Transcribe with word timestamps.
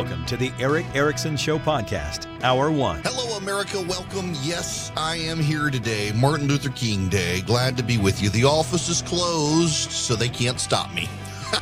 Welcome 0.00 0.24
to 0.24 0.36
the 0.38 0.50
Erick 0.58 0.86
Erickson 0.94 1.36
Show 1.36 1.58
podcast, 1.58 2.26
Hour 2.42 2.70
One. 2.70 3.02
Hello, 3.04 3.36
America. 3.36 3.82
Welcome. 3.82 4.32
Yes, 4.40 4.90
I 4.96 5.16
am 5.16 5.38
here 5.38 5.68
today, 5.68 6.10
Martin 6.12 6.48
Luther 6.48 6.70
King 6.70 7.10
Day. 7.10 7.42
Glad 7.42 7.76
to 7.76 7.82
be 7.82 7.98
with 7.98 8.22
you. 8.22 8.30
The 8.30 8.44
office 8.44 8.88
is 8.88 9.02
closed, 9.02 9.90
so 9.90 10.16
they 10.16 10.30
can't 10.30 10.58
stop 10.58 10.90
me. 10.94 11.06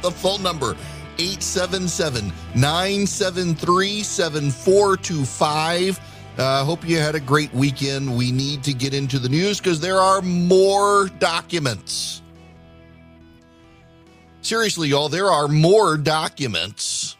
the 0.00 0.12
phone 0.12 0.44
number 0.44 0.76
877 1.18 2.32
973 2.54 4.02
7425. 4.04 5.98
Uh, 6.38 6.44
I 6.44 6.64
hope 6.64 6.88
you 6.88 6.98
had 6.98 7.16
a 7.16 7.20
great 7.20 7.52
weekend. 7.52 8.16
We 8.16 8.30
need 8.30 8.62
to 8.62 8.74
get 8.74 8.94
into 8.94 9.18
the 9.18 9.28
news 9.28 9.58
because 9.58 9.80
there 9.80 9.98
are 9.98 10.22
more 10.22 11.08
documents. 11.18 12.22
Seriously, 14.40 14.90
y'all, 14.90 15.08
there 15.08 15.32
are 15.32 15.48
more 15.48 15.96
documents 15.96 17.15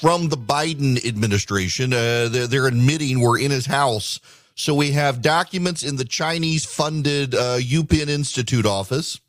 from 0.00 0.30
the 0.30 0.36
Biden 0.36 1.04
administration. 1.06 1.92
Uh, 1.92 2.28
they're, 2.30 2.46
they're, 2.46 2.66
admitting 2.66 3.20
we're 3.20 3.38
in 3.38 3.50
his 3.50 3.66
house. 3.66 4.18
So 4.54 4.74
we 4.74 4.92
have 4.92 5.20
documents 5.20 5.82
in 5.82 5.96
the 5.96 6.06
Chinese 6.06 6.64
funded 6.64 7.34
uh, 7.34 7.58
UPenn 7.58 8.08
Institute 8.08 8.64
office. 8.64 9.20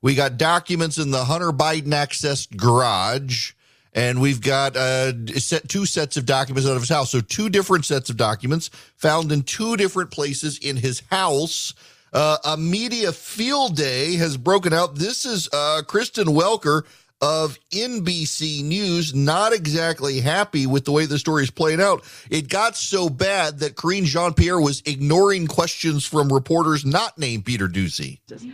We 0.00 0.14
got 0.14 0.38
documents 0.38 0.96
in 0.96 1.10
the 1.10 1.24
Hunter 1.26 1.52
Biden 1.52 1.88
accessed 1.88 2.56
garage. 2.56 3.52
And 3.92 4.20
we've 4.20 4.40
got 4.40 4.76
uh, 4.76 5.12
set 5.38 5.68
two 5.68 5.86
sets 5.86 6.16
of 6.16 6.26
documents 6.26 6.68
out 6.68 6.74
of 6.74 6.82
his 6.82 6.88
house. 6.88 7.10
So 7.10 7.20
two 7.20 7.48
different 7.48 7.84
sets 7.84 8.10
of 8.10 8.16
documents 8.16 8.70
found 8.96 9.30
in 9.30 9.42
two 9.42 9.76
different 9.76 10.10
places 10.10 10.58
in 10.58 10.76
his 10.76 11.00
house. 11.10 11.74
Uh, 12.12 12.38
a 12.44 12.56
media 12.56 13.12
field 13.12 13.76
day 13.76 14.16
has 14.16 14.36
broken 14.36 14.72
out. 14.72 14.96
This 14.96 15.24
is 15.24 15.48
uh, 15.52 15.82
Kristen 15.86 16.28
Welker 16.28 16.82
of 17.20 17.58
NBC 17.70 18.62
News, 18.62 19.14
not 19.14 19.52
exactly 19.52 20.20
happy 20.20 20.66
with 20.66 20.84
the 20.84 20.92
way 20.92 21.06
the 21.06 21.18
story 21.18 21.42
is 21.42 21.50
playing 21.50 21.80
out. 21.80 22.04
It 22.30 22.48
got 22.48 22.76
so 22.76 23.08
bad 23.08 23.60
that 23.60 23.76
Karine 23.76 24.04
Jean 24.04 24.34
Pierre 24.34 24.60
was 24.60 24.82
ignoring 24.84 25.46
questions 25.46 26.04
from 26.04 26.32
reporters 26.32 26.84
not 26.84 27.18
named 27.18 27.44
Peter 27.44 27.68
Doocy. 27.68 28.20
Just 28.28 28.46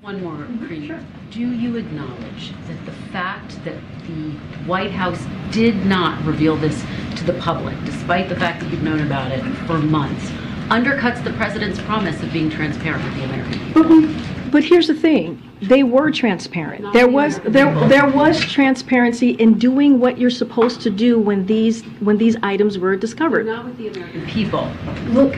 one 0.00 0.22
more, 0.22 0.46
Karine. 0.66 1.04
Do 1.30 1.40
you 1.40 1.76
acknowledge 1.76 2.52
that 2.66 2.84
the 2.84 2.92
fact 3.10 3.64
that 3.64 3.80
the 4.06 4.30
White 4.66 4.90
House 4.90 5.24
did 5.50 5.86
not 5.86 6.22
reveal 6.24 6.56
this 6.56 6.84
to 7.16 7.24
the 7.24 7.34
public, 7.40 7.74
despite 7.84 8.28
the 8.28 8.36
fact 8.36 8.60
that 8.60 8.70
you've 8.70 8.82
known 8.82 9.00
about 9.00 9.32
it 9.32 9.42
for 9.66 9.78
months, 9.78 10.30
undercuts 10.68 11.24
the 11.24 11.32
president's 11.32 11.80
promise 11.80 12.22
of 12.22 12.32
being 12.32 12.50
transparent 12.50 13.02
with 13.04 13.14
the 13.16 13.24
American 13.24 13.58
people. 13.66 13.82
But, 13.82 14.33
but 14.54 14.62
here's 14.62 14.86
the 14.86 14.94
thing: 14.94 15.42
they 15.62 15.82
were 15.82 16.12
transparent. 16.12 16.92
There 16.92 17.08
was 17.08 17.40
there 17.40 17.74
there 17.88 18.06
was 18.08 18.38
transparency 18.38 19.30
in 19.30 19.58
doing 19.58 19.98
what 19.98 20.16
you're 20.16 20.30
supposed 20.30 20.80
to 20.82 20.90
do 20.90 21.18
when 21.18 21.44
these 21.44 21.82
when 21.98 22.18
these 22.18 22.36
items 22.40 22.78
were 22.78 22.94
discovered. 22.94 23.46
Not 23.46 23.64
with 23.64 23.78
the 23.78 23.88
American 23.88 24.24
people. 24.26 24.70
Look, 25.08 25.34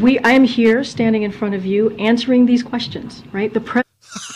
we 0.00 0.18
I 0.20 0.30
am 0.30 0.44
here 0.44 0.82
standing 0.82 1.24
in 1.24 1.30
front 1.30 1.56
of 1.56 1.66
you 1.66 1.90
answering 1.98 2.46
these 2.46 2.62
questions. 2.62 3.22
Right, 3.32 3.52
the 3.52 3.60
pre- 3.60 3.82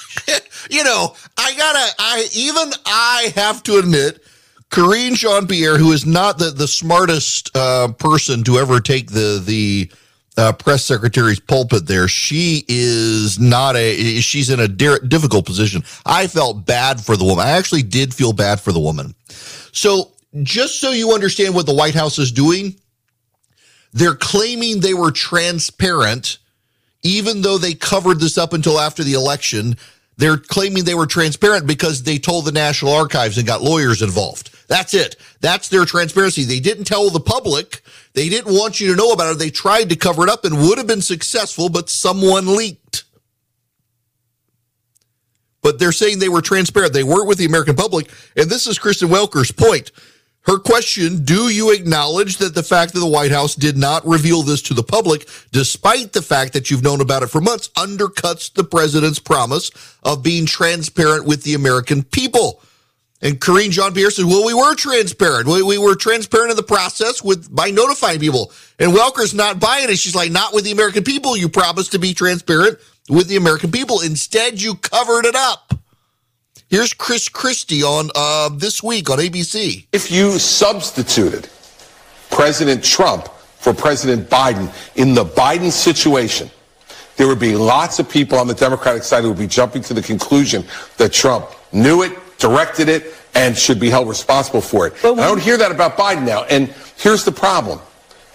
you 0.70 0.84
know, 0.84 1.14
I 1.38 1.54
gotta. 1.56 1.94
I 1.98 2.28
even 2.34 2.70
I 2.84 3.32
have 3.34 3.62
to 3.62 3.78
admit. 3.78 4.22
Karine 4.68 5.14
Jean 5.14 5.46
Pierre, 5.46 5.76
who 5.76 5.92
is 5.92 6.06
not 6.06 6.38
the, 6.38 6.50
the 6.50 6.66
smartest 6.66 7.54
uh, 7.54 7.92
person 7.92 8.42
to 8.44 8.58
ever 8.58 8.80
take 8.80 9.10
the 9.10 9.42
the 9.42 9.90
uh, 10.36 10.52
press 10.52 10.84
secretary's 10.84 11.40
pulpit 11.40 11.86
there. 11.86 12.08
She 12.08 12.64
is 12.68 13.38
not 13.38 13.76
a, 13.76 14.20
she's 14.20 14.50
in 14.50 14.60
a 14.60 14.68
difficult 14.68 15.46
position. 15.46 15.82
I 16.06 16.26
felt 16.26 16.64
bad 16.64 17.00
for 17.00 17.16
the 17.16 17.24
woman. 17.24 17.46
I 17.46 17.50
actually 17.50 17.82
did 17.82 18.14
feel 18.14 18.32
bad 18.32 18.60
for 18.60 18.72
the 18.72 18.80
woman. 18.80 19.14
So 19.72 20.12
just 20.42 20.80
so 20.80 20.90
you 20.90 21.12
understand 21.12 21.54
what 21.54 21.66
the 21.66 21.74
White 21.74 21.94
House 21.94 22.18
is 22.18 22.32
doing, 22.32 22.76
they're 23.92 24.14
claiming 24.14 24.80
they 24.80 24.94
were 24.94 25.10
transparent, 25.10 26.38
even 27.02 27.42
though 27.42 27.58
they 27.58 27.74
covered 27.74 28.20
this 28.20 28.38
up 28.38 28.54
until 28.54 28.80
after 28.80 29.04
the 29.04 29.12
election. 29.12 29.76
They're 30.16 30.38
claiming 30.38 30.84
they 30.84 30.94
were 30.94 31.06
transparent 31.06 31.66
because 31.66 32.02
they 32.02 32.18
told 32.18 32.44
the 32.44 32.52
National 32.52 32.92
Archives 32.92 33.38
and 33.38 33.46
got 33.46 33.62
lawyers 33.62 34.02
involved. 34.02 34.51
That's 34.72 34.94
it. 34.94 35.16
That's 35.42 35.68
their 35.68 35.84
transparency. 35.84 36.44
They 36.44 36.58
didn't 36.58 36.84
tell 36.84 37.10
the 37.10 37.20
public. 37.20 37.82
They 38.14 38.30
didn't 38.30 38.54
want 38.54 38.80
you 38.80 38.88
to 38.88 38.96
know 38.96 39.12
about 39.12 39.30
it. 39.30 39.38
They 39.38 39.50
tried 39.50 39.90
to 39.90 39.96
cover 39.96 40.22
it 40.22 40.30
up 40.30 40.46
and 40.46 40.62
would 40.62 40.78
have 40.78 40.86
been 40.86 41.02
successful, 41.02 41.68
but 41.68 41.90
someone 41.90 42.56
leaked. 42.56 43.04
But 45.60 45.78
they're 45.78 45.92
saying 45.92 46.20
they 46.20 46.30
were 46.30 46.40
transparent. 46.40 46.94
They 46.94 47.02
weren't 47.02 47.28
with 47.28 47.36
the 47.36 47.44
American 47.44 47.76
public. 47.76 48.10
And 48.34 48.48
this 48.48 48.66
is 48.66 48.78
Kristen 48.78 49.10
Welker's 49.10 49.52
point. 49.52 49.92
Her 50.46 50.58
question, 50.58 51.22
do 51.22 51.50
you 51.50 51.70
acknowledge 51.70 52.38
that 52.38 52.54
the 52.54 52.62
fact 52.62 52.94
that 52.94 53.00
the 53.00 53.06
White 53.06 53.30
House 53.30 53.54
did 53.54 53.76
not 53.76 54.06
reveal 54.06 54.40
this 54.40 54.62
to 54.62 54.74
the 54.74 54.82
public, 54.82 55.28
despite 55.50 56.14
the 56.14 56.22
fact 56.22 56.54
that 56.54 56.70
you've 56.70 56.82
known 56.82 57.02
about 57.02 57.22
it 57.22 57.28
for 57.28 57.42
months, 57.42 57.68
undercuts 57.76 58.50
the 58.50 58.64
president's 58.64 59.18
promise 59.18 59.70
of 60.02 60.22
being 60.22 60.46
transparent 60.46 61.26
with 61.26 61.42
the 61.42 61.52
American 61.52 62.02
people? 62.04 62.62
And 63.22 63.40
Karine 63.40 63.70
Jean 63.70 63.94
Pierre 63.94 64.10
said, 64.10 64.24
well, 64.24 64.44
we 64.44 64.52
were 64.52 64.74
transparent. 64.74 65.46
We, 65.46 65.62
we 65.62 65.78
were 65.78 65.94
transparent 65.94 66.50
in 66.50 66.56
the 66.56 66.62
process 66.64 67.22
with 67.22 67.54
by 67.54 67.70
notifying 67.70 68.18
people. 68.18 68.52
And 68.80 68.92
Welker's 68.92 69.32
not 69.32 69.60
buying 69.60 69.88
it. 69.88 69.98
She's 69.98 70.16
like, 70.16 70.32
not 70.32 70.52
with 70.52 70.64
the 70.64 70.72
American 70.72 71.04
people. 71.04 71.36
You 71.36 71.48
promised 71.48 71.92
to 71.92 72.00
be 72.00 72.14
transparent 72.14 72.78
with 73.08 73.28
the 73.28 73.36
American 73.36 73.70
people. 73.70 74.00
Instead, 74.00 74.60
you 74.60 74.74
covered 74.74 75.24
it 75.24 75.36
up. 75.36 75.72
Here's 76.68 76.92
Chris 76.92 77.28
Christie 77.28 77.82
on 77.82 78.10
uh, 78.14 78.48
this 78.48 78.82
week 78.82 79.08
on 79.08 79.18
ABC. 79.18 79.86
If 79.92 80.10
you 80.10 80.38
substituted 80.38 81.48
President 82.30 82.82
Trump 82.82 83.28
for 83.28 83.72
President 83.72 84.28
Biden 84.28 84.72
in 84.96 85.14
the 85.14 85.24
Biden 85.24 85.70
situation, 85.70 86.50
there 87.16 87.28
would 87.28 87.38
be 87.38 87.54
lots 87.54 87.98
of 87.98 88.08
people 88.08 88.38
on 88.38 88.48
the 88.48 88.54
Democratic 88.54 89.02
side 89.02 89.22
who 89.22 89.28
would 89.28 89.38
be 89.38 89.46
jumping 89.46 89.82
to 89.82 89.94
the 89.94 90.02
conclusion 90.02 90.64
that 90.96 91.12
Trump 91.12 91.46
knew 91.72 92.02
it, 92.02 92.18
directed 92.42 92.88
it, 92.88 93.14
and 93.34 93.56
should 93.56 93.80
be 93.80 93.88
held 93.88 94.08
responsible 94.08 94.60
for 94.60 94.86
it. 94.86 94.92
I 95.04 95.14
don't 95.14 95.40
hear 95.40 95.56
that 95.56 95.70
about 95.70 95.96
Biden 95.96 96.26
now. 96.26 96.44
And 96.44 96.68
here's 96.98 97.24
the 97.24 97.32
problem. 97.32 97.78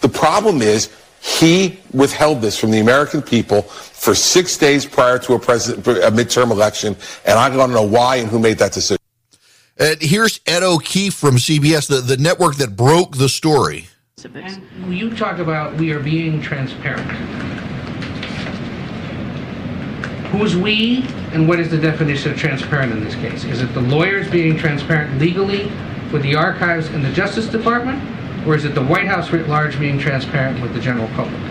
The 0.01 0.09
problem 0.09 0.62
is 0.62 0.90
he 1.19 1.79
withheld 1.94 2.41
this 2.41 2.57
from 2.57 2.72
the 2.72 2.79
American 2.79 3.22
people 3.22 3.63
for 3.63 4.16
six 4.16 4.57
days 4.57 4.85
prior 4.85 5.19
to 5.19 5.34
a 5.34 5.40
president 5.40 5.85
a 5.88 6.12
midterm 6.12 6.51
election, 6.51 6.95
and 7.25 7.38
I 7.38 7.56
want 7.56 7.69
to 7.72 7.75
know 7.75 7.84
why 7.84 8.16
and 8.16 8.29
who 8.29 8.40
made 8.40 8.57
that 8.59 8.72
decision. 8.72 9.01
And 9.78 10.01
here's 10.01 10.39
Ed 10.47 10.63
O'Keefe 10.63 11.13
from 11.13 11.35
CBS, 11.35 11.88
the, 11.88 12.01
the 12.01 12.18
network 12.18 12.56
that 12.56 12.75
broke 12.75 13.18
the 13.18 13.29
story. 13.29 13.88
And 14.24 14.97
you 14.97 15.16
talk 15.16 15.38
about 15.38 15.75
we 15.75 15.91
are 15.91 16.00
being 16.00 16.41
transparent. 16.41 17.07
Who's 20.37 20.55
we, 20.55 21.03
and 21.33 21.47
what 21.47 21.59
is 21.59 21.71
the 21.71 21.79
definition 21.79 22.31
of 22.31 22.37
transparent 22.37 22.91
in 22.91 23.03
this 23.03 23.15
case? 23.15 23.43
Is 23.43 23.63
it 23.63 23.73
the 23.73 23.81
lawyers 23.81 24.29
being 24.29 24.55
transparent 24.55 25.19
legally 25.19 25.63
with 26.13 26.21
the 26.21 26.35
archives 26.35 26.89
and 26.89 27.03
the 27.03 27.11
Justice 27.11 27.47
Department, 27.47 27.99
or 28.47 28.53
is 28.53 28.63
it 28.63 28.75
the 28.75 28.83
White 28.83 29.07
House 29.07 29.31
writ 29.31 29.47
large 29.47 29.79
being 29.79 29.97
transparent 29.97 30.61
with 30.61 30.75
the 30.75 30.79
general 30.79 31.07
public? 31.15 31.41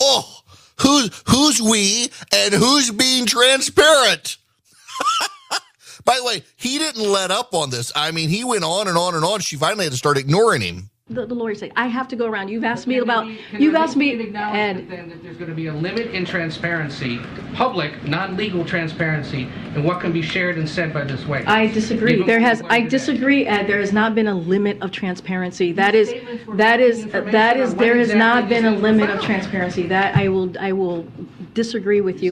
Oh, 0.00 0.38
who's 0.80 1.10
who's 1.26 1.60
we 1.60 2.12
and 2.32 2.54
who's 2.54 2.92
being 2.92 3.26
transparent? 3.26 4.36
By 6.04 6.18
the 6.18 6.24
way, 6.24 6.44
he 6.54 6.78
didn't 6.78 7.02
let 7.02 7.32
up 7.32 7.52
on 7.54 7.70
this. 7.70 7.90
I 7.96 8.12
mean, 8.12 8.28
he 8.28 8.44
went 8.44 8.62
on 8.62 8.86
and 8.86 8.96
on 8.96 9.16
and 9.16 9.24
on. 9.24 9.40
She 9.40 9.56
finally 9.56 9.86
had 9.86 9.92
to 9.92 9.98
start 9.98 10.16
ignoring 10.16 10.60
him 10.60 10.90
the, 11.12 11.26
the 11.26 11.34
lawyer 11.34 11.54
said, 11.54 11.72
I 11.76 11.86
have 11.86 12.08
to 12.08 12.16
go 12.16 12.26
around. 12.26 12.48
You've 12.48 12.64
asked 12.64 12.86
me 12.86 12.98
about, 12.98 13.26
you've 13.52 13.74
asked 13.74 13.96
me, 13.96 14.12
and 14.12 14.90
then 14.90 15.08
that 15.08 15.22
there's 15.22 15.36
going 15.36 15.50
to 15.50 15.54
be 15.54 15.66
a 15.66 15.72
limit 15.74 16.08
in 16.08 16.24
transparency, 16.24 17.20
public, 17.54 18.02
non-legal 18.04 18.64
transparency, 18.64 19.48
and 19.74 19.84
what 19.84 20.00
can 20.00 20.12
be 20.12 20.22
shared 20.22 20.58
and 20.58 20.68
said 20.68 20.92
by 20.92 21.04
this 21.04 21.24
way. 21.26 21.44
I 21.46 21.68
disagree. 21.68 22.22
There 22.22 22.40
has, 22.40 22.62
I 22.68 22.80
disagree, 22.80 23.46
Ed. 23.46 23.66
There 23.66 23.80
has 23.80 23.92
not 23.92 24.14
been 24.14 24.26
a 24.26 24.34
limit 24.34 24.80
of 24.82 24.90
transparency. 24.90 25.72
That 25.72 25.94
is, 25.94 26.12
that 26.54 26.80
is, 26.80 27.06
that 27.06 27.56
is, 27.56 27.74
there 27.74 27.96
has 27.96 28.14
not 28.14 28.48
been 28.48 28.64
a 28.64 28.72
limit 28.72 29.10
of 29.10 29.20
transparency. 29.22 29.86
That 29.86 30.16
I 30.16 30.28
will, 30.28 30.56
I 30.58 30.72
will 30.72 31.06
disagree 31.54 32.00
with 32.00 32.22
you. 32.22 32.30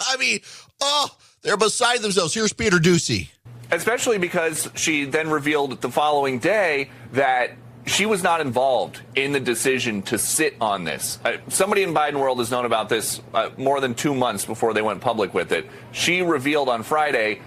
I 0.00 0.16
mean, 0.16 0.40
oh, 0.80 1.16
they're 1.42 1.56
beside 1.56 2.00
themselves. 2.00 2.34
Here's 2.34 2.52
Peter 2.52 2.78
Doocy. 2.78 3.28
Especially 3.70 4.18
because 4.18 4.68
she 4.74 5.06
then 5.06 5.30
revealed 5.30 5.80
the 5.80 5.90
following 5.90 6.38
day 6.38 6.90
that 7.12 7.52
she 7.86 8.06
was 8.06 8.22
not 8.22 8.40
involved 8.40 9.00
in 9.14 9.32
the 9.32 9.40
decision 9.40 10.02
to 10.02 10.18
sit 10.18 10.54
on 10.60 10.84
this. 10.84 11.18
Uh, 11.24 11.38
somebody 11.48 11.82
in 11.82 11.92
Biden 11.92 12.20
world 12.20 12.38
has 12.38 12.50
known 12.50 12.64
about 12.64 12.88
this 12.88 13.20
uh, 13.34 13.50
more 13.56 13.80
than 13.80 13.94
two 13.94 14.14
months 14.14 14.44
before 14.44 14.72
they 14.72 14.82
went 14.82 15.00
public 15.00 15.34
with 15.34 15.52
it. 15.52 15.68
She 15.90 16.22
revealed 16.22 16.68
on 16.68 16.82
Friday 16.82 17.40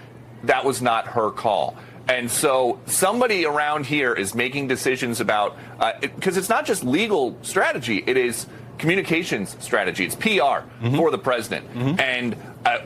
that 0.44 0.64
was 0.64 0.82
not 0.82 1.08
her 1.08 1.30
call. 1.30 1.76
And 2.08 2.30
so 2.30 2.80
somebody 2.86 3.46
around 3.46 3.86
here 3.86 4.12
is 4.12 4.34
making 4.34 4.68
decisions 4.68 5.20
about, 5.20 5.56
because 6.00 6.36
uh, 6.36 6.38
it, 6.38 6.38
it's 6.38 6.48
not 6.48 6.64
just 6.64 6.84
legal 6.84 7.36
strategy, 7.42 8.04
it 8.06 8.16
is 8.16 8.46
communications 8.78 9.56
strategy. 9.60 10.04
It's 10.04 10.14
PR 10.14 10.28
mm-hmm. 10.28 10.96
for 10.96 11.10
the 11.10 11.18
president. 11.18 11.68
Mm-hmm. 11.72 12.00
And 12.00 12.36
uh, 12.64 12.78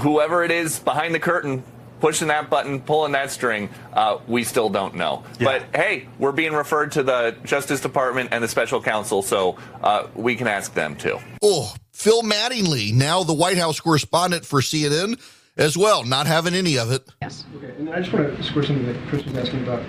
whoever 0.00 0.42
it 0.42 0.50
is 0.50 0.78
behind 0.78 1.14
the 1.14 1.20
curtain 1.20 1.62
pushing 2.00 2.28
that 2.28 2.50
button, 2.50 2.80
pulling 2.80 3.12
that 3.12 3.30
string, 3.30 3.68
uh, 3.92 4.18
we 4.26 4.44
still 4.44 4.68
don't 4.68 4.94
know. 4.94 5.24
Yeah. 5.38 5.58
But 5.58 5.76
hey, 5.76 6.08
we're 6.18 6.32
being 6.32 6.52
referred 6.52 6.92
to 6.92 7.02
the 7.02 7.36
Justice 7.44 7.80
Department 7.80 8.30
and 8.32 8.42
the 8.42 8.48
special 8.48 8.82
counsel, 8.82 9.22
so 9.22 9.56
uh, 9.82 10.06
we 10.14 10.36
can 10.36 10.46
ask 10.46 10.74
them 10.74 10.96
too. 10.96 11.18
Oh, 11.42 11.74
Phil 11.92 12.22
Mattingly, 12.22 12.92
now 12.92 13.22
the 13.22 13.34
White 13.34 13.58
House 13.58 13.80
correspondent 13.80 14.44
for 14.44 14.60
CNN 14.60 15.20
as 15.56 15.76
well, 15.76 16.04
not 16.04 16.26
having 16.26 16.54
any 16.54 16.78
of 16.78 16.92
it. 16.92 17.08
Yes. 17.22 17.44
Okay, 17.56 17.72
and 17.78 17.88
I 17.90 18.00
just 18.00 18.12
want 18.12 18.36
to 18.36 18.42
square 18.42 18.64
something 18.64 18.86
that 18.86 19.08
Chris 19.08 19.24
was 19.24 19.36
asking 19.36 19.62
about. 19.62 19.82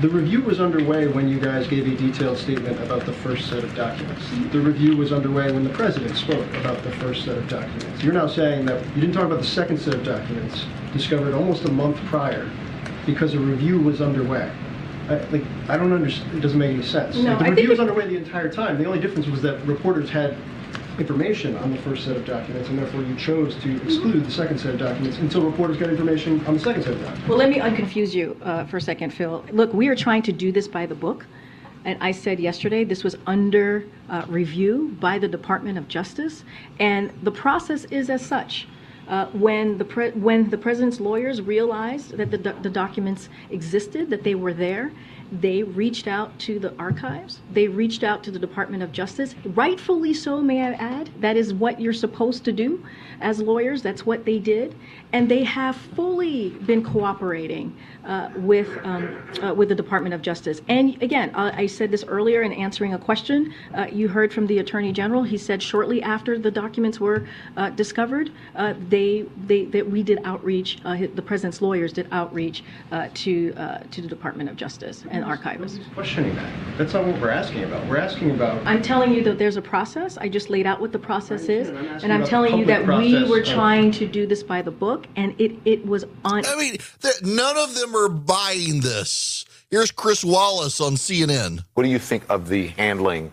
The 0.00 0.08
review 0.08 0.42
was 0.42 0.60
underway 0.60 1.06
when 1.06 1.28
you 1.28 1.38
guys 1.38 1.68
gave 1.68 1.86
a 1.86 1.96
detailed 1.96 2.36
statement 2.36 2.80
about 2.82 3.06
the 3.06 3.12
first 3.12 3.48
set 3.48 3.62
of 3.62 3.72
documents. 3.76 4.24
The 4.50 4.58
review 4.58 4.96
was 4.96 5.12
underway 5.12 5.52
when 5.52 5.62
the 5.62 5.70
president 5.70 6.16
spoke 6.16 6.44
about 6.56 6.82
the 6.82 6.90
first 6.92 7.24
set 7.24 7.38
of 7.38 7.48
documents. 7.48 8.02
You're 8.02 8.14
now 8.14 8.26
saying 8.26 8.66
that 8.66 8.84
you 8.96 9.00
didn't 9.00 9.12
talk 9.12 9.26
about 9.26 9.38
the 9.38 9.46
second 9.46 9.78
set 9.78 9.94
of 9.94 10.04
documents 10.04 10.64
discovered 10.92 11.34
almost 11.34 11.64
a 11.64 11.72
month 11.72 11.96
prior 12.06 12.48
because 13.06 13.34
a 13.34 13.38
review 13.38 13.80
was 13.80 14.00
underway. 14.00 14.50
I, 15.08 15.16
like, 15.30 15.42
I 15.68 15.76
don't 15.76 15.92
understand. 15.92 16.36
It 16.36 16.40
doesn't 16.40 16.58
make 16.58 16.74
any 16.74 16.82
sense. 16.82 17.16
No, 17.16 17.30
Like, 17.30 17.38
the 17.38 17.44
think 17.44 17.56
review 17.56 17.70
was 17.70 17.78
it- 17.78 17.82
underway 17.82 18.06
the 18.06 18.16
entire 18.16 18.50
time. 18.52 18.78
The 18.78 18.84
only 18.84 19.00
difference 19.00 19.26
was 19.26 19.42
that 19.42 19.64
reporters 19.66 20.08
had 20.10 20.36
information 20.98 21.56
on 21.56 21.70
the 21.70 21.78
first 21.78 22.04
set 22.04 22.16
of 22.16 22.24
documents, 22.26 22.68
and 22.68 22.78
therefore 22.78 23.02
you 23.02 23.16
chose 23.16 23.56
to 23.56 23.82
exclude 23.82 24.24
the 24.24 24.30
second 24.30 24.58
set 24.58 24.74
of 24.74 24.78
documents 24.78 25.18
until 25.18 25.42
reporters 25.42 25.78
got 25.78 25.88
information 25.88 26.44
on 26.46 26.54
the 26.54 26.60
second 26.60 26.82
set 26.82 26.92
of 26.92 27.00
documents. 27.00 27.28
Well, 27.28 27.38
let 27.38 27.48
me 27.48 27.58
unconfuse 27.58 28.12
you 28.12 28.36
uh, 28.42 28.64
for 28.66 28.76
a 28.76 28.80
second, 28.80 29.10
Phil. 29.10 29.44
Look, 29.52 29.72
we 29.72 29.88
are 29.88 29.96
trying 29.96 30.22
to 30.22 30.32
do 30.32 30.52
this 30.52 30.68
by 30.68 30.86
the 30.86 30.94
book. 30.94 31.26
And 31.84 31.98
I 32.00 32.12
said 32.12 32.38
yesterday 32.38 32.84
this 32.84 33.02
was 33.02 33.16
under 33.26 33.84
uh, 34.08 34.24
review 34.28 34.96
by 35.00 35.18
the 35.18 35.26
Department 35.26 35.78
of 35.78 35.88
Justice, 35.88 36.44
and 36.78 37.10
the 37.24 37.32
process 37.32 37.86
is 37.86 38.08
as 38.08 38.24
such. 38.24 38.68
Uh, 39.08 39.26
when 39.32 39.78
the 39.78 40.12
when 40.14 40.48
the 40.50 40.58
president's 40.58 41.00
lawyers 41.00 41.42
realized 41.42 42.16
that 42.16 42.30
the, 42.30 42.38
do- 42.38 42.54
the 42.62 42.70
documents 42.70 43.28
existed, 43.50 44.10
that 44.10 44.22
they 44.22 44.34
were 44.34 44.54
there, 44.54 44.92
they 45.40 45.62
reached 45.62 46.06
out 46.06 46.38
to 46.40 46.58
the 46.58 46.74
archives. 46.78 47.40
They 47.52 47.66
reached 47.66 48.04
out 48.04 48.22
to 48.24 48.30
the 48.30 48.38
Department 48.38 48.82
of 48.82 48.92
Justice, 48.92 49.34
rightfully 49.44 50.12
so, 50.12 50.42
may 50.42 50.60
I 50.60 50.72
add. 50.72 51.08
That 51.20 51.36
is 51.38 51.54
what 51.54 51.80
you're 51.80 51.94
supposed 51.94 52.44
to 52.44 52.52
do 52.52 52.84
as 53.22 53.40
lawyers. 53.40 53.82
That's 53.82 54.04
what 54.04 54.26
they 54.26 54.38
did, 54.38 54.76
and 55.12 55.30
they 55.30 55.44
have 55.44 55.76
fully 55.76 56.50
been 56.50 56.84
cooperating 56.84 57.74
uh, 58.04 58.30
with 58.36 58.68
um, 58.84 59.22
uh, 59.42 59.54
with 59.54 59.70
the 59.70 59.74
Department 59.74 60.14
of 60.14 60.20
Justice. 60.20 60.60
And 60.68 61.02
again, 61.02 61.34
uh, 61.34 61.52
I 61.54 61.66
said 61.66 61.90
this 61.90 62.04
earlier 62.04 62.42
in 62.42 62.52
answering 62.52 62.92
a 62.92 62.98
question. 62.98 63.54
Uh, 63.74 63.86
you 63.90 64.08
heard 64.08 64.32
from 64.32 64.46
the 64.46 64.58
Attorney 64.58 64.92
General. 64.92 65.22
He 65.22 65.38
said 65.38 65.62
shortly 65.62 66.02
after 66.02 66.38
the 66.38 66.50
documents 66.50 67.00
were 67.00 67.26
uh, 67.56 67.70
discovered, 67.70 68.30
they 68.90 69.24
they 69.46 69.64
that 69.66 69.88
we 69.88 70.02
did 70.02 70.18
outreach. 70.24 70.78
The 70.82 71.22
president's 71.22 71.62
lawyers 71.62 71.92
did 71.92 72.08
outreach 72.12 72.64
to 72.90 73.52
to 73.52 74.02
the 74.02 74.08
Department 74.08 74.50
of 74.50 74.56
Justice 74.56 75.04
and 75.10 75.21
archivists. 75.22 75.58
Nobody's 75.78 75.94
questioning 75.94 76.34
that. 76.36 76.52
That's 76.78 76.92
not 76.94 77.06
what 77.06 77.20
we're 77.20 77.30
asking 77.30 77.64
about. 77.64 77.86
We're 77.88 77.98
asking 77.98 78.30
about 78.32 78.64
I'm 78.66 78.82
telling 78.82 79.12
you 79.12 79.22
that 79.24 79.38
there's 79.38 79.56
a 79.56 79.62
process. 79.62 80.16
I 80.18 80.28
just 80.28 80.50
laid 80.50 80.66
out 80.66 80.80
what 80.80 80.92
the 80.92 80.98
process 80.98 81.48
is. 81.48 81.68
I'm 81.70 81.76
and 82.02 82.12
I'm 82.12 82.24
telling 82.24 82.58
you 82.58 82.64
that 82.66 82.80
we 82.82 82.86
process 83.12 83.28
were 83.28 83.40
of- 83.40 83.46
trying 83.46 83.90
to 83.92 84.06
do 84.06 84.26
this 84.26 84.42
by 84.42 84.62
the 84.62 84.70
book, 84.70 85.06
and 85.16 85.34
it 85.40 85.52
it 85.64 85.86
was 85.86 86.04
on. 86.24 86.44
I 86.46 86.56
mean, 86.56 86.76
th- 87.00 87.22
none 87.22 87.56
of 87.56 87.74
them 87.74 87.94
are 87.96 88.08
buying 88.08 88.80
this. 88.80 89.44
Here's 89.70 89.90
Chris 89.90 90.24
Wallace 90.24 90.80
on 90.80 90.94
CNN. 90.94 91.64
What 91.74 91.84
do 91.84 91.88
you 91.88 91.98
think 91.98 92.24
of 92.28 92.48
the 92.48 92.68
handling, 92.68 93.32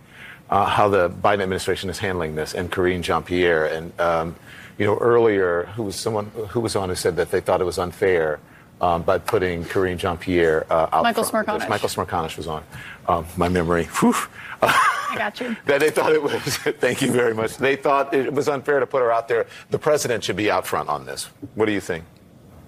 uh, 0.50 0.66
how 0.66 0.88
the 0.88 1.10
Biden 1.10 1.42
administration 1.42 1.90
is 1.90 2.00
handling 2.00 2.36
this, 2.36 2.54
and 2.54 2.72
Karine 2.72 3.02
Jean-Pierre? 3.02 3.66
And 3.66 4.00
um, 4.00 4.36
you 4.78 4.86
know, 4.86 4.98
earlier, 4.98 5.66
who 5.76 5.84
was 5.84 5.96
someone 5.98 6.28
who 6.50 6.62
was 6.62 6.76
on 6.76 6.90
who 6.90 6.96
said 6.96 7.18
that 7.18 7.32
they 7.32 7.42
thought 7.42 7.60
it 7.60 7.66
was 7.66 7.78
unfair 7.78 8.40
um, 8.82 9.04
by 9.04 9.18
putting 9.18 9.64
Karine 9.66 9.98
Jean-Pierre 9.98 10.66
uh, 10.72 10.90
out. 10.92 11.04
Michael 11.04 11.24
front. 11.24 11.48
Smerconish. 11.48 11.70
Michael 11.70 11.90
Smerconish 11.90 12.38
was 12.38 12.48
on. 12.48 12.64
Um, 13.08 13.26
my 13.38 13.50
memory. 13.50 13.86
Whew. 14.00 14.16
I 14.62 15.16
got 15.18 15.40
you. 15.40 15.56
that 15.66 15.80
they 15.80 15.90
thought 15.90 16.14
it 16.14 16.22
was. 16.22 16.58
thank 16.80 17.02
you 17.02 17.12
very 17.12 17.34
much. 17.34 17.58
They 17.58 17.76
thought 17.76 18.14
it 18.14 18.34
was 18.34 18.48
unfair 18.48 18.80
to 18.80 18.88
put 18.88 19.02
her 19.02 19.12
out 19.12 19.28
there. 19.28 19.48
The 19.70 19.80
president 19.80 20.24
should 20.24 20.36
be 20.36 20.52
out 20.52 20.66
front 20.66 20.90
on 20.90 21.06
this. 21.06 21.30
What 21.56 21.66
do 21.66 21.72
you 21.72 21.82
think? 21.82 22.06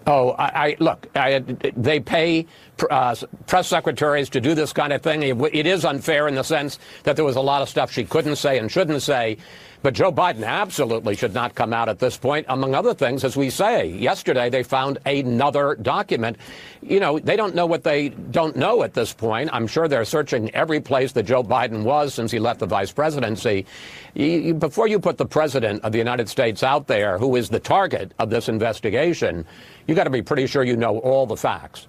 Oh, 0.07 0.31
I, 0.31 0.45
I 0.45 0.77
look. 0.79 1.07
I, 1.15 1.39
they 1.75 1.99
pay 1.99 2.47
uh, 2.89 3.15
press 3.47 3.67
secretaries 3.67 4.29
to 4.29 4.41
do 4.41 4.55
this 4.55 4.73
kind 4.73 4.93
of 4.93 5.01
thing. 5.01 5.23
It, 5.23 5.65
is 5.65 5.85
unfair 5.85 6.27
in 6.27 6.35
the 6.35 6.43
sense 6.43 6.79
that 7.03 7.15
there 7.15 7.25
was 7.25 7.35
a 7.35 7.41
lot 7.41 7.61
of 7.61 7.69
stuff 7.69 7.91
she 7.91 8.03
couldn't 8.03 8.37
say 8.37 8.57
and 8.57 8.71
shouldn't 8.71 9.01
say. 9.01 9.37
But 9.83 9.95
Joe 9.95 10.11
Biden 10.11 10.45
absolutely 10.45 11.15
should 11.15 11.33
not 11.33 11.55
come 11.55 11.73
out 11.73 11.89
at 11.89 11.97
this 11.97 12.15
point. 12.15 12.45
Among 12.49 12.75
other 12.75 12.93
things, 12.93 13.23
as 13.23 13.35
we 13.35 13.49
say, 13.49 13.87
yesterday 13.87 14.49
they 14.49 14.61
found 14.61 14.99
another 15.07 15.75
document. 15.75 16.37
You 16.83 16.99
know, 16.99 17.17
they 17.17 17.35
don't 17.35 17.55
know 17.55 17.65
what 17.65 17.83
they 17.83 18.09
don't 18.09 18.55
know 18.55 18.83
at 18.83 18.93
this 18.93 19.11
point. 19.11 19.49
I'm 19.51 19.65
sure 19.65 19.87
they're 19.87 20.05
searching 20.05 20.53
every 20.53 20.81
place 20.81 21.13
that 21.13 21.23
Joe 21.23 21.43
Biden 21.43 21.83
was 21.83 22.13
since 22.13 22.31
he 22.31 22.37
left 22.37 22.59
the 22.59 22.67
vice 22.67 22.91
presidency. 22.91 23.65
Before 24.13 24.87
you 24.87 24.99
put 24.99 25.17
the 25.17 25.25
president 25.25 25.83
of 25.83 25.91
the 25.91 25.97
United 25.97 26.29
States 26.29 26.61
out 26.61 26.85
there, 26.85 27.17
who 27.17 27.35
is 27.35 27.49
the 27.49 27.59
target 27.59 28.13
of 28.19 28.29
this 28.29 28.49
investigation, 28.49 29.45
you 29.87 29.95
got 29.95 30.03
to 30.03 30.11
be 30.11 30.21
pretty 30.21 30.45
sure 30.45 30.63
you 30.63 30.77
know 30.77 30.99
all 30.99 31.25
the 31.25 31.37
facts. 31.37 31.87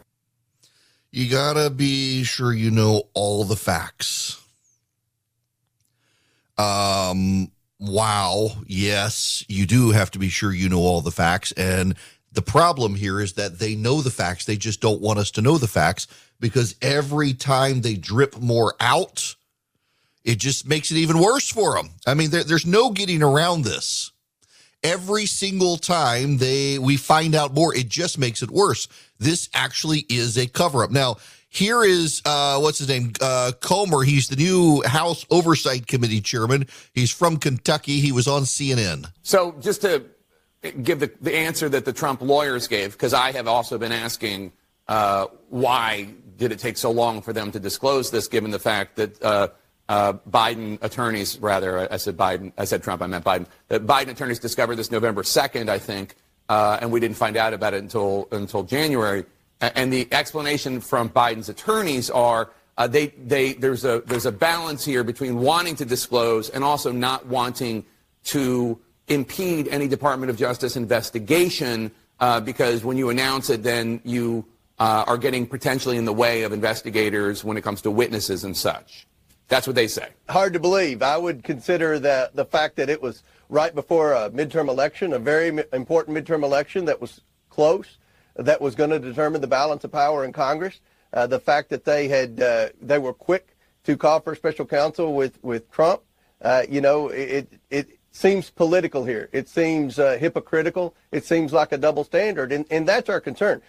You 1.14 1.28
gotta 1.28 1.68
be 1.68 2.24
sure 2.24 2.54
you 2.54 2.70
know 2.70 3.02
all 3.12 3.44
the 3.44 3.56
facts. 3.56 4.40
Um, 6.56 7.52
wow. 7.78 8.52
Yes, 8.66 9.44
you 9.46 9.66
do 9.66 9.90
have 9.90 10.10
to 10.12 10.18
be 10.18 10.30
sure 10.30 10.54
you 10.54 10.70
know 10.70 10.78
all 10.78 11.02
the 11.02 11.10
facts. 11.10 11.52
And 11.52 11.96
the 12.32 12.40
problem 12.40 12.94
here 12.94 13.20
is 13.20 13.34
that 13.34 13.58
they 13.58 13.74
know 13.74 14.00
the 14.00 14.10
facts. 14.10 14.46
They 14.46 14.56
just 14.56 14.80
don't 14.80 15.02
want 15.02 15.18
us 15.18 15.30
to 15.32 15.42
know 15.42 15.58
the 15.58 15.68
facts 15.68 16.06
because 16.40 16.76
every 16.80 17.34
time 17.34 17.82
they 17.82 17.94
drip 17.94 18.40
more 18.40 18.74
out, 18.80 19.34
it 20.24 20.38
just 20.38 20.66
makes 20.66 20.90
it 20.90 20.96
even 20.96 21.18
worse 21.18 21.50
for 21.50 21.74
them. 21.74 21.90
I 22.06 22.14
mean, 22.14 22.30
there, 22.30 22.44
there's 22.44 22.64
no 22.64 22.90
getting 22.90 23.22
around 23.22 23.64
this 23.64 24.11
every 24.82 25.26
single 25.26 25.76
time 25.76 26.38
they 26.38 26.78
we 26.78 26.96
find 26.96 27.34
out 27.34 27.54
more 27.54 27.74
it 27.74 27.88
just 27.88 28.18
makes 28.18 28.42
it 28.42 28.50
worse. 28.50 28.88
This 29.18 29.48
actually 29.54 30.06
is 30.08 30.36
a 30.36 30.46
cover 30.46 30.82
up 30.84 30.90
now 30.90 31.16
here 31.48 31.84
is 31.84 32.22
uh 32.24 32.58
what's 32.58 32.78
his 32.78 32.88
name? 32.88 33.12
Uh 33.20 33.52
comer. 33.60 34.02
He's 34.02 34.28
the 34.28 34.36
new 34.36 34.82
house 34.82 35.26
oversight 35.30 35.86
committee 35.86 36.20
chairman. 36.20 36.66
He's 36.94 37.10
from 37.10 37.36
kentucky. 37.36 38.00
He 38.00 38.10
was 38.10 38.26
on 38.26 38.42
cnn 38.42 39.10
So 39.22 39.54
just 39.60 39.82
to 39.82 40.04
give 40.82 41.00
the, 41.00 41.12
the 41.20 41.34
answer 41.34 41.68
that 41.68 41.84
the 41.84 41.92
Trump 41.92 42.22
lawyers 42.22 42.68
gave, 42.68 42.92
because 42.92 43.12
I 43.12 43.32
have 43.32 43.46
also 43.48 43.78
been 43.78 43.92
asking 43.92 44.52
uh, 44.88 45.26
why 45.48 46.08
did 46.36 46.52
it 46.52 46.58
take 46.58 46.76
so 46.76 46.90
long 46.90 47.22
for 47.22 47.32
them 47.32 47.52
to 47.52 47.60
disclose 47.60 48.10
this, 48.10 48.28
given 48.28 48.50
the 48.50 48.58
fact 48.58 48.96
that 48.96 49.22
uh, 49.92 50.14
Biden 50.30 50.78
attorneys, 50.80 51.38
rather, 51.38 51.92
I 51.92 51.98
said 51.98 52.16
Biden, 52.16 52.50
I 52.56 52.64
said 52.64 52.82
Trump, 52.82 53.02
I 53.02 53.06
meant 53.06 53.26
Biden. 53.26 53.44
That 53.68 53.86
Biden 53.86 54.08
attorneys 54.08 54.38
discovered 54.38 54.76
this 54.76 54.90
November 54.90 55.22
2nd, 55.22 55.68
I 55.68 55.78
think, 55.78 56.16
uh, 56.48 56.78
and 56.80 56.90
we 56.90 56.98
didn't 56.98 57.18
find 57.18 57.36
out 57.36 57.52
about 57.52 57.74
it 57.74 57.82
until 57.82 58.26
until 58.32 58.62
January. 58.62 59.26
And 59.60 59.92
the 59.92 60.08
explanation 60.10 60.80
from 60.80 61.10
Biden's 61.10 61.50
attorneys 61.50 62.08
are 62.08 62.50
uh, 62.78 62.86
they 62.86 63.08
they 63.08 63.52
there's 63.52 63.84
a 63.84 64.02
there's 64.06 64.24
a 64.24 64.32
balance 64.32 64.82
here 64.82 65.04
between 65.04 65.36
wanting 65.36 65.76
to 65.76 65.84
disclose 65.84 66.48
and 66.48 66.64
also 66.64 66.90
not 66.90 67.26
wanting 67.26 67.84
to 68.24 68.80
impede 69.08 69.68
any 69.68 69.88
Department 69.88 70.30
of 70.30 70.38
Justice 70.38 70.74
investigation 70.74 71.92
uh, 72.18 72.40
because 72.40 72.82
when 72.82 72.96
you 72.96 73.10
announce 73.10 73.50
it, 73.50 73.62
then 73.62 74.00
you 74.04 74.46
uh, 74.78 75.04
are 75.06 75.18
getting 75.18 75.46
potentially 75.46 75.98
in 75.98 76.06
the 76.06 76.14
way 76.14 76.44
of 76.44 76.52
investigators 76.54 77.44
when 77.44 77.58
it 77.58 77.62
comes 77.62 77.82
to 77.82 77.90
witnesses 77.90 78.42
and 78.42 78.56
such. 78.56 79.06
That's 79.52 79.66
what 79.66 79.76
they 79.76 79.86
say. 79.86 80.08
hard 80.30 80.54
to 80.54 80.58
believe. 80.58 81.02
I 81.02 81.18
would 81.18 81.44
consider 81.44 81.98
that 81.98 82.34
the 82.34 82.46
fact 82.46 82.74
that 82.76 82.88
it 82.88 83.02
was 83.02 83.22
right 83.50 83.74
before 83.74 84.14
a 84.14 84.30
midterm 84.30 84.70
election, 84.70 85.12
a 85.12 85.18
very 85.18 85.48
important 85.74 86.16
midterm 86.16 86.42
election 86.42 86.86
that 86.86 87.02
was 87.02 87.20
close, 87.50 87.98
that 88.34 88.62
was 88.62 88.74
going 88.74 88.88
to 88.88 88.98
determine 88.98 89.42
the 89.42 89.46
balance 89.46 89.84
of 89.84 89.92
power 89.92 90.24
in 90.24 90.32
Congress. 90.32 90.80
Uh, 91.12 91.26
the 91.26 91.38
fact 91.38 91.68
that 91.68 91.84
they 91.84 92.08
had 92.08 92.40
uh, 92.40 92.70
they 92.80 92.96
were 92.96 93.12
quick 93.12 93.54
to 93.84 93.94
call 93.94 94.20
for 94.20 94.34
special 94.34 94.64
counsel 94.64 95.12
with 95.12 95.38
with 95.42 95.70
Trump, 95.70 96.00
uh, 96.40 96.62
you 96.66 96.80
know, 96.80 97.08
it 97.08 97.52
it 97.68 97.98
seems 98.10 98.48
political 98.48 99.04
here. 99.04 99.28
It 99.32 99.50
seems 99.50 99.98
uh, 99.98 100.16
hypocritical. 100.18 100.94
It 101.10 101.26
seems 101.26 101.52
like 101.52 101.72
a 101.72 101.76
double 101.76 102.04
standard, 102.04 102.52
and 102.52 102.64
and 102.70 102.88
that's 102.88 103.10
our 103.10 103.20
concern. 103.20 103.60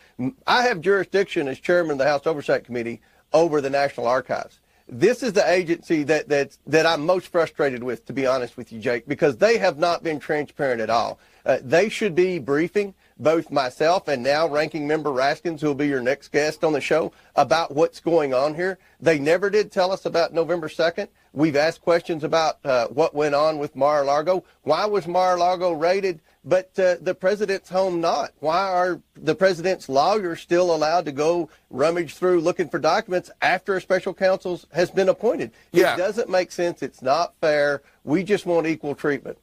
I 0.48 0.64
have 0.64 0.80
jurisdiction 0.80 1.50
as 1.50 1.60
chairman 1.60 1.92
of 1.92 1.98
the 1.98 2.06
House 2.06 2.26
Oversight 2.26 2.64
Committee 2.64 3.02
over 3.34 3.60
the 3.60 3.70
National 3.70 4.08
Archives 4.08 4.62
this 4.88 5.24
is 5.24 5.34
the 5.34 5.50
agency 5.50 6.04
that 6.04 6.30
that 6.30 6.58
that 6.68 6.86
I'm 6.86 7.06
most 7.06 7.28
frustrated 7.28 7.84
with, 7.84 8.06
to 8.06 8.14
be 8.14 8.26
honest 8.26 8.58
with 8.58 8.72
you, 8.72 8.80
Jake, 8.80 9.08
because 9.08 9.38
they 9.38 9.58
have 9.58 9.78
not 9.78 10.04
been 10.04 10.20
transparent 10.20 10.82
at 10.82 10.90
all. 10.90 11.20
Uh, 11.46 11.58
they 11.62 11.90
should 11.90 12.16
be 12.16 12.40
briefing 12.40 12.94
both 13.18 13.52
myself 13.52 14.08
and 14.08 14.24
now 14.24 14.48
ranking 14.48 14.88
member 14.88 15.10
Raskins, 15.10 15.62
who 15.62 15.68
will 15.68 15.76
be 15.76 15.88
your 15.88 16.02
next 16.02 16.32
guest 16.32 16.64
on 16.64 16.74
the 16.74 16.82
show, 16.82 17.12
about 17.36 17.74
what's 17.74 18.00
going 18.00 18.34
on 18.34 18.56
here. 18.56 18.78
They 19.00 19.20
never 19.20 19.50
did 19.50 19.72
tell 19.72 19.92
us 19.92 20.06
about 20.06 20.34
November 20.34 20.68
2nd. 20.68 21.08
We've 21.32 21.56
asked 21.56 21.82
questions 21.82 22.24
about 22.24 22.64
uh, 22.66 22.88
what 22.88 23.16
went 23.16 23.36
on 23.36 23.58
with 23.58 23.76
Mar-a-Lago. 23.76 24.44
Why 24.64 24.86
was 24.86 25.08
Mar-a-Lago 25.08 25.72
raided, 25.72 26.22
but 26.46 26.78
uh, 26.78 26.96
the 27.00 27.16
president's 27.16 27.70
home 27.70 28.02
not? 28.02 28.34
Why 28.40 28.70
are 28.70 29.02
the 29.16 29.36
president's 29.36 29.88
lawyers 29.88 30.42
still 30.42 30.76
allowed 30.76 31.06
to 31.06 31.12
go 31.12 31.50
rummage 31.70 32.16
through 32.16 32.42
looking 32.42 32.68
for 32.68 32.80
documents 32.80 33.32
after 33.42 33.78
a 33.78 33.82
special 33.82 34.14
counsel 34.14 34.60
has 34.74 34.92
been 34.92 35.10
appointed? 35.10 35.52
Yeah. 35.72 35.94
It 35.94 35.98
doesn't 35.98 36.30
make 36.30 36.52
sense. 36.52 36.82
It's 36.82 37.02
not 37.02 37.34
fair. 37.40 37.82
We 38.04 38.24
just 38.24 38.46
want 38.46 38.68
equal 38.68 38.94
treatment. 38.94 39.38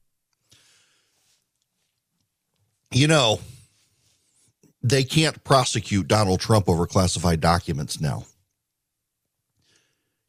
You 2.92 3.06
know, 3.06 3.40
they 4.82 5.04
can't 5.04 5.42
prosecute 5.44 6.08
Donald 6.08 6.40
Trump 6.40 6.68
over 6.68 6.86
classified 6.86 7.40
documents 7.40 8.00
now. 8.00 8.24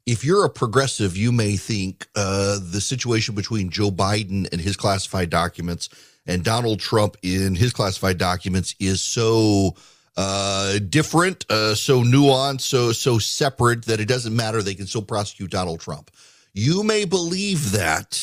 If 0.06 0.24
you're 0.24 0.46
a 0.46 0.50
progressive, 0.50 1.16
you 1.16 1.32
may 1.32 1.58
think 1.58 2.08
uh, 2.16 2.60
the 2.62 2.82
situation 2.82 3.36
between 3.36 3.70
Joe 3.70 3.92
Biden 3.92 4.52
and 4.52 4.62
his 4.62 4.76
classified 4.76 5.30
documents 5.30 5.90
and 6.32 6.46
Donald 6.46 6.80
Trump 6.80 7.18
in 7.22 7.56
his 7.56 7.74
classified 7.74 8.18
documents 8.18 8.74
is 8.80 9.02
so 9.02 9.76
uh, 10.16 10.80
different, 10.90 11.46
uh, 11.50 11.76
so 11.76 12.04
nuanced, 12.04 12.62
so 12.62 12.94
so 12.94 13.20
separate 13.20 13.86
that 13.86 14.00
it 14.00 14.08
doesn't 14.08 14.36
matter. 14.36 14.62
They 14.62 14.74
can 14.74 14.88
still 14.88 15.02
prosecute 15.02 15.52
Donald 15.52 15.82
Trump. 15.82 16.10
You 16.54 16.84
may 16.84 17.04
believe 17.04 17.74
that, 17.74 18.18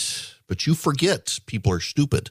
but 0.47 0.67
you 0.67 0.75
forget 0.75 1.39
people 1.47 1.71
are 1.71 1.81
stupid, 1.81 2.31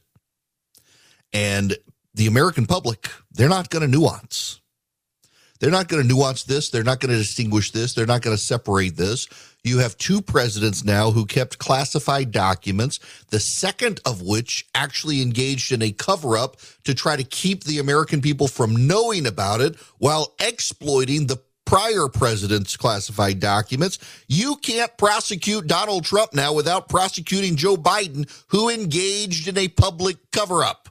and 1.31 1.77
the 2.15 2.25
American 2.25 2.65
public 2.65 3.10
they're 3.31 3.48
not 3.48 3.69
going 3.69 3.84
to 3.84 3.88
nuance. 3.88 4.60
They're 5.60 5.72
not 5.72 5.88
going 5.88 6.02
to 6.02 6.08
nuance 6.08 6.44
this. 6.44 6.70
They're 6.70 6.84
not 6.84 7.00
going 7.00 7.12
to 7.12 7.18
distinguish 7.18 7.72
this. 7.72 7.94
They're 7.94 8.06
not 8.06 8.22
going 8.22 8.36
to 8.36 8.42
separate 8.42 8.96
this. 8.96 9.28
You 9.64 9.80
have 9.80 9.98
two 9.98 10.22
presidents 10.22 10.84
now 10.84 11.12
who 11.12 11.26
kept 11.26 11.58
classified 11.58 12.32
documents, 12.32 13.00
the 13.30 13.40
second 13.40 14.00
of 14.06 14.22
which 14.22 14.66
actually 14.74 15.22
engaged 15.22 15.72
in 15.72 15.82
a 15.82 15.92
cover 15.92 16.38
up 16.38 16.58
to 16.86 16.94
try 16.94 17.16
to 17.16 17.24
keep 17.24 17.64
the 17.64 17.80
American 17.80 18.22
people 18.22 18.48
from 18.48 18.88
knowing 18.88 19.28
about 19.28 19.62
it 19.62 19.76
while 19.98 20.34
exploiting 20.40 21.28
the 21.28 21.42
prior 21.66 22.08
president's 22.08 22.78
classified 22.78 23.42
documents. 23.42 24.00
You 24.28 24.56
can't 24.56 24.98
prosecute 24.98 25.68
Donald 25.68 26.06
Trump 26.06 26.34
now 26.34 26.54
without 26.54 26.88
prosecuting 26.88 27.58
Joe 27.58 27.76
Biden, 27.76 28.32
who 28.48 28.70
engaged 28.70 29.50
in 29.50 29.58
a 29.58 29.68
public 29.68 30.16
cover 30.32 30.64
up. 30.64 30.88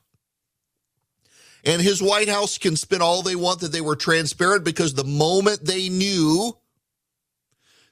And 1.66 1.82
his 1.82 2.00
White 2.00 2.28
House 2.28 2.58
can 2.58 2.76
spin 2.76 3.02
all 3.02 3.22
they 3.22 3.34
want 3.34 3.60
that 3.60 3.72
they 3.72 3.80
were 3.80 3.96
transparent 3.96 4.64
because 4.64 4.94
the 4.94 5.02
moment 5.02 5.64
they 5.64 5.88
knew, 5.88 6.56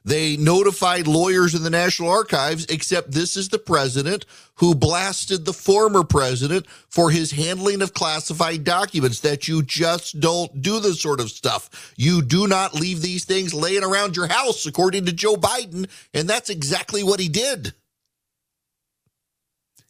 they 0.04 0.36
notified 0.36 1.08
lawyers 1.08 1.56
in 1.56 1.64
the 1.64 1.70
National 1.70 2.08
Archives, 2.08 2.66
except 2.66 3.10
this 3.10 3.36
is 3.36 3.48
the 3.48 3.58
president 3.58 4.26
who 4.56 4.76
blasted 4.76 5.44
the 5.44 5.52
former 5.52 6.04
president 6.04 6.68
for 6.88 7.10
his 7.10 7.32
handling 7.32 7.82
of 7.82 7.94
classified 7.94 8.62
documents, 8.62 9.18
that 9.20 9.48
you 9.48 9.60
just 9.60 10.20
don't 10.20 10.62
do 10.62 10.78
this 10.78 11.00
sort 11.00 11.18
of 11.18 11.30
stuff. 11.30 11.92
You 11.96 12.22
do 12.22 12.46
not 12.46 12.74
leave 12.74 13.02
these 13.02 13.24
things 13.24 13.52
laying 13.52 13.82
around 13.82 14.14
your 14.14 14.28
house, 14.28 14.66
according 14.66 15.06
to 15.06 15.12
Joe 15.12 15.34
Biden. 15.34 15.90
And 16.12 16.28
that's 16.28 16.48
exactly 16.48 17.02
what 17.02 17.18
he 17.18 17.28
did. 17.28 17.74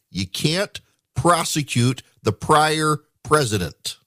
You 0.09 0.25
can't 0.25 0.81
prosecute 1.13 2.01
the 2.23 2.31
prior 2.31 2.97
president 3.25 3.97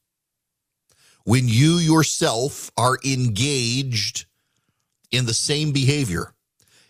when 1.25 1.47
you 1.47 1.77
yourself 1.77 2.71
are 2.79 2.99
engaged 3.05 4.25
in 5.11 5.27
the 5.27 5.35
same 5.35 5.73
behavior. 5.73 6.33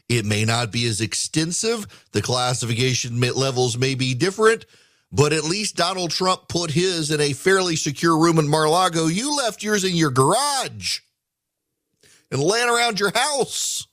It 0.08 0.24
may 0.24 0.44
not 0.44 0.70
be 0.70 0.86
as 0.86 1.00
extensive, 1.00 1.86
the 2.12 2.22
classification 2.22 3.20
levels 3.20 3.76
may 3.76 3.94
be 3.94 4.14
different, 4.14 4.64
but 5.10 5.32
at 5.32 5.44
least 5.44 5.76
Donald 5.76 6.10
Trump 6.10 6.48
put 6.48 6.70
his 6.70 7.10
in 7.10 7.20
a 7.20 7.32
fairly 7.32 7.76
secure 7.76 8.16
room 8.16 8.38
in 8.38 8.48
Mar-a-Lago. 8.48 9.06
You 9.06 9.36
left 9.36 9.62
yours 9.62 9.84
in 9.84 9.96
your 9.96 10.10
garage 10.10 11.00
and 12.30 12.40
laying 12.40 12.68
around 12.68 13.00
your 13.00 13.12
house 13.14 13.86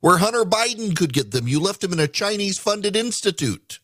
where 0.00 0.18
Hunter 0.18 0.44
Biden 0.44 0.96
could 0.96 1.12
get 1.12 1.30
them. 1.30 1.48
You 1.48 1.60
left 1.60 1.82
him 1.82 1.92
in 1.92 2.00
a 2.00 2.08
Chinese 2.08 2.58
funded 2.58 2.96
institute 2.96 3.78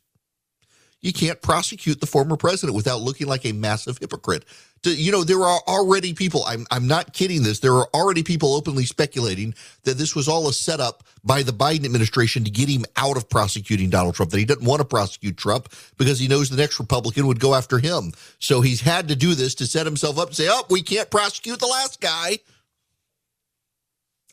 you 1.00 1.12
can't 1.12 1.40
prosecute 1.40 2.00
the 2.00 2.06
former 2.06 2.36
president 2.36 2.74
without 2.74 3.00
looking 3.00 3.28
like 3.28 3.44
a 3.44 3.52
massive 3.52 3.98
hypocrite. 3.98 4.44
To, 4.82 4.94
you 4.94 5.10
know, 5.10 5.24
there 5.24 5.42
are 5.42 5.60
already 5.66 6.12
people, 6.12 6.44
I'm, 6.44 6.66
I'm 6.70 6.86
not 6.86 7.12
kidding 7.12 7.42
this, 7.42 7.60
there 7.60 7.74
are 7.74 7.88
already 7.94 8.22
people 8.22 8.54
openly 8.54 8.84
speculating 8.84 9.54
that 9.84 9.98
this 9.98 10.14
was 10.14 10.28
all 10.28 10.48
a 10.48 10.52
setup 10.52 11.04
by 11.24 11.42
the 11.42 11.52
Biden 11.52 11.84
administration 11.84 12.44
to 12.44 12.50
get 12.50 12.68
him 12.68 12.84
out 12.96 13.16
of 13.16 13.28
prosecuting 13.28 13.90
Donald 13.90 14.14
Trump, 14.14 14.30
that 14.30 14.38
he 14.38 14.44
doesn't 14.44 14.66
want 14.66 14.80
to 14.80 14.84
prosecute 14.84 15.36
Trump 15.36 15.72
because 15.96 16.18
he 16.18 16.28
knows 16.28 16.48
the 16.48 16.56
next 16.56 16.78
Republican 16.78 17.26
would 17.26 17.40
go 17.40 17.54
after 17.54 17.78
him. 17.78 18.12
So 18.38 18.60
he's 18.60 18.80
had 18.80 19.08
to 19.08 19.16
do 19.16 19.34
this 19.34 19.54
to 19.56 19.66
set 19.66 19.86
himself 19.86 20.18
up 20.18 20.28
and 20.28 20.36
say, 20.36 20.48
oh, 20.48 20.64
we 20.70 20.82
can't 20.82 21.10
prosecute 21.10 21.58
the 21.58 21.66
last 21.66 22.00
guy. 22.00 22.38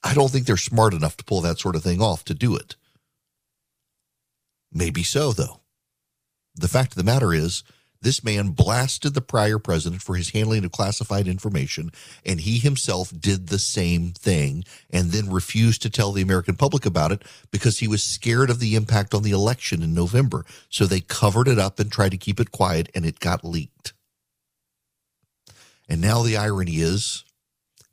I 0.04 0.14
don't 0.14 0.30
think 0.30 0.46
they're 0.46 0.58
smart 0.58 0.94
enough 0.94 1.18
to 1.18 1.24
pull 1.24 1.42
that 1.42 1.60
sort 1.60 1.76
of 1.76 1.84
thing 1.84 2.02
off 2.02 2.24
to 2.26 2.36
do 2.36 2.56
it. 2.56 2.76
Maybe 4.72 5.02
so, 5.02 5.32
though 5.32 5.62
the 6.56 6.68
fact 6.68 6.92
of 6.92 6.98
the 6.98 7.04
matter 7.04 7.34
is, 7.34 7.64
this 8.02 8.24
man 8.24 8.50
blasted 8.50 9.16
the 9.16 9.22
prior 9.22 9.58
president 9.58 10.02
for 10.02 10.16
his 10.16 10.30
handling 10.30 10.64
of 10.64 10.72
classified 10.72 11.28
information, 11.28 11.92
and 12.24 12.42
he 12.42 12.60
himself 12.60 13.12
did 13.20 13.48
the 13.48 13.58
same 13.58 14.12
thing 14.12 14.64
and 14.92 15.12
then 15.12 15.32
refused 15.32 15.82
to 15.82 15.90
tell 15.90 16.12
the 16.12 16.22
American 16.22 16.56
public 16.56 16.86
about 16.86 17.12
it 17.12 17.24
because 17.50 17.80
he 17.80 17.88
was 17.88 18.04
scared 18.04 18.52
of 18.52 18.60
the 18.60 18.76
impact 18.76 19.16
on 19.16 19.24
the 19.24 19.32
election 19.32 19.82
in 19.82 19.94
November. 19.94 20.46
So 20.70 20.86
they 20.86 21.00
covered 21.00 21.48
it 21.48 21.58
up 21.58 21.80
and 21.80 21.92
tried 21.92 22.12
to 22.12 22.18
keep 22.18 22.40
it 22.40 22.52
quiet, 22.52 22.90
and 22.94 23.06
it 23.06 23.20
got 23.20 23.44
leaked. 23.44 23.94
And 25.90 26.00
now 26.00 26.22
the 26.22 26.38
irony 26.38 26.78
is 26.78 27.24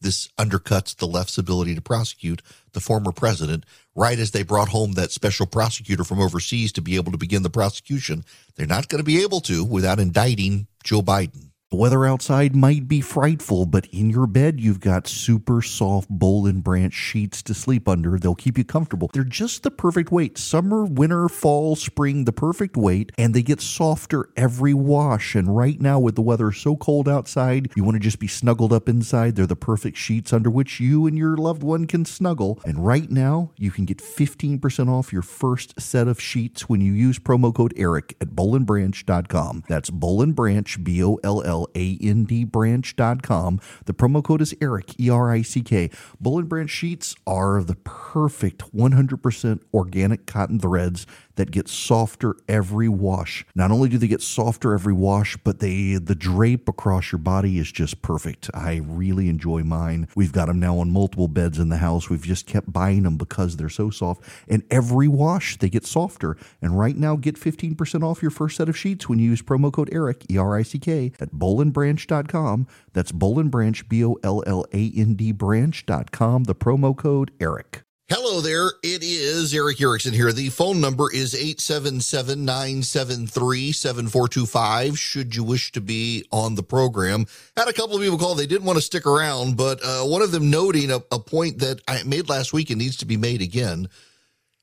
this 0.02 0.28
undercuts 0.38 0.96
the 0.96 1.06
left's 1.06 1.38
ability 1.38 1.74
to 1.74 1.80
prosecute 1.80 2.42
the 2.72 2.80
former 2.80 3.12
president 3.12 3.64
right 3.94 4.18
as 4.18 4.30
they 4.30 4.42
brought 4.42 4.68
home 4.68 4.92
that 4.92 5.12
special 5.12 5.46
prosecutor 5.46 6.04
from 6.04 6.20
overseas 6.20 6.72
to 6.72 6.82
be 6.82 6.96
able 6.96 7.12
to 7.12 7.18
begin 7.18 7.42
the 7.42 7.50
prosecution. 7.50 8.24
They're 8.56 8.66
not 8.66 8.88
going 8.88 9.00
to 9.00 9.04
be 9.04 9.22
able 9.22 9.40
to 9.42 9.64
without 9.64 10.00
indicting 10.00 10.66
Joe 10.84 11.02
Biden. 11.02 11.51
The 11.72 11.78
weather 11.78 12.04
outside 12.04 12.54
might 12.54 12.86
be 12.86 13.00
frightful, 13.00 13.64
but 13.64 13.86
in 13.86 14.10
your 14.10 14.26
bed, 14.26 14.60
you've 14.60 14.78
got 14.78 15.08
super 15.08 15.62
soft 15.62 16.06
Boll 16.10 16.46
and 16.46 16.62
Branch 16.62 16.92
sheets 16.92 17.42
to 17.44 17.54
sleep 17.54 17.88
under. 17.88 18.18
They'll 18.18 18.34
keep 18.34 18.58
you 18.58 18.64
comfortable. 18.64 19.10
They're 19.14 19.24
just 19.24 19.62
the 19.62 19.70
perfect 19.70 20.12
weight. 20.12 20.36
Summer, 20.36 20.84
winter, 20.84 21.30
fall, 21.30 21.74
spring, 21.74 22.26
the 22.26 22.32
perfect 22.32 22.76
weight, 22.76 23.10
and 23.16 23.32
they 23.32 23.42
get 23.42 23.62
softer 23.62 24.28
every 24.36 24.74
wash. 24.74 25.34
And 25.34 25.56
right 25.56 25.80
now, 25.80 25.98
with 25.98 26.14
the 26.14 26.20
weather 26.20 26.52
so 26.52 26.76
cold 26.76 27.08
outside, 27.08 27.72
you 27.74 27.84
want 27.84 27.94
to 27.94 28.00
just 28.00 28.18
be 28.18 28.28
snuggled 28.28 28.74
up 28.74 28.86
inside. 28.86 29.36
They're 29.36 29.46
the 29.46 29.56
perfect 29.56 29.96
sheets 29.96 30.34
under 30.34 30.50
which 30.50 30.78
you 30.78 31.06
and 31.06 31.16
your 31.16 31.38
loved 31.38 31.62
one 31.62 31.86
can 31.86 32.04
snuggle. 32.04 32.60
And 32.66 32.84
right 32.84 33.10
now, 33.10 33.50
you 33.56 33.70
can 33.70 33.86
get 33.86 33.96
15% 33.96 34.90
off 34.90 35.10
your 35.10 35.22
first 35.22 35.80
set 35.80 36.06
of 36.06 36.20
sheets 36.20 36.68
when 36.68 36.82
you 36.82 36.92
use 36.92 37.18
promo 37.18 37.54
code 37.54 37.72
ERICK 37.78 38.14
at 38.20 38.28
bollandbranch.com. 38.28 39.64
That's 39.70 39.88
Boll 39.88 40.20
and 40.20 40.36
Branch, 40.36 40.84
B 40.84 41.02
O 41.02 41.18
L 41.24 41.42
L 41.46 41.61
A-N-D 41.74 42.44
branch.com. 42.44 43.60
The 43.84 43.94
promo 43.94 44.22
code 44.22 44.42
is 44.42 44.54
ERICK, 44.60 44.98
E-R-I-C-K. 45.00 45.90
Boll 46.20 46.38
and 46.40 46.48
Branch 46.48 46.70
sheets 46.70 47.14
are 47.26 47.62
the 47.62 47.76
perfect 47.76 48.74
100% 48.74 49.60
organic 49.72 50.26
cotton 50.26 50.58
threads 50.58 51.06
that 51.36 51.50
get 51.50 51.68
softer 51.68 52.36
every 52.48 52.88
wash. 52.88 53.44
Not 53.54 53.70
only 53.70 53.88
do 53.88 53.98
they 53.98 54.08
get 54.08 54.22
softer 54.22 54.74
every 54.74 54.92
wash, 54.92 55.36
but 55.38 55.60
they 55.60 55.94
the 55.94 56.14
drape 56.14 56.68
across 56.68 57.12
your 57.12 57.18
body 57.18 57.58
is 57.58 57.70
just 57.70 58.02
perfect. 58.02 58.50
I 58.54 58.80
really 58.84 59.28
enjoy 59.28 59.62
mine. 59.62 60.08
We've 60.14 60.32
got 60.32 60.46
them 60.46 60.60
now 60.60 60.78
on 60.78 60.90
multiple 60.90 61.28
beds 61.28 61.58
in 61.58 61.68
the 61.68 61.78
house. 61.78 62.08
We've 62.08 62.22
just 62.22 62.46
kept 62.46 62.72
buying 62.72 63.02
them 63.02 63.16
because 63.16 63.56
they're 63.56 63.68
so 63.68 63.90
soft. 63.90 64.22
And 64.48 64.62
every 64.70 65.08
wash 65.08 65.58
they 65.58 65.68
get 65.68 65.86
softer. 65.86 66.36
And 66.60 66.78
right 66.78 66.96
now, 66.96 67.16
get 67.16 67.36
15% 67.36 68.02
off 68.02 68.22
your 68.22 68.30
first 68.30 68.56
set 68.56 68.68
of 68.68 68.76
sheets 68.76 69.08
when 69.08 69.18
you 69.18 69.30
use 69.30 69.42
promo 69.42 69.72
code 69.72 69.92
ERICK, 69.92 70.30
E 70.30 70.38
R 70.38 70.56
I 70.56 70.62
C 70.62 70.78
K, 70.78 71.12
at 71.20 71.32
bollandbranch.com. 71.32 72.66
That's 72.92 73.12
Boll 73.12 73.38
and 73.38 73.50
Branch, 73.50 73.88
B 73.88 74.04
O 74.04 74.18
L 74.22 74.42
L 74.46 74.64
A 74.72 74.92
N 74.96 75.14
D 75.14 75.32
branch.com. 75.32 76.44
The 76.44 76.54
promo 76.54 76.96
code 76.96 77.32
ERICK. 77.40 77.82
Hello 78.14 78.42
there. 78.42 78.74
It 78.82 79.02
is 79.02 79.54
Erick 79.54 79.80
Erickson 79.80 80.12
here. 80.12 80.32
The 80.32 80.50
phone 80.50 80.82
number 80.82 81.10
is 81.10 81.34
877 81.34 82.44
973 82.44 83.72
7425. 83.72 84.98
Should 84.98 85.34
you 85.34 85.42
wish 85.42 85.72
to 85.72 85.80
be 85.80 86.26
on 86.30 86.54
the 86.54 86.62
program, 86.62 87.24
had 87.56 87.68
a 87.68 87.72
couple 87.72 87.96
of 87.96 88.02
people 88.02 88.18
call. 88.18 88.34
They 88.34 88.46
didn't 88.46 88.66
want 88.66 88.76
to 88.76 88.82
stick 88.82 89.06
around, 89.06 89.56
but 89.56 89.80
uh, 89.82 90.02
one 90.02 90.20
of 90.20 90.30
them 90.30 90.50
noting 90.50 90.90
a, 90.90 90.96
a 91.10 91.18
point 91.18 91.60
that 91.60 91.80
I 91.88 92.02
made 92.02 92.28
last 92.28 92.52
week 92.52 92.68
and 92.68 92.78
needs 92.78 92.98
to 92.98 93.06
be 93.06 93.16
made 93.16 93.40
again. 93.40 93.88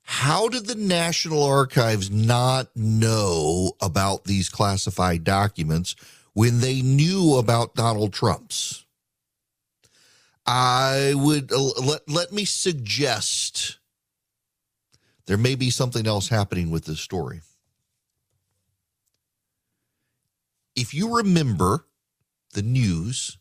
How 0.03 0.47
did 0.47 0.67
the 0.67 0.75
National 0.75 1.41
Archives 1.41 2.11
not 2.11 2.67
know 2.75 3.71
about 3.81 4.25
these 4.25 4.47
classified 4.47 5.23
documents 5.23 5.95
when 6.33 6.59
they 6.59 6.83
knew 6.83 7.37
about 7.37 7.73
Donald 7.73 8.13
Trump's? 8.13 8.85
I 10.51 11.13
would 11.15 11.51
uh, 11.51 11.61
let, 11.79 12.09
let 12.09 12.31
me 12.31 12.43
suggest 12.43 13.77
there 15.27 15.37
may 15.37 15.53
be 15.53 15.69
something 15.69 16.07
else 16.07 16.29
happening 16.29 16.71
with 16.71 16.85
this 16.85 16.99
story. 16.99 17.41
If 20.75 20.91
you 20.91 21.15
remember 21.17 21.85
the 22.53 22.63
news, 22.63 23.37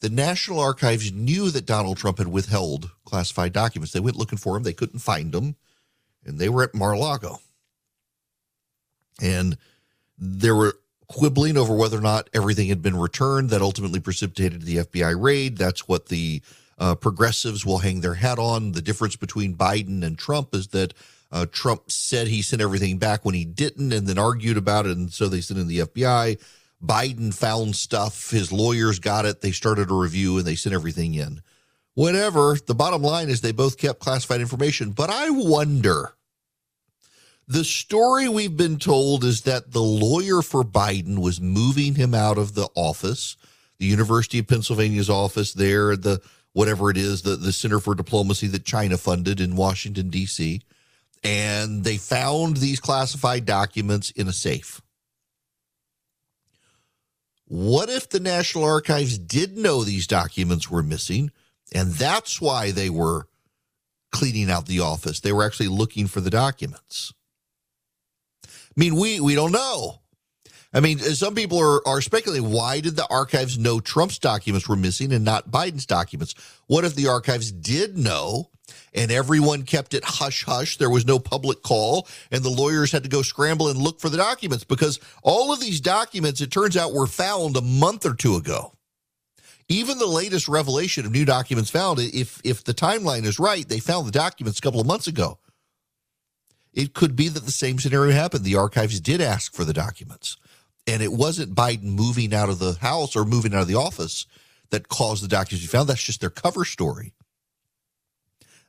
the 0.00 0.10
National 0.10 0.58
Archives 0.58 1.12
knew 1.12 1.52
that 1.52 1.66
Donald 1.66 1.98
Trump 1.98 2.18
had 2.18 2.26
withheld 2.26 2.90
classified 3.04 3.52
documents. 3.52 3.92
They 3.92 4.00
went 4.00 4.16
looking 4.16 4.38
for 4.38 4.56
him, 4.56 4.64
they 4.64 4.72
couldn't 4.72 4.98
find 4.98 5.30
them, 5.30 5.54
and 6.24 6.40
they 6.40 6.48
were 6.48 6.64
at 6.64 6.74
Mar 6.74 6.94
a 6.94 6.98
Lago. 6.98 7.38
And 9.22 9.56
there 10.18 10.56
were 10.56 10.78
quibbling 11.08 11.56
over 11.56 11.74
whether 11.74 11.98
or 11.98 12.02
not 12.02 12.30
everything 12.32 12.68
had 12.68 12.82
been 12.82 12.96
returned. 12.96 13.50
That 13.50 13.62
ultimately 13.62 14.00
precipitated 14.00 14.62
the 14.62 14.78
FBI 14.78 15.20
raid. 15.20 15.58
That's 15.58 15.88
what 15.88 16.06
the 16.06 16.42
uh, 16.78 16.94
progressives 16.94 17.64
will 17.64 17.78
hang 17.78 18.00
their 18.00 18.14
hat 18.14 18.38
on. 18.38 18.72
The 18.72 18.82
difference 18.82 19.16
between 19.16 19.56
Biden 19.56 20.02
and 20.02 20.18
Trump 20.18 20.54
is 20.54 20.68
that 20.68 20.94
uh, 21.30 21.46
Trump 21.50 21.90
said 21.90 22.28
he 22.28 22.42
sent 22.42 22.62
everything 22.62 22.98
back 22.98 23.24
when 23.24 23.34
he 23.34 23.44
didn't 23.44 23.92
and 23.92 24.06
then 24.06 24.18
argued 24.18 24.56
about 24.56 24.86
it. 24.86 24.96
And 24.96 25.12
so 25.12 25.28
they 25.28 25.40
sent 25.40 25.60
in 25.60 25.68
the 25.68 25.80
FBI. 25.80 26.40
Biden 26.84 27.34
found 27.34 27.76
stuff. 27.76 28.30
His 28.30 28.52
lawyers 28.52 28.98
got 28.98 29.24
it. 29.24 29.40
They 29.40 29.52
started 29.52 29.90
a 29.90 29.94
review 29.94 30.38
and 30.38 30.46
they 30.46 30.54
sent 30.54 30.74
everything 30.74 31.14
in. 31.14 31.42
Whatever. 31.94 32.56
The 32.64 32.74
bottom 32.74 33.02
line 33.02 33.28
is 33.28 33.40
they 33.40 33.52
both 33.52 33.78
kept 33.78 34.00
classified 34.00 34.40
information. 34.40 34.90
But 34.90 35.10
I 35.10 35.30
wonder 35.30 36.14
the 37.46 37.64
story 37.64 38.28
we've 38.28 38.56
been 38.56 38.78
told 38.78 39.24
is 39.24 39.42
that 39.42 39.72
the 39.72 39.82
lawyer 39.82 40.42
for 40.42 40.62
Biden 40.62 41.18
was 41.18 41.40
moving 41.40 41.94
him 41.94 42.14
out 42.14 42.38
of 42.38 42.54
the 42.54 42.68
office, 42.74 43.36
the 43.78 43.86
University 43.86 44.38
of 44.38 44.48
Pennsylvania's 44.48 45.10
office 45.10 45.52
there, 45.52 45.96
the 45.96 46.20
whatever 46.52 46.90
it 46.90 46.96
is, 46.96 47.22
the, 47.22 47.36
the 47.36 47.52
Center 47.52 47.80
for 47.80 47.94
Diplomacy 47.94 48.46
that 48.48 48.64
China 48.64 48.96
funded 48.96 49.40
in 49.40 49.56
Washington, 49.56 50.08
D.C. 50.08 50.62
And 51.22 51.84
they 51.84 51.96
found 51.96 52.58
these 52.58 52.80
classified 52.80 53.44
documents 53.44 54.10
in 54.10 54.28
a 54.28 54.32
safe. 54.32 54.80
What 57.46 57.90
if 57.90 58.08
the 58.08 58.20
National 58.20 58.64
Archives 58.64 59.18
did 59.18 59.58
know 59.58 59.84
these 59.84 60.06
documents 60.06 60.70
were 60.70 60.82
missing, 60.82 61.30
and 61.74 61.92
that's 61.92 62.40
why 62.40 62.70
they 62.70 62.88
were 62.88 63.28
cleaning 64.12 64.50
out 64.50 64.66
the 64.66 64.80
office? 64.80 65.20
They 65.20 65.32
were 65.32 65.44
actually 65.44 65.68
looking 65.68 66.06
for 66.06 66.20
the 66.20 66.30
documents. 66.30 67.12
I 68.76 68.80
mean, 68.80 68.96
we 68.96 69.20
we 69.20 69.34
don't 69.34 69.52
know. 69.52 70.00
I 70.74 70.80
mean, 70.80 70.98
some 70.98 71.36
people 71.36 71.60
are, 71.60 71.86
are 71.86 72.00
speculating 72.00 72.50
why 72.50 72.80
did 72.80 72.96
the 72.96 73.06
archives 73.06 73.56
know 73.56 73.78
Trump's 73.78 74.18
documents 74.18 74.68
were 74.68 74.74
missing 74.74 75.12
and 75.12 75.24
not 75.24 75.48
Biden's 75.50 75.86
documents? 75.86 76.34
What 76.66 76.84
if 76.84 76.96
the 76.96 77.06
archives 77.06 77.52
did 77.52 77.96
know 77.96 78.50
and 78.92 79.12
everyone 79.12 79.62
kept 79.62 79.94
it 79.94 80.02
hush 80.04 80.42
hush? 80.42 80.76
There 80.76 80.90
was 80.90 81.06
no 81.06 81.20
public 81.20 81.62
call 81.62 82.08
and 82.32 82.42
the 82.42 82.50
lawyers 82.50 82.90
had 82.90 83.04
to 83.04 83.08
go 83.08 83.22
scramble 83.22 83.68
and 83.68 83.78
look 83.78 84.00
for 84.00 84.08
the 84.08 84.16
documents 84.16 84.64
because 84.64 84.98
all 85.22 85.52
of 85.52 85.60
these 85.60 85.80
documents, 85.80 86.40
it 86.40 86.50
turns 86.50 86.76
out, 86.76 86.92
were 86.92 87.06
found 87.06 87.56
a 87.56 87.62
month 87.62 88.04
or 88.04 88.14
two 88.14 88.34
ago. 88.34 88.72
Even 89.68 89.98
the 89.98 90.06
latest 90.06 90.48
revelation 90.48 91.06
of 91.06 91.12
new 91.12 91.24
documents 91.24 91.70
found, 91.70 92.00
if 92.00 92.40
if 92.44 92.64
the 92.64 92.74
timeline 92.74 93.24
is 93.24 93.38
right, 93.38 93.66
they 93.66 93.78
found 93.78 94.06
the 94.06 94.12
documents 94.12 94.58
a 94.58 94.62
couple 94.62 94.80
of 94.80 94.86
months 94.86 95.06
ago. 95.06 95.38
It 96.74 96.92
could 96.92 97.14
be 97.14 97.28
that 97.28 97.44
the 97.44 97.52
same 97.52 97.78
scenario 97.78 98.12
happened. 98.12 98.44
The 98.44 98.56
archives 98.56 99.00
did 99.00 99.20
ask 99.20 99.54
for 99.54 99.64
the 99.64 99.72
documents, 99.72 100.36
and 100.86 101.02
it 101.02 101.12
wasn't 101.12 101.54
Biden 101.54 101.84
moving 101.84 102.34
out 102.34 102.48
of 102.48 102.58
the 102.58 102.74
house 102.74 103.14
or 103.14 103.24
moving 103.24 103.54
out 103.54 103.62
of 103.62 103.68
the 103.68 103.76
office 103.76 104.26
that 104.70 104.88
caused 104.88 105.22
the 105.22 105.28
documents 105.28 105.64
to 105.64 105.70
be 105.70 105.78
found. 105.78 105.88
That's 105.88 106.02
just 106.02 106.20
their 106.20 106.30
cover 106.30 106.64
story. 106.64 107.12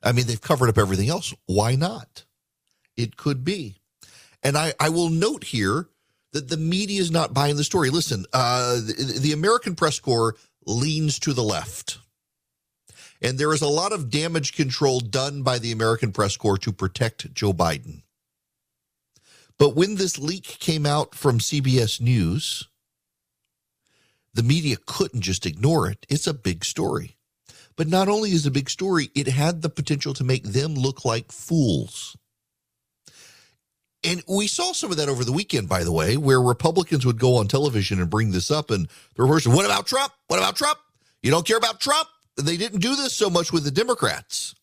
I 0.02 0.12
mean, 0.12 0.26
they've 0.26 0.40
covered 0.40 0.68
up 0.68 0.78
everything 0.78 1.08
else. 1.08 1.34
Why 1.46 1.74
not? 1.74 2.24
It 2.96 3.16
could 3.16 3.44
be. 3.44 3.80
And 4.42 4.56
I, 4.56 4.72
I 4.78 4.90
will 4.90 5.08
note 5.08 5.42
here 5.42 5.88
that 6.32 6.48
the 6.48 6.56
media 6.56 7.00
is 7.00 7.10
not 7.10 7.34
buying 7.34 7.56
the 7.56 7.64
story. 7.64 7.90
Listen, 7.90 8.24
uh, 8.32 8.76
the, 8.76 9.18
the 9.20 9.32
American 9.32 9.74
Press 9.74 9.98
Corps 9.98 10.36
leans 10.64 11.18
to 11.20 11.32
the 11.32 11.42
left. 11.42 11.98
And 13.22 13.38
there 13.38 13.52
is 13.52 13.62
a 13.62 13.68
lot 13.68 13.92
of 13.92 14.10
damage 14.10 14.54
control 14.54 15.00
done 15.00 15.42
by 15.42 15.58
the 15.58 15.72
American 15.72 16.12
press 16.12 16.36
corps 16.36 16.58
to 16.58 16.72
protect 16.72 17.32
Joe 17.34 17.52
Biden. 17.52 18.02
But 19.58 19.74
when 19.74 19.94
this 19.94 20.18
leak 20.18 20.44
came 20.44 20.84
out 20.84 21.14
from 21.14 21.38
CBS 21.38 22.00
News, 22.00 22.68
the 24.34 24.42
media 24.42 24.76
couldn't 24.84 25.22
just 25.22 25.46
ignore 25.46 25.88
it. 25.88 26.04
It's 26.10 26.26
a 26.26 26.34
big 26.34 26.64
story. 26.64 27.16
But 27.74 27.88
not 27.88 28.08
only 28.08 28.32
is 28.32 28.44
it 28.44 28.50
a 28.50 28.52
big 28.52 28.70
story, 28.70 29.10
it 29.14 29.28
had 29.28 29.62
the 29.62 29.70
potential 29.70 30.14
to 30.14 30.24
make 30.24 30.44
them 30.44 30.74
look 30.74 31.04
like 31.04 31.32
fools. 31.32 32.16
And 34.04 34.22
we 34.28 34.46
saw 34.46 34.72
some 34.72 34.90
of 34.90 34.98
that 34.98 35.08
over 35.08 35.24
the 35.24 35.32
weekend, 35.32 35.68
by 35.68 35.84
the 35.84 35.92
way, 35.92 36.16
where 36.16 36.40
Republicans 36.40 37.04
would 37.04 37.18
go 37.18 37.36
on 37.36 37.48
television 37.48 38.00
and 38.00 38.08
bring 38.08 38.30
this 38.30 38.50
up. 38.50 38.70
And 38.70 38.88
the 39.14 39.22
reverse, 39.22 39.46
what 39.46 39.64
about 39.64 39.86
Trump? 39.86 40.12
What 40.28 40.38
about 40.38 40.56
Trump? 40.56 40.78
You 41.22 41.30
don't 41.30 41.46
care 41.46 41.56
about 41.56 41.80
Trump? 41.80 42.08
They 42.36 42.56
didn't 42.56 42.80
do 42.80 42.94
this 42.96 43.14
so 43.14 43.30
much 43.30 43.52
with 43.52 43.64
the 43.64 43.70
Democrats. 43.70 44.54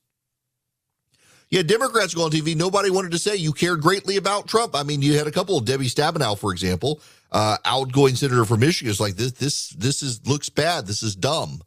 Yeah, 1.54 1.62
Democrats 1.62 2.16
go 2.16 2.24
on 2.24 2.32
TV. 2.32 2.56
Nobody 2.56 2.90
wanted 2.90 3.12
to 3.12 3.20
say 3.20 3.36
you 3.36 3.54
cared 3.54 3.82
greatly 3.82 4.18
about 4.18 4.48
Trump. 4.48 4.76
I 4.76 4.82
mean, 4.82 5.04
you 5.04 5.18
had 5.18 5.28
a 5.28 5.32
couple 5.32 5.56
of 5.56 5.66
Debbie 5.66 5.86
Stabenow, 5.86 6.36
for 6.36 6.52
example, 6.52 7.00
uh, 7.32 7.58
outgoing 7.64 8.16
senator 8.16 8.44
from 8.44 8.62
Michigan, 8.62 8.90
is 8.90 9.00
like 9.00 9.18
this. 9.18 9.34
This 9.34 9.70
this 9.70 10.02
is 10.02 10.26
looks 10.28 10.50
bad. 10.50 10.88
This 10.88 11.04
is 11.04 11.16
dumb. 11.16 11.62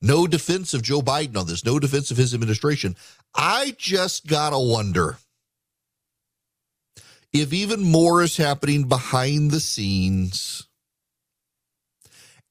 No 0.00 0.28
defense 0.28 0.72
of 0.72 0.82
Joe 0.82 1.00
Biden 1.00 1.36
on 1.36 1.48
this. 1.48 1.64
No 1.64 1.80
defense 1.80 2.12
of 2.12 2.16
his 2.16 2.32
administration. 2.32 2.94
I 3.34 3.74
just 3.76 4.28
gotta 4.28 4.58
wonder 4.58 5.18
if 7.32 7.52
even 7.52 7.82
more 7.82 8.22
is 8.22 8.36
happening 8.36 8.84
behind 8.84 9.50
the 9.50 9.58
scenes, 9.58 10.68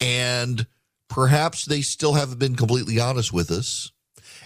and 0.02 0.68
perhaps 1.12 1.65
they 1.65 1.82
still 1.82 2.13
haven't 2.13 2.39
been 2.39 2.56
completely 2.56 3.00
honest 3.00 3.34
with 3.34 3.52
us. 3.52 3.91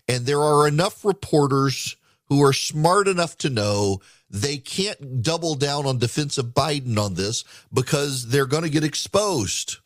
And 0.08 0.26
there 0.26 0.42
are 0.42 0.68
enough 0.68 1.06
reporters 1.06 1.96
who 2.26 2.44
are 2.44 2.54
smart 2.54 3.08
enough 3.08 3.38
to 3.38 3.52
know 3.52 4.02
they 4.32 4.58
can't 4.58 5.22
double 5.22 5.54
down 5.54 5.86
on 5.86 6.00
defense 6.00 6.40
of 6.40 6.48
Biden 6.48 6.98
on 6.98 7.14
this 7.14 7.44
because 7.72 8.30
they're 8.30 8.48
going 8.48 8.64
to 8.64 8.70
get 8.70 8.84
exposed. 8.84 9.78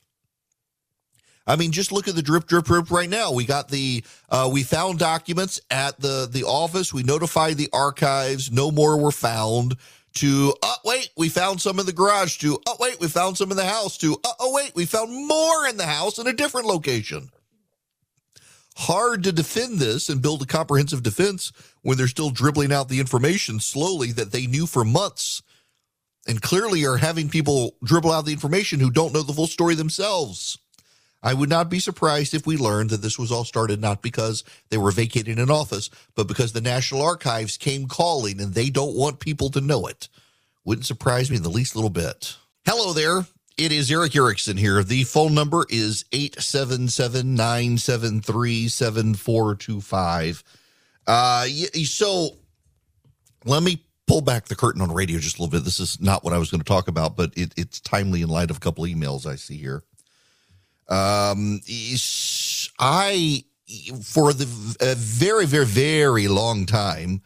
I 1.46 1.58
mean, 1.58 1.72
just 1.72 1.92
look 1.92 2.08
at 2.08 2.16
the 2.16 2.22
drip, 2.22 2.46
drip, 2.46 2.66
drip 2.66 2.92
right 2.92 3.10
now. 3.10 3.34
We 3.34 3.46
got 3.46 3.68
the, 3.68 4.04
uh, 4.30 4.50
we 4.52 4.64
found 4.64 5.00
documents 5.00 5.60
at 5.70 6.00
the 6.00 6.30
the 6.32 6.44
office. 6.46 6.94
We 6.94 7.04
notified 7.04 7.58
the 7.58 7.70
archives. 7.74 8.52
No 8.52 8.72
more 8.72 8.98
were 8.98 9.12
found 9.12 9.76
to 10.16 10.54
oh 10.64 10.76
wait 10.86 11.10
we 11.18 11.30
found 11.30 11.62
some 11.62 11.80
in 11.80 11.86
the 11.86 11.94
garage 11.94 12.38
to 12.38 12.60
oh 12.68 12.76
wait 12.80 13.00
we 13.00 13.08
found 13.08 13.38
some 13.38 13.52
in 13.52 13.58
the 13.58 13.66
house 13.66 13.98
to 13.98 14.18
oh, 14.24 14.34
oh 14.40 14.54
wait 14.54 14.72
we 14.76 14.86
found 14.86 15.12
more 15.28 15.68
in 15.68 15.78
the 15.78 15.86
house 15.86 16.18
in 16.18 16.28
a 16.28 16.34
different 16.34 16.68
location. 16.68 17.30
Hard 18.76 19.24
to 19.24 19.32
defend 19.32 19.80
this 19.80 20.10
and 20.10 20.22
build 20.22 20.42
a 20.42 20.46
comprehensive 20.46 21.04
defense 21.04 21.52
when 21.82 21.98
they're 21.98 22.08
still 22.08 22.30
dribbling 22.30 22.72
out 22.72 22.88
the 22.88 23.00
information 23.00 23.60
slowly 23.60 24.12
that 24.14 24.32
they 24.32 24.48
knew 24.48 24.66
for 24.66 24.86
months 24.86 25.42
and 26.28 26.42
clearly 26.42 26.86
are 26.86 26.98
having 26.98 27.30
people 27.30 27.76
dribble 27.84 28.12
out 28.12 28.26
the 28.26 28.32
information 28.32 28.80
who 28.80 28.90
don't 28.90 29.14
know 29.14 29.22
the 29.22 29.34
full 29.34 29.48
story 29.48 29.76
themselves 29.76 30.58
I 31.22 31.34
would 31.34 31.50
not 31.50 31.70
be 31.70 31.80
surprised 31.80 32.34
if 32.34 32.48
we 32.48 32.56
learned 32.56 32.92
that 32.92 33.02
this 33.02 33.20
was 33.20 33.32
all 33.32 33.44
started 33.44 33.82
not 33.82 34.02
because 34.02 34.44
they 34.70 34.78
were 34.78 34.92
vacating 34.92 35.40
an 35.40 35.52
office, 35.52 35.90
but 36.16 36.28
because 36.28 36.54
the 36.54 36.62
National 36.62 37.02
Archives 37.02 37.58
came 37.58 37.88
calling 37.88 38.40
and 38.40 38.54
they 38.54 38.70
don't 38.70 38.96
want 38.96 39.20
people 39.20 39.50
to 39.52 39.62
know 39.62 39.86
it. 39.88 40.08
Wouldn't 40.64 40.86
surprise 40.86 41.30
me 41.30 41.38
in 41.38 41.44
the 41.44 41.50
least 41.50 41.76
little 41.76 41.90
bit. 41.90 42.38
Hello 42.66 42.94
there. 42.94 43.26
It 43.58 43.74
is 43.74 43.92
Erick 43.92 44.16
Erickson 44.16 44.56
here. 44.56 44.82
The 44.84 45.04
phone 45.04 45.34
number 45.34 45.66
is 45.70 46.06
877 46.14 47.36
973 47.36 48.70
7425. 48.70 50.44
Uh, 51.06 51.46
so 51.84 52.30
let 53.44 53.64
me 53.64 53.84
pull 54.08 54.22
back 54.22 54.46
the 54.46 54.56
curtain 54.56 54.82
on 54.82 54.94
radio 54.94 55.20
just 55.20 55.38
a 55.38 55.42
little 55.42 55.52
bit. 55.52 55.66
This 55.66 55.82
is 55.82 56.00
not 56.00 56.24
what 56.24 56.34
I 56.34 56.38
was 56.38 56.50
going 56.50 56.62
to 56.62 56.66
talk 56.66 56.88
about, 56.88 57.18
but 57.18 57.34
it, 57.36 57.54
it's 57.58 57.82
timely 57.82 58.22
in 58.22 58.30
light 58.30 58.50
of 58.50 58.58
a 58.58 58.62
couple 58.62 58.86
emails 58.86 59.26
I 59.26 59.36
see 59.36 59.58
here. 59.58 59.84
Um, 60.90 61.62
I, 62.80 63.44
for 64.04 64.34
the 64.34 64.46
a 64.82 64.96
very, 64.96 65.46
very, 65.46 65.66
very 65.66 66.28
long 66.28 66.66
time, 66.66 67.22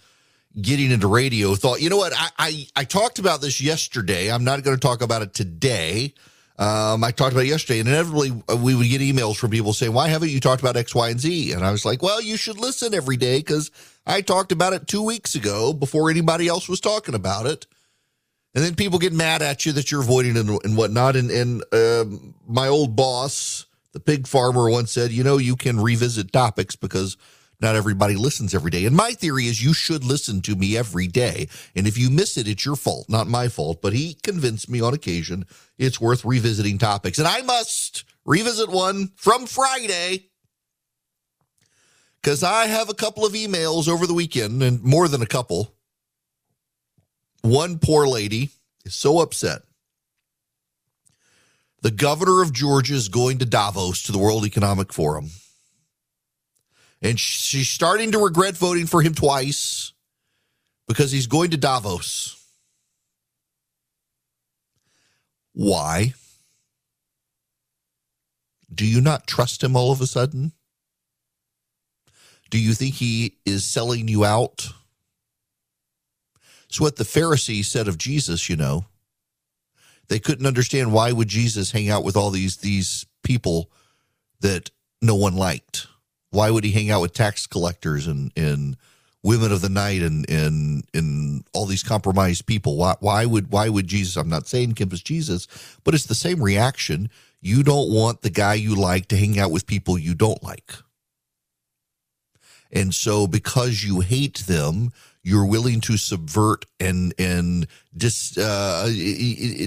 getting 0.62 0.92
into 0.92 1.08
radio, 1.08 1.56
thought, 1.56 1.82
you 1.82 1.90
know 1.90 1.98
what? 1.98 2.14
I, 2.16 2.30
I, 2.38 2.68
I 2.76 2.84
talked 2.84 3.20
about 3.20 3.42
this 3.42 3.62
yesterday. 3.62 4.32
I'm 4.32 4.44
not 4.44 4.62
going 4.64 4.76
to 4.76 4.82
talk 4.82 5.02
about 5.02 5.22
it 5.22 5.34
today. 5.34 6.14
Um, 6.60 7.04
I 7.04 7.12
talked 7.12 7.32
about 7.32 7.46
it 7.46 7.48
yesterday, 7.48 7.80
and 7.80 7.90
inevitably 7.90 8.44
uh, 8.48 8.56
we 8.58 8.76
would 8.76 8.88
get 8.88 9.02
emails 9.02 9.38
from 9.38 9.50
people 9.50 9.74
saying, 9.74 9.94
"Why 9.94 10.08
haven't 10.08 10.30
you 10.30 10.40
talked 10.40 10.62
about 10.62 10.78
X, 10.78 10.94
Y, 10.94 11.10
and 11.10 11.20
Z?" 11.20 11.52
And 11.52 11.66
I 11.66 11.72
was 11.72 11.84
like, 11.84 12.04
"Well, 12.04 12.22
you 12.22 12.38
should 12.38 12.60
listen 12.60 12.94
every 12.94 13.18
day 13.18 13.40
because 13.40 13.72
I 14.06 14.22
talked 14.22 14.52
about 14.52 14.74
it 14.74 14.88
two 14.88 15.02
weeks 15.02 15.34
ago 15.34 15.74
before 15.74 16.12
anybody 16.12 16.48
else 16.48 16.70
was 16.70 16.80
talking 16.80 17.16
about 17.16 17.48
it." 17.48 17.66
And 18.56 18.64
then 18.64 18.76
people 18.76 19.00
get 19.00 19.14
mad 19.14 19.42
at 19.42 19.66
you 19.66 19.72
that 19.74 19.92
you're 19.92 20.02
avoiding 20.02 20.38
and 20.38 20.78
whatnot. 20.78 21.16
And, 21.16 21.32
and 21.32 21.64
um, 21.74 22.36
my 22.48 22.68
old 22.68 22.96
boss, 22.96 23.66
the 23.94 24.00
pig 24.00 24.28
farmer, 24.28 24.70
once 24.70 24.92
said, 24.92 25.12
"You 25.12 25.24
know, 25.24 25.38
you 25.38 25.56
can 25.56 25.80
revisit 25.80 26.32
topics 26.32 26.76
because." 26.76 27.18
Not 27.62 27.78
everybody 27.78 28.16
listens 28.16 28.54
every 28.54 28.72
day. 28.72 28.84
And 28.84 28.94
my 28.94 29.12
theory 29.12 29.46
is 29.46 29.64
you 29.64 29.74
should 29.74 30.04
listen 30.04 30.42
to 30.42 30.56
me 30.56 30.76
every 30.76 31.08
day. 31.08 31.48
And 31.78 31.88
if 31.88 31.98
you 31.98 32.10
miss 32.10 32.36
it, 32.36 32.46
it's 32.46 32.66
your 32.66 32.76
fault, 32.76 33.08
not 33.08 33.28
my 33.28 33.48
fault. 33.48 33.82
But 33.82 33.94
he 33.94 34.16
convinced 34.16 34.70
me 34.70 34.82
on 34.82 34.94
occasion 34.94 35.46
it's 35.78 36.02
worth 36.02 36.26
revisiting 36.26 36.78
topics. 36.78 37.20
And 37.20 37.28
I 37.28 37.42
must 37.42 38.04
revisit 38.26 38.70
one 38.70 39.14
from 39.16 39.46
Friday 39.46 40.26
because 42.22 42.44
I 42.44 42.66
have 42.66 42.90
a 42.90 42.94
couple 42.94 43.26
of 43.26 43.32
emails 43.32 43.88
over 43.88 44.08
the 44.08 44.14
weekend 44.14 44.62
and 44.62 44.84
more 44.84 45.08
than 45.08 45.22
a 45.22 45.28
couple. 45.28 45.73
One 47.44 47.78
poor 47.78 48.08
lady 48.08 48.50
is 48.86 48.96
so 48.96 49.20
upset. 49.20 49.62
The 51.82 51.92
governor 51.92 52.42
of 52.42 52.54
Georgia 52.54 52.96
is 52.96 53.10
going 53.10 53.40
to 53.40 53.46
Davos 53.46 54.04
to 54.04 54.12
the 54.12 54.18
World 54.18 54.46
Economic 54.46 54.92
Forum 54.92 55.30
and 57.04 57.20
she's 57.20 57.70
starting 57.70 58.14
to 58.14 58.20
regret 58.20 58.56
voting 58.56 58.88
for 58.88 59.02
him 59.02 59.14
twice 59.14 59.92
because 60.88 61.12
he's 61.12 61.28
going 61.28 61.52
to 61.52 61.58
Davos. 61.58 62.40
Why? 65.52 66.14
Do 68.74 68.88
you 68.88 69.02
not 69.02 69.28
trust 69.28 69.64
him 69.64 69.76
all 69.76 69.92
of 69.92 70.02
a 70.02 70.08
sudden? 70.08 70.54
Do 72.50 72.58
you 72.58 72.74
think 72.74 72.96
he 72.96 73.38
is 73.46 73.66
selling 73.66 74.08
you 74.08 74.24
out? 74.24 74.70
It's 76.74 76.82
what 76.82 76.96
the 76.96 77.06
Pharisees 77.06 77.68
said 77.68 77.88
of 77.88 77.98
Jesus, 77.98 78.50
you 78.50 78.56
know. 78.56 78.86
They 80.08 80.20
couldn't 80.20 80.46
understand 80.46 80.92
why 80.92 81.12
would 81.12 81.28
Jesus 81.28 81.72
hang 81.72 81.90
out 81.90 82.04
with 82.04 82.18
all 82.18 82.30
these 82.30 82.58
these 82.58 83.06
people 83.24 83.72
that 84.42 84.70
no 85.02 85.16
one 85.16 85.36
liked 85.36 85.88
why 86.34 86.50
would 86.50 86.64
he 86.64 86.72
hang 86.72 86.90
out 86.90 87.02
with 87.02 87.14
tax 87.14 87.46
collectors 87.46 88.08
and, 88.08 88.32
and 88.36 88.76
women 89.22 89.52
of 89.52 89.62
the 89.62 89.70
night 89.70 90.02
and, 90.02 90.28
and, 90.28 90.84
and 90.92 91.48
all 91.54 91.68
these 91.68 91.84
compromised 91.84 92.48
people? 92.48 92.76
Why, 92.76 92.96
why 93.00 93.26
would, 93.26 93.52
why 93.52 93.70
would 93.70 93.86
Jesus, 93.86 94.18
I'm 94.18 94.30
not 94.30 94.48
saying 94.48 94.74
Kemp 94.74 94.94
is 94.94 95.04
Jesus, 95.04 95.48
but 95.84 95.94
it's 95.94 96.08
the 96.08 96.16
same 96.16 96.42
reaction. 96.42 97.12
You 97.40 97.62
don't 97.62 97.94
want 97.94 98.24
the 98.24 98.32
guy 98.32 98.56
you 98.56 98.74
like 98.74 99.10
to 99.10 99.18
hang 99.18 99.38
out 99.38 99.52
with 99.52 99.68
people 99.68 100.00
you 100.00 100.16
don't 100.16 100.42
like. 100.42 100.74
And 102.72 102.96
so 102.96 103.28
because 103.28 103.84
you 103.84 104.00
hate 104.00 104.40
them, 104.48 104.92
you're 105.24 105.46
willing 105.46 105.82
to 105.82 105.98
subvert 105.98 106.66
and 106.80 107.14
and 107.18 107.68
dis, 107.96 108.38
uh, 108.38 108.88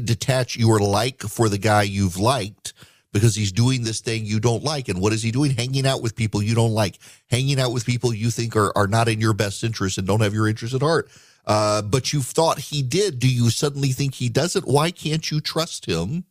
detach 0.05 0.57
your 0.57 0.79
like 0.79 1.23
for 1.23 1.49
the 1.49 1.59
guy 1.59 1.83
you've 1.83 2.19
liked 2.19 2.75
because 3.12 3.35
he's 3.35 3.53
doing 3.53 3.83
this 3.83 4.01
thing 4.01 4.27
you 4.27 4.38
don't 4.38 4.62
like. 4.62 4.88
And 4.88 5.01
what 5.01 5.14
is 5.14 5.23
he 5.23 5.31
doing? 5.31 5.53
Hanging 5.53 5.87
out 5.87 6.03
with 6.03 6.14
people 6.14 6.42
you 6.42 6.55
don't 6.55 6.73
like, 6.73 6.99
hanging 7.31 7.59
out 7.59 7.73
with 7.73 7.87
people 7.87 8.12
you 8.12 8.31
think 8.31 8.55
are, 8.55 8.77
are 8.77 8.87
not 8.87 9.09
in 9.09 9.21
your 9.21 9.33
best 9.33 9.64
interest 9.64 9.97
and 9.97 10.07
don't 10.07 10.21
have 10.21 10.35
your 10.35 10.47
interest 10.47 10.75
at 10.75 10.83
heart. 10.83 11.09
Uh, 11.47 11.81
but 11.81 12.12
you 12.12 12.21
thought 12.21 12.59
he 12.59 12.83
did. 12.83 13.19
Do 13.19 13.33
you 13.33 13.49
suddenly 13.51 13.92
think 13.92 14.16
he 14.16 14.29
doesn't? 14.29 14.66
Why 14.66 14.90
can't 14.90 15.31
you 15.31 15.40
trust 15.40 15.87
him 15.87 16.25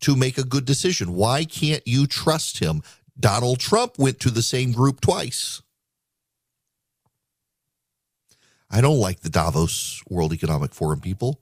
to 0.00 0.14
make 0.14 0.36
a 0.36 0.44
good 0.44 0.66
decision? 0.66 1.14
Why 1.14 1.44
can't 1.44 1.86
you 1.86 2.06
trust 2.06 2.58
him? 2.58 2.82
Donald 3.18 3.60
Trump 3.60 3.98
went 3.98 4.20
to 4.20 4.30
the 4.30 4.42
same 4.42 4.72
group 4.72 5.00
twice. 5.00 5.62
I 8.72 8.80
don't 8.80 8.98
like 8.98 9.20
the 9.20 9.30
Davos 9.30 10.02
World 10.08 10.32
Economic 10.32 10.74
Forum 10.74 11.00
people. 11.00 11.40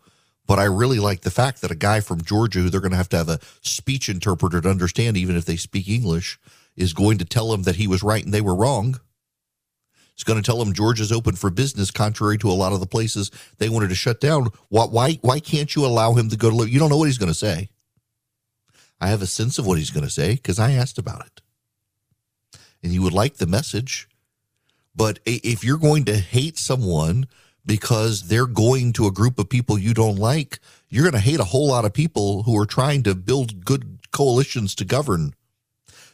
But 0.51 0.59
I 0.59 0.65
really 0.65 0.99
like 0.99 1.21
the 1.21 1.31
fact 1.31 1.61
that 1.61 1.71
a 1.71 1.77
guy 1.77 2.01
from 2.01 2.23
Georgia, 2.23 2.59
who 2.59 2.71
they're 2.71 2.81
going 2.81 2.91
to 2.91 2.97
have 2.97 3.09
to 3.11 3.17
have 3.17 3.29
a 3.29 3.39
speech 3.61 4.09
interpreter 4.09 4.61
to 4.61 4.69
understand, 4.69 5.17
even 5.17 5.37
if 5.37 5.45
they 5.45 5.55
speak 5.55 5.89
English, 5.89 6.41
is 6.77 6.93
going 6.93 7.19
to 7.19 7.25
tell 7.25 7.53
them 7.53 7.63
that 7.63 7.77
he 7.77 7.87
was 7.87 8.03
right 8.03 8.25
and 8.25 8.35
they 8.35 8.41
were 8.41 8.57
wrong. 8.57 8.99
It's 10.15 10.25
going 10.25 10.43
to 10.43 10.45
tell 10.45 10.59
them 10.59 10.73
Georgia's 10.73 11.13
open 11.13 11.37
for 11.37 11.51
business, 11.51 11.93
contrary 11.93 12.37
to 12.39 12.51
a 12.51 12.53
lot 12.53 12.73
of 12.73 12.81
the 12.81 12.87
places 12.87 13.31
they 13.59 13.69
wanted 13.69 13.91
to 13.91 13.95
shut 13.95 14.21
down. 14.21 14.49
Why, 14.71 14.87
why, 14.87 15.13
why 15.23 15.39
can't 15.39 15.77
you 15.77 15.87
allow 15.87 16.15
him 16.15 16.29
to 16.31 16.37
go 16.37 16.51
to? 16.51 16.69
You 16.69 16.81
don't 16.81 16.91
know 16.91 16.97
what 16.97 17.07
he's 17.07 17.17
going 17.17 17.33
to 17.33 17.35
say. 17.35 17.69
I 19.01 19.07
have 19.07 19.23
a 19.23 19.27
sense 19.27 19.57
of 19.57 19.69
what 19.69 19.79
he's 19.79 19.91
going 19.91 20.05
to 20.05 20.11
say 20.11 20.35
because 20.35 20.59
I 20.59 20.73
asked 20.73 20.99
about 20.99 21.25
it. 21.27 21.43
And 22.83 22.93
you 22.93 23.03
would 23.03 23.13
like 23.13 23.37
the 23.37 23.47
message. 23.47 24.09
But 24.95 25.21
if 25.25 25.65
you're 25.65 25.79
going 25.79 26.05
to 26.07 26.17
hate 26.17 26.59
someone 26.59 27.27
because 27.65 28.29
they're 28.29 28.47
going 28.47 28.93
to 28.95 29.07
a 29.07 29.13
group 29.13 29.39
of 29.39 29.49
people 29.49 29.79
you 29.79 29.95
don't 29.95 30.17
like, 30.17 30.59
you're 30.89 31.05
going 31.05 31.13
to 31.13 31.21
hate 31.21 31.41
a 31.41 31.45
whole 31.45 31.69
lot 31.69 31.85
of 31.85 31.93
people 31.93 32.43
who 32.43 32.59
are 32.59 32.67
trying 32.67 33.03
to 33.05 33.15
build 33.15 33.65
good 33.65 33.99
coalitions 34.11 34.75
to 34.77 34.85
govern 34.85 35.35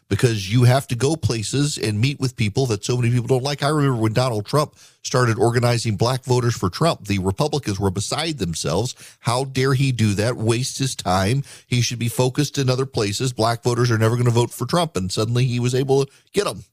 because 0.08 0.52
you 0.52 0.64
have 0.64 0.86
to 0.88 0.94
go 0.94 1.16
places 1.16 1.78
and 1.78 2.00
meet 2.00 2.20
with 2.20 2.36
people 2.36 2.66
that 2.66 2.84
so 2.84 2.96
many 2.96 3.10
people 3.10 3.26
don't 3.26 3.42
like. 3.42 3.62
I 3.62 3.68
remember 3.68 4.00
when 4.00 4.12
Donald 4.12 4.46
Trump 4.46 4.76
started 5.02 5.38
organizing 5.38 5.96
black 5.96 6.24
voters 6.24 6.56
for 6.56 6.70
Trump, 6.70 7.06
the 7.06 7.18
Republicans 7.18 7.80
were 7.80 7.90
beside 7.90 8.38
themselves. 8.38 8.94
How 9.20 9.44
dare 9.44 9.74
he 9.74 9.92
do 9.92 10.14
that? 10.14 10.36
Waste 10.36 10.78
his 10.78 10.94
time. 10.94 11.42
He 11.66 11.80
should 11.80 11.98
be 11.98 12.08
focused 12.08 12.58
in 12.58 12.70
other 12.70 12.86
places. 12.86 13.32
Black 13.32 13.62
voters 13.62 13.90
are 13.90 13.98
never 13.98 14.14
going 14.14 14.26
to 14.26 14.30
vote 14.30 14.50
for 14.50 14.66
Trump. 14.66 14.96
And 14.96 15.10
suddenly 15.10 15.44
he 15.46 15.58
was 15.58 15.74
able 15.74 16.06
to 16.06 16.12
get 16.32 16.44
them. 16.44 16.64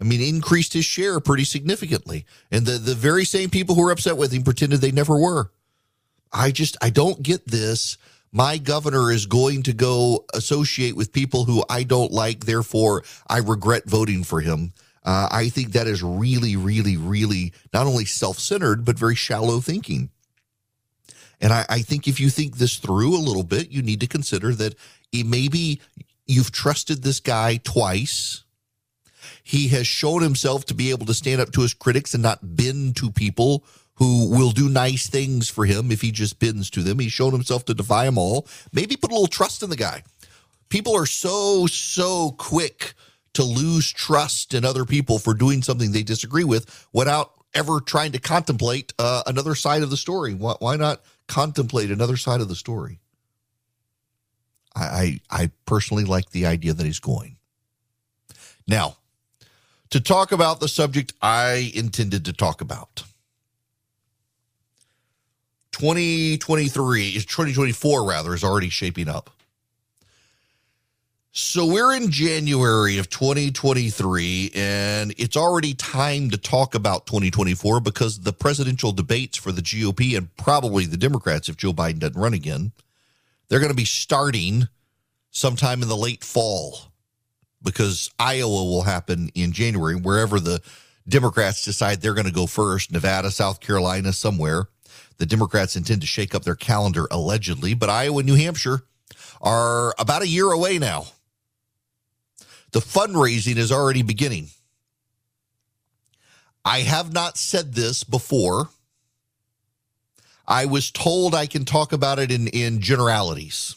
I 0.00 0.04
mean, 0.04 0.20
increased 0.20 0.72
his 0.74 0.84
share 0.84 1.18
pretty 1.20 1.44
significantly. 1.44 2.24
And 2.50 2.64
the, 2.64 2.72
the 2.72 2.94
very 2.94 3.24
same 3.24 3.50
people 3.50 3.74
who 3.74 3.82
were 3.82 3.90
upset 3.90 4.16
with 4.16 4.32
him 4.32 4.44
pretended 4.44 4.80
they 4.80 4.92
never 4.92 5.18
were. 5.18 5.50
I 6.32 6.50
just, 6.52 6.76
I 6.80 6.90
don't 6.90 7.22
get 7.22 7.46
this. 7.46 7.98
My 8.30 8.58
governor 8.58 9.10
is 9.10 9.26
going 9.26 9.62
to 9.64 9.72
go 9.72 10.24
associate 10.34 10.94
with 10.94 11.12
people 11.12 11.44
who 11.44 11.64
I 11.68 11.82
don't 11.82 12.12
like. 12.12 12.44
Therefore, 12.44 13.02
I 13.26 13.38
regret 13.38 13.84
voting 13.86 14.22
for 14.22 14.40
him. 14.40 14.72
Uh, 15.04 15.28
I 15.30 15.48
think 15.48 15.72
that 15.72 15.86
is 15.86 16.02
really, 16.02 16.54
really, 16.54 16.96
really 16.96 17.54
not 17.72 17.86
only 17.86 18.04
self 18.04 18.38
centered, 18.38 18.84
but 18.84 18.98
very 18.98 19.14
shallow 19.14 19.60
thinking. 19.60 20.10
And 21.40 21.52
I, 21.52 21.64
I, 21.68 21.78
think 21.80 22.08
if 22.08 22.20
you 22.20 22.30
think 22.30 22.56
this 22.56 22.76
through 22.76 23.16
a 23.16 23.18
little 23.18 23.44
bit, 23.44 23.70
you 23.70 23.80
need 23.80 24.00
to 24.00 24.06
consider 24.06 24.52
that 24.56 24.74
maybe 25.12 25.80
you've 26.26 26.50
trusted 26.50 27.02
this 27.02 27.20
guy 27.20 27.58
twice 27.62 28.44
he 29.48 29.68
has 29.68 29.86
shown 29.86 30.20
himself 30.20 30.66
to 30.66 30.74
be 30.74 30.90
able 30.90 31.06
to 31.06 31.14
stand 31.14 31.40
up 31.40 31.50
to 31.52 31.62
his 31.62 31.72
critics 31.72 32.12
and 32.12 32.22
not 32.22 32.38
bend 32.42 32.94
to 32.94 33.10
people 33.10 33.64
who 33.94 34.28
will 34.28 34.50
do 34.50 34.68
nice 34.68 35.08
things 35.08 35.48
for 35.48 35.64
him 35.64 35.90
if 35.90 36.02
he 36.02 36.10
just 36.10 36.38
bends 36.38 36.68
to 36.68 36.82
them. 36.82 36.98
He's 36.98 37.12
shown 37.12 37.32
himself 37.32 37.64
to 37.64 37.72
defy 37.72 38.04
them 38.04 38.18
all. 38.18 38.46
Maybe 38.74 38.94
put 38.94 39.10
a 39.10 39.14
little 39.14 39.26
trust 39.26 39.62
in 39.62 39.70
the 39.70 39.76
guy. 39.76 40.02
People 40.68 40.94
are 40.94 41.06
so, 41.06 41.66
so 41.66 42.32
quick 42.32 42.92
to 43.32 43.42
lose 43.42 43.90
trust 43.90 44.52
in 44.52 44.66
other 44.66 44.84
people 44.84 45.18
for 45.18 45.32
doing 45.32 45.62
something 45.62 45.92
they 45.92 46.02
disagree 46.02 46.44
with 46.44 46.86
without 46.92 47.32
ever 47.54 47.80
trying 47.80 48.12
to 48.12 48.18
contemplate 48.18 48.92
uh, 48.98 49.22
another 49.26 49.54
side 49.54 49.82
of 49.82 49.88
the 49.88 49.96
story. 49.96 50.34
Why, 50.34 50.56
why, 50.58 50.76
not 50.76 51.00
contemplate 51.26 51.90
another 51.90 52.18
side 52.18 52.42
of 52.42 52.48
the 52.48 52.54
story? 52.54 53.00
I, 54.76 54.84
I, 54.84 55.20
I 55.30 55.50
personally 55.64 56.04
like 56.04 56.32
the 56.32 56.44
idea 56.44 56.74
that 56.74 56.84
he's 56.84 57.00
going. 57.00 57.38
Now, 58.66 58.98
to 59.90 60.00
talk 60.00 60.32
about 60.32 60.60
the 60.60 60.68
subject 60.68 61.14
I 61.22 61.72
intended 61.74 62.24
to 62.26 62.32
talk 62.32 62.60
about. 62.60 63.04
2023 65.72 67.08
is 67.10 67.24
2024 67.24 68.08
rather 68.08 68.34
is 68.34 68.42
already 68.42 68.68
shaping 68.68 69.08
up. 69.08 69.30
So 71.30 71.66
we're 71.66 71.94
in 71.94 72.10
January 72.10 72.98
of 72.98 73.08
2023 73.10 74.50
and 74.56 75.14
it's 75.16 75.36
already 75.36 75.72
time 75.74 76.30
to 76.30 76.36
talk 76.36 76.74
about 76.74 77.06
2024 77.06 77.80
because 77.80 78.18
the 78.18 78.32
presidential 78.32 78.90
debates 78.90 79.38
for 79.38 79.52
the 79.52 79.62
GOP 79.62 80.16
and 80.16 80.36
probably 80.36 80.84
the 80.84 80.96
Democrats 80.96 81.48
if 81.48 81.56
Joe 81.56 81.72
Biden 81.72 82.00
doesn't 82.00 82.20
run 82.20 82.34
again, 82.34 82.72
they're 83.48 83.60
going 83.60 83.70
to 83.70 83.76
be 83.76 83.84
starting 83.84 84.66
sometime 85.30 85.80
in 85.80 85.88
the 85.88 85.96
late 85.96 86.24
fall 86.24 86.87
because 87.62 88.10
Iowa 88.18 88.64
will 88.64 88.82
happen 88.82 89.30
in 89.34 89.52
January, 89.52 89.96
wherever 89.96 90.38
the 90.40 90.60
Democrats 91.08 91.64
decide 91.64 92.00
they're 92.00 92.14
going 92.14 92.26
to 92.26 92.32
go 92.32 92.46
first, 92.46 92.92
Nevada, 92.92 93.30
South 93.30 93.60
Carolina, 93.60 94.12
somewhere. 94.12 94.68
The 95.16 95.26
Democrats 95.26 95.74
intend 95.74 96.02
to 96.02 96.06
shake 96.06 96.34
up 96.34 96.44
their 96.44 96.54
calendar 96.54 97.08
allegedly, 97.10 97.74
but 97.74 97.90
Iowa 97.90 98.18
and 98.18 98.26
New 98.26 98.36
Hampshire 98.36 98.82
are 99.40 99.94
about 99.98 100.22
a 100.22 100.28
year 100.28 100.50
away 100.50 100.78
now. 100.78 101.06
The 102.72 102.80
fundraising 102.80 103.56
is 103.56 103.72
already 103.72 104.02
beginning. 104.02 104.48
I 106.64 106.80
have 106.80 107.12
not 107.12 107.38
said 107.38 107.72
this 107.74 108.04
before. 108.04 108.68
I 110.46 110.66
was 110.66 110.90
told 110.90 111.34
I 111.34 111.46
can 111.46 111.64
talk 111.64 111.92
about 111.92 112.18
it 112.18 112.30
in, 112.30 112.48
in 112.48 112.80
generalities. 112.80 113.74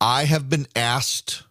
I 0.00 0.24
have 0.24 0.48
been 0.48 0.66
asked 0.74 1.44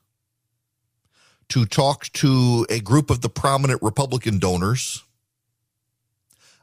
to 1.49 1.65
talk 1.65 2.05
to 2.13 2.65
a 2.69 2.79
group 2.79 3.09
of 3.09 3.21
the 3.21 3.29
prominent 3.29 3.81
Republican 3.81 4.39
donors 4.39 5.03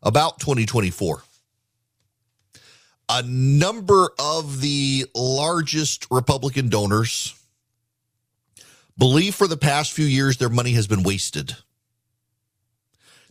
about 0.03 0.41
2024. 0.41 1.23
A 3.09 3.23
number 3.23 4.11
of 4.19 4.61
the 4.61 5.07
largest 5.15 6.07
Republican 6.11 6.69
donors 6.69 7.35
believe 8.97 9.35
for 9.35 9.49
the 9.49 9.57
past 9.57 9.93
few 9.93 10.05
years 10.05 10.37
their 10.37 10.49
money 10.49 10.73
has 10.73 10.87
been 10.87 11.03
wasted, 11.03 11.57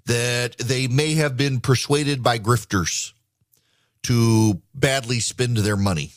that 0.06 0.58
they 0.58 0.88
may 0.88 1.14
have 1.14 1.38
been 1.38 1.60
persuaded 1.60 2.24
by 2.24 2.40
grifters 2.40 3.14
to 4.04 4.62
badly 4.74 5.20
spend 5.20 5.58
their 5.58 5.78
money. 5.78 6.12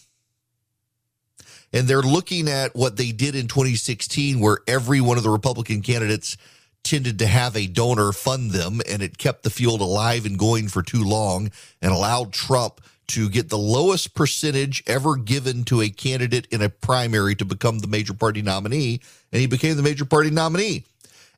And 1.72 1.88
they're 1.88 2.02
looking 2.02 2.48
at 2.48 2.74
what 2.74 2.96
they 2.96 3.12
did 3.12 3.34
in 3.34 3.48
2016, 3.48 4.40
where 4.40 4.58
every 4.66 5.00
one 5.00 5.16
of 5.16 5.22
the 5.22 5.30
Republican 5.30 5.82
candidates 5.82 6.36
tended 6.82 7.18
to 7.20 7.26
have 7.26 7.56
a 7.56 7.66
donor 7.66 8.12
fund 8.12 8.50
them, 8.50 8.80
and 8.88 9.02
it 9.02 9.18
kept 9.18 9.42
the 9.42 9.50
field 9.50 9.80
alive 9.80 10.26
and 10.26 10.38
going 10.38 10.68
for 10.68 10.82
too 10.82 11.02
long 11.02 11.50
and 11.80 11.92
allowed 11.92 12.32
Trump 12.32 12.80
to 13.08 13.28
get 13.28 13.48
the 13.48 13.58
lowest 13.58 14.14
percentage 14.14 14.82
ever 14.86 15.16
given 15.16 15.64
to 15.64 15.80
a 15.82 15.90
candidate 15.90 16.46
in 16.50 16.62
a 16.62 16.68
primary 16.68 17.34
to 17.34 17.44
become 17.44 17.78
the 17.78 17.86
major 17.86 18.14
party 18.14 18.42
nominee. 18.42 19.00
And 19.32 19.40
he 19.40 19.46
became 19.46 19.76
the 19.76 19.82
major 19.82 20.04
party 20.04 20.30
nominee. 20.30 20.84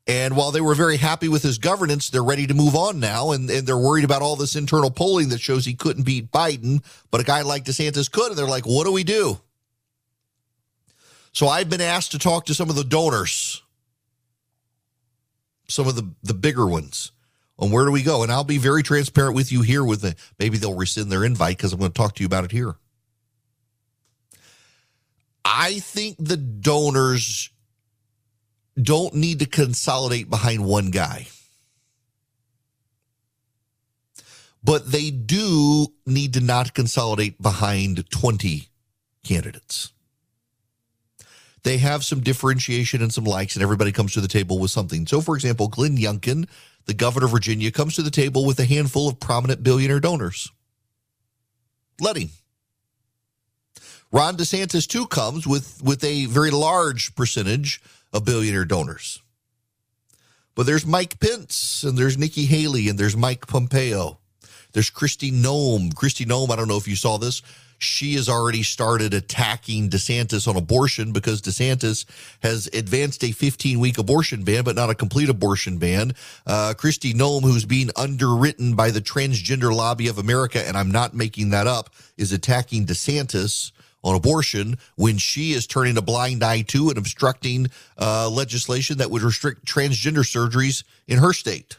And 0.07 0.37
while 0.37 0.51
they 0.51 0.61
were 0.61 0.75
very 0.75 0.99
happy 0.99 1.29
with 1.29 1.43
his 1.43 1.59
governance, 1.59 2.11
they're 2.11 2.23
ready 2.23 2.47
to 2.47 2.55
move 2.55 2.77
on 2.77 3.01
now. 3.01 3.33
And, 3.33 3.49
and 3.49 3.67
they're 3.67 3.79
worried 3.79 4.05
about 4.05 4.21
all 4.21 4.37
this 4.37 4.55
internal 4.55 4.91
polling 4.91 5.31
that 5.31 5.41
shows 5.41 5.65
he 5.65 5.75
couldn't 5.75 6.05
beat 6.05 6.31
Biden, 6.31 6.85
but 7.11 7.21
a 7.21 7.25
guy 7.25 7.41
like 7.41 7.65
DeSantis 7.65 8.11
could. 8.11 8.29
And 8.29 8.39
they're 8.39 8.47
like, 8.47 8.67
what 8.67 8.85
do 8.85 8.93
we 8.93 9.03
do? 9.03 9.41
So 11.35 11.49
I've 11.49 11.69
been 11.69 11.81
asked 11.81 12.13
to 12.13 12.19
talk 12.19 12.47
to 12.47 12.55
some 12.55 12.71
of 12.71 12.77
the 12.77 12.85
donors, 12.85 13.61
some 15.69 15.89
of 15.89 15.97
the, 15.97 16.09
the 16.23 16.33
bigger 16.33 16.65
ones, 16.65 17.11
on 17.59 17.73
where 17.73 17.85
do 17.85 17.91
we 17.91 18.05
go. 18.05 18.23
And 18.23 18.31
I'll 18.31 18.45
be 18.45 18.59
very 18.59 18.85
transparent 18.85 19.35
with 19.35 19.51
you 19.51 19.63
here 19.63 19.85
with 19.85 20.01
the 20.01 20.15
maybe 20.39 20.59
they'll 20.59 20.77
rescind 20.77 21.11
their 21.11 21.25
invite 21.25 21.57
because 21.57 21.73
I'm 21.73 21.81
going 21.81 21.91
to 21.91 21.97
talk 21.97 22.15
to 22.15 22.23
you 22.23 22.27
about 22.27 22.45
it 22.45 22.53
here. 22.53 22.77
I 25.45 25.81
think 25.81 26.17
the 26.21 26.37
donors 26.37 27.51
don't 28.81 29.15
need 29.15 29.41
to 29.41 29.47
consolidate 29.47 30.31
behind 30.31 30.65
one 30.65 30.93
guy. 30.93 31.27
But 34.63 34.93
they 34.93 35.11
do 35.11 35.89
need 36.07 36.35
to 36.35 36.41
not 36.41 36.75
consolidate 36.75 37.43
behind 37.43 38.09
20 38.09 38.69
candidates. 39.25 39.94
They 41.65 41.79
have 41.79 42.05
some 42.05 42.21
differentiation 42.21 43.03
and 43.03 43.13
some 43.13 43.25
likes, 43.25 43.57
and 43.57 43.63
everybody 43.63 43.91
comes 43.91 44.13
to 44.13 44.21
the 44.21 44.29
table 44.29 44.59
with 44.59 44.71
something. 44.71 45.07
So, 45.07 45.21
for 45.21 45.35
example, 45.35 45.69
Glenn 45.69 45.97
Youngkin, 45.97 46.47
the 46.85 46.95
governor 46.95 47.25
of 47.25 47.33
Virginia, 47.33 47.71
comes 47.71 47.97
to 47.97 48.03
the 48.03 48.11
table 48.11 48.45
with 48.45 48.61
a 48.61 48.67
handful 48.67 49.09
of 49.09 49.19
prominent 49.19 49.63
billionaire 49.63 49.99
donors. 49.99 50.51
Let 51.99 52.17
him. 52.17 52.29
Ron 54.13 54.37
DeSantis, 54.37 54.87
too, 54.87 55.07
comes 55.07 55.47
with, 55.47 55.83
with 55.83 56.05
a 56.05 56.27
very 56.27 56.51
large 56.51 57.15
percentage 57.17 57.81
of 58.13 58.27
billionaire 58.27 58.67
donors. 58.67 59.23
But 60.55 60.67
there's 60.67 60.87
Mike 60.87 61.19
Pence, 61.19 61.83
and 61.83 61.97
there's 61.97 62.19
Nikki 62.19 62.45
Haley, 62.45 62.89
and 62.89 62.99
there's 62.99 63.17
Mike 63.17 63.47
Pompeo. 63.47 64.19
There's 64.73 64.91
Kristi 64.91 65.33
Noem. 65.33 65.95
Kristi 65.95 66.27
Noem, 66.27 66.51
I 66.51 66.57
don't 66.57 66.69
know 66.69 66.77
if 66.77 66.87
you 66.87 66.95
saw 66.95 67.17
this. 67.17 67.43
She 67.79 68.15
has 68.15 68.29
already 68.29 68.63
started 68.63 69.15
attacking 69.15 69.91
DeSantis 69.91 70.49
on 70.49 70.57
abortion 70.57 71.13
because 71.13 71.43
DeSantis 71.43 72.05
has 72.43 72.69
advanced 72.73 73.23
a 73.25 73.33
15 73.33 73.81
week 73.81 73.99
abortion 73.99 74.45
ban, 74.45 74.65
but 74.65 74.77
not 74.77 74.91
a 74.91 74.95
complete 74.95 75.29
abortion 75.29 75.79
ban. 75.79 76.13
Uh, 76.47 76.75
Kristi 76.77 77.13
Noem, 77.13 77.43
who's 77.43 77.65
being 77.65 77.91
underwritten 77.97 78.75
by 78.75 78.91
the 78.91 79.01
Transgender 79.01 79.75
Lobby 79.75 80.09
of 80.09 80.19
America, 80.19 80.67
and 80.67 80.77
I'm 80.77 80.91
not 80.91 81.15
making 81.15 81.51
that 81.51 81.67
up, 81.67 81.91
is 82.17 82.33
attacking 82.33 82.87
DeSantis 82.87 83.73
on 84.05 84.15
abortion 84.15 84.79
when 84.97 85.17
she 85.17 85.53
is 85.53 85.67
turning 85.67 85.97
a 85.97 86.03
blind 86.03 86.45
eye 86.45 86.61
to 86.61 86.91
and 86.91 86.99
obstructing 86.99 87.67
uh, 87.99 88.29
legislation 88.29 88.99
that 88.99 89.11
would 89.11 89.23
restrict 89.23 89.65
transgender 89.65 90.19
surgeries 90.19 90.85
in 91.09 91.19
her 91.19 91.33
state. 91.33 91.79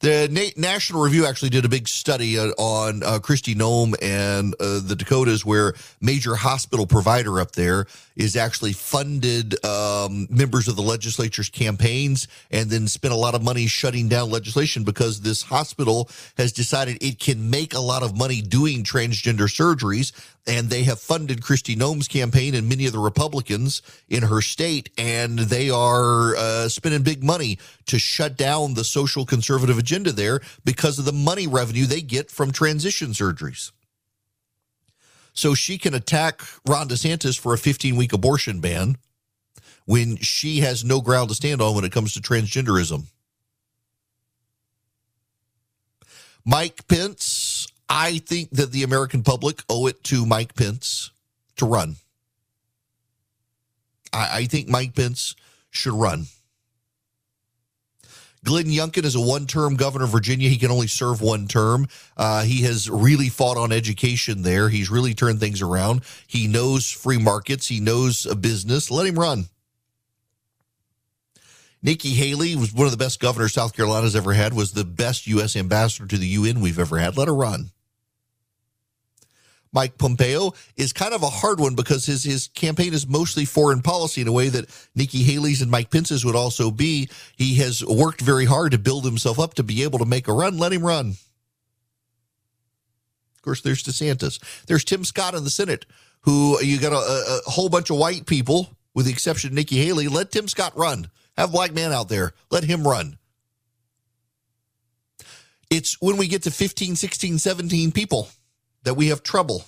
The 0.00 0.28
Na- 0.30 0.68
National 0.70 1.02
Review 1.02 1.26
actually 1.26 1.50
did 1.50 1.66
a 1.66 1.68
big 1.68 1.86
study 1.86 2.38
uh, 2.38 2.52
on 2.56 3.02
uh, 3.02 3.18
Kristi 3.18 3.54
Noem 3.54 3.94
and 4.00 4.54
uh, 4.58 4.80
the 4.82 4.96
Dakotas, 4.96 5.44
where 5.44 5.74
major 6.00 6.34
hospital 6.36 6.86
provider 6.86 7.38
up 7.38 7.52
there 7.52 7.86
is 8.16 8.34
actually 8.34 8.72
funded 8.72 9.62
um, 9.62 10.26
members 10.30 10.68
of 10.68 10.76
the 10.76 10.82
legislature's 10.82 11.50
campaigns 11.50 12.28
and 12.50 12.70
then 12.70 12.88
spent 12.88 13.12
a 13.12 13.16
lot 13.16 13.34
of 13.34 13.42
money 13.42 13.66
shutting 13.66 14.08
down 14.08 14.30
legislation 14.30 14.84
because 14.84 15.20
this 15.20 15.42
hospital 15.42 16.08
has 16.38 16.50
decided 16.50 16.96
it 17.02 17.18
can 17.18 17.50
make 17.50 17.74
a 17.74 17.80
lot 17.80 18.02
of 18.02 18.16
money 18.16 18.40
doing 18.40 18.82
transgender 18.82 19.50
surgeries. 19.50 20.12
And 20.50 20.68
they 20.68 20.82
have 20.82 20.98
funded 20.98 21.42
Kristi 21.42 21.76
Noem's 21.76 22.08
campaign 22.08 22.54
and 22.56 22.68
many 22.68 22.86
of 22.86 22.92
the 22.92 22.98
Republicans 22.98 23.82
in 24.08 24.24
her 24.24 24.40
state, 24.40 24.90
and 24.98 25.38
they 25.38 25.70
are 25.70 26.34
uh, 26.34 26.68
spending 26.68 27.02
big 27.02 27.22
money 27.22 27.58
to 27.86 27.98
shut 27.98 28.36
down 28.36 28.74
the 28.74 28.84
social 28.84 29.24
conservative 29.24 29.78
agenda 29.78 30.10
there 30.10 30.40
because 30.64 30.98
of 30.98 31.04
the 31.04 31.12
money 31.12 31.46
revenue 31.46 31.86
they 31.86 32.00
get 32.00 32.30
from 32.30 32.50
transition 32.50 33.10
surgeries 33.10 33.70
so 35.32 35.54
she 35.54 35.78
can 35.78 35.94
attack 35.94 36.42
Ron 36.66 36.88
DeSantis 36.88 37.38
for 37.38 37.54
a 37.54 37.58
15 37.58 37.96
week 37.96 38.12
abortion 38.12 38.60
ban 38.60 38.96
when 39.86 40.16
she 40.16 40.60
has 40.60 40.84
no 40.84 41.00
ground 41.00 41.28
to 41.30 41.34
stand 41.34 41.60
on 41.60 41.74
when 41.74 41.84
it 41.84 41.92
comes 41.92 42.12
to 42.14 42.20
transgenderism. 42.20 43.06
Mike 46.44 46.86
Pence, 46.88 47.22
I 47.92 48.18
think 48.18 48.50
that 48.52 48.70
the 48.70 48.84
American 48.84 49.24
public 49.24 49.64
owe 49.68 49.88
it 49.88 50.04
to 50.04 50.24
Mike 50.24 50.54
Pence 50.54 51.10
to 51.56 51.66
run. 51.66 51.96
I, 54.12 54.38
I 54.38 54.44
think 54.44 54.68
Mike 54.68 54.94
Pence 54.94 55.34
should 55.70 55.94
run. 55.94 56.26
Glenn 58.44 58.66
Youngkin 58.66 59.04
is 59.04 59.16
a 59.16 59.20
one 59.20 59.46
term 59.46 59.74
governor 59.74 60.04
of 60.04 60.12
Virginia. 60.12 60.48
He 60.48 60.56
can 60.56 60.70
only 60.70 60.86
serve 60.86 61.20
one 61.20 61.48
term. 61.48 61.88
Uh, 62.16 62.44
he 62.44 62.62
has 62.62 62.88
really 62.88 63.28
fought 63.28 63.58
on 63.58 63.72
education 63.72 64.42
there. 64.42 64.68
He's 64.68 64.88
really 64.88 65.12
turned 65.12 65.40
things 65.40 65.60
around. 65.60 66.02
He 66.28 66.46
knows 66.46 66.90
free 66.90 67.18
markets, 67.18 67.66
he 67.66 67.80
knows 67.80 68.24
a 68.24 68.36
business. 68.36 68.90
Let 68.90 69.06
him 69.06 69.18
run. 69.18 69.46
Nikki 71.82 72.10
Haley 72.10 72.56
was 72.56 72.72
one 72.72 72.86
of 72.86 72.92
the 72.92 72.98
best 72.98 73.20
governors 73.20 73.54
South 73.54 73.74
Carolina's 73.74 74.14
ever 74.14 74.34
had, 74.34 74.52
was 74.52 74.72
the 74.72 74.84
best 74.84 75.26
U.S. 75.26 75.56
ambassador 75.56 76.06
to 76.06 76.18
the 76.18 76.26
UN 76.26 76.60
we've 76.60 76.78
ever 76.78 76.98
had. 76.98 77.16
Let 77.16 77.28
her 77.28 77.34
run. 77.34 77.70
Mike 79.72 79.98
Pompeo 79.98 80.52
is 80.76 80.92
kind 80.92 81.14
of 81.14 81.22
a 81.22 81.28
hard 81.28 81.60
one 81.60 81.74
because 81.74 82.06
his 82.06 82.24
his 82.24 82.48
campaign 82.48 82.92
is 82.92 83.06
mostly 83.06 83.44
foreign 83.44 83.82
policy 83.82 84.20
in 84.20 84.28
a 84.28 84.32
way 84.32 84.48
that 84.48 84.68
Nikki 84.94 85.22
Haley's 85.22 85.62
and 85.62 85.70
Mike 85.70 85.90
Pence's 85.90 86.24
would 86.24 86.34
also 86.34 86.70
be. 86.70 87.08
He 87.36 87.56
has 87.56 87.84
worked 87.84 88.20
very 88.20 88.46
hard 88.46 88.72
to 88.72 88.78
build 88.78 89.04
himself 89.04 89.38
up 89.38 89.54
to 89.54 89.62
be 89.62 89.82
able 89.84 90.00
to 90.00 90.04
make 90.04 90.26
a 90.26 90.32
run. 90.32 90.58
Let 90.58 90.72
him 90.72 90.84
run. 90.84 91.14
Of 93.36 93.42
course, 93.42 93.60
there's 93.60 93.82
DeSantis. 93.82 94.64
There's 94.66 94.84
Tim 94.84 95.04
Scott 95.04 95.34
in 95.34 95.44
the 95.44 95.50
Senate, 95.50 95.86
who 96.22 96.60
you 96.60 96.78
got 96.78 96.92
a, 96.92 96.96
a 97.46 97.50
whole 97.50 97.68
bunch 97.68 97.90
of 97.90 97.96
white 97.96 98.26
people, 98.26 98.76
with 98.92 99.06
the 99.06 99.12
exception 99.12 99.48
of 99.48 99.54
Nikki 99.54 99.78
Haley. 99.78 100.08
Let 100.08 100.32
Tim 100.32 100.48
Scott 100.48 100.76
run. 100.76 101.08
Have 101.38 101.52
black 101.52 101.72
man 101.72 101.92
out 101.92 102.08
there. 102.08 102.34
Let 102.50 102.64
him 102.64 102.86
run. 102.86 103.16
It's 105.70 105.98
when 106.02 106.16
we 106.16 106.26
get 106.26 106.42
to 106.42 106.50
15, 106.50 106.96
16, 106.96 107.38
17 107.38 107.92
people 107.92 108.28
that 108.84 108.94
we 108.94 109.08
have 109.08 109.22
trouble. 109.22 109.64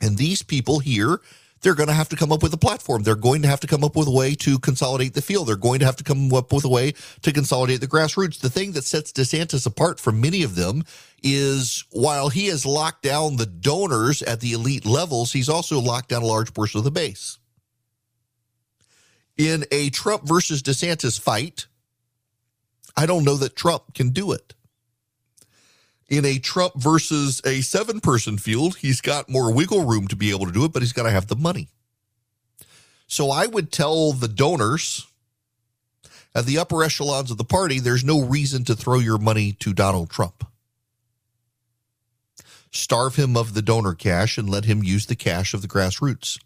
And 0.00 0.16
these 0.16 0.42
people 0.42 0.78
here, 0.78 1.20
they're 1.60 1.74
going 1.74 1.88
to 1.88 1.94
have 1.94 2.08
to 2.08 2.16
come 2.16 2.32
up 2.32 2.42
with 2.42 2.54
a 2.54 2.58
platform. 2.58 3.02
They're 3.02 3.14
going 3.14 3.42
to 3.42 3.48
have 3.48 3.60
to 3.60 3.66
come 3.66 3.84
up 3.84 3.94
with 3.94 4.08
a 4.08 4.12
way 4.12 4.34
to 4.36 4.58
consolidate 4.58 5.14
the 5.14 5.22
field. 5.22 5.48
They're 5.48 5.56
going 5.56 5.80
to 5.80 5.84
have 5.84 5.96
to 5.96 6.04
come 6.04 6.32
up 6.32 6.52
with 6.52 6.64
a 6.64 6.68
way 6.68 6.94
to 7.22 7.32
consolidate 7.32 7.80
the 7.80 7.86
grassroots. 7.86 8.40
The 8.40 8.48
thing 8.48 8.72
that 8.72 8.84
sets 8.84 9.12
DeSantis 9.12 9.66
apart 9.66 10.00
from 10.00 10.20
many 10.20 10.42
of 10.42 10.54
them 10.54 10.84
is 11.22 11.84
while 11.90 12.30
he 12.30 12.46
has 12.46 12.64
locked 12.64 13.02
down 13.02 13.36
the 13.36 13.46
donors 13.46 14.22
at 14.22 14.40
the 14.40 14.52
elite 14.52 14.86
levels, 14.86 15.32
he's 15.32 15.50
also 15.50 15.78
locked 15.78 16.08
down 16.08 16.22
a 16.22 16.26
large 16.26 16.54
portion 16.54 16.78
of 16.78 16.84
the 16.84 16.90
base. 16.90 17.38
In 19.36 19.64
a 19.70 19.90
Trump 19.90 20.26
versus 20.26 20.62
DeSantis 20.62 21.20
fight, 21.20 21.66
I 22.96 23.06
don't 23.06 23.24
know 23.24 23.36
that 23.36 23.56
Trump 23.56 23.94
can 23.94 24.10
do 24.10 24.32
it 24.32 24.54
in 26.10 26.24
a 26.24 26.38
Trump 26.38 26.74
versus 26.74 27.40
a 27.46 27.60
seven 27.60 28.00
person 28.00 28.36
field, 28.36 28.76
he's 28.76 29.00
got 29.00 29.30
more 29.30 29.54
wiggle 29.54 29.84
room 29.84 30.08
to 30.08 30.16
be 30.16 30.30
able 30.30 30.44
to 30.46 30.52
do 30.52 30.64
it, 30.64 30.72
but 30.72 30.82
he's 30.82 30.92
got 30.92 31.04
to 31.04 31.10
have 31.10 31.28
the 31.28 31.36
money. 31.36 31.68
So 33.06 33.30
I 33.30 33.46
would 33.46 33.72
tell 33.72 34.12
the 34.12 34.28
donors 34.28 35.06
at 36.34 36.46
the 36.46 36.58
upper 36.58 36.82
echelons 36.82 37.30
of 37.30 37.38
the 37.38 37.44
party 37.44 37.78
there's 37.78 38.04
no 38.04 38.20
reason 38.22 38.64
to 38.64 38.74
throw 38.74 38.98
your 38.98 39.18
money 39.18 39.52
to 39.60 39.72
Donald 39.72 40.10
Trump. 40.10 40.44
Starve 42.72 43.16
him 43.16 43.36
of 43.36 43.54
the 43.54 43.62
donor 43.62 43.94
cash 43.94 44.38
and 44.38 44.48
let 44.48 44.64
him 44.64 44.82
use 44.82 45.06
the 45.06 45.16
cash 45.16 45.54
of 45.54 45.62
the 45.62 45.68
grassroots. 45.68 46.38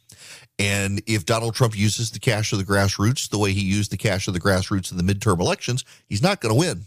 And 0.59 1.03
if 1.07 1.27
Donald 1.27 1.55
Trump 1.55 1.77
uses 1.77 2.11
the 2.11 2.19
cash 2.19 2.53
of 2.53 2.59
the 2.59 2.65
grassroots 2.65 3.29
the 3.29 3.39
way 3.39 3.53
he 3.53 3.61
used 3.61 3.91
the 3.91 3.99
cash 3.99 4.27
of 4.27 4.35
the 4.35 4.41
grassroots 4.41 4.91
in 4.91 4.97
the 4.97 5.15
midterm 5.15 5.41
elections, 5.41 5.85
he's 6.07 6.23
not 6.23 6.41
going 6.41 6.55
to 6.55 6.59
win. 6.59 6.87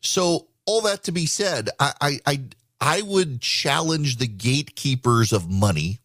So, 0.00 0.48
all 0.66 0.82
that 0.82 1.04
to 1.04 1.12
be 1.12 1.24
said, 1.24 1.70
I, 1.80 2.18
I, 2.26 2.40
I, 2.80 3.02
would 3.02 3.40
challenge 3.40 4.18
the 4.18 4.26
gatekeepers 4.26 5.32
of 5.32 5.50
money 5.50 5.98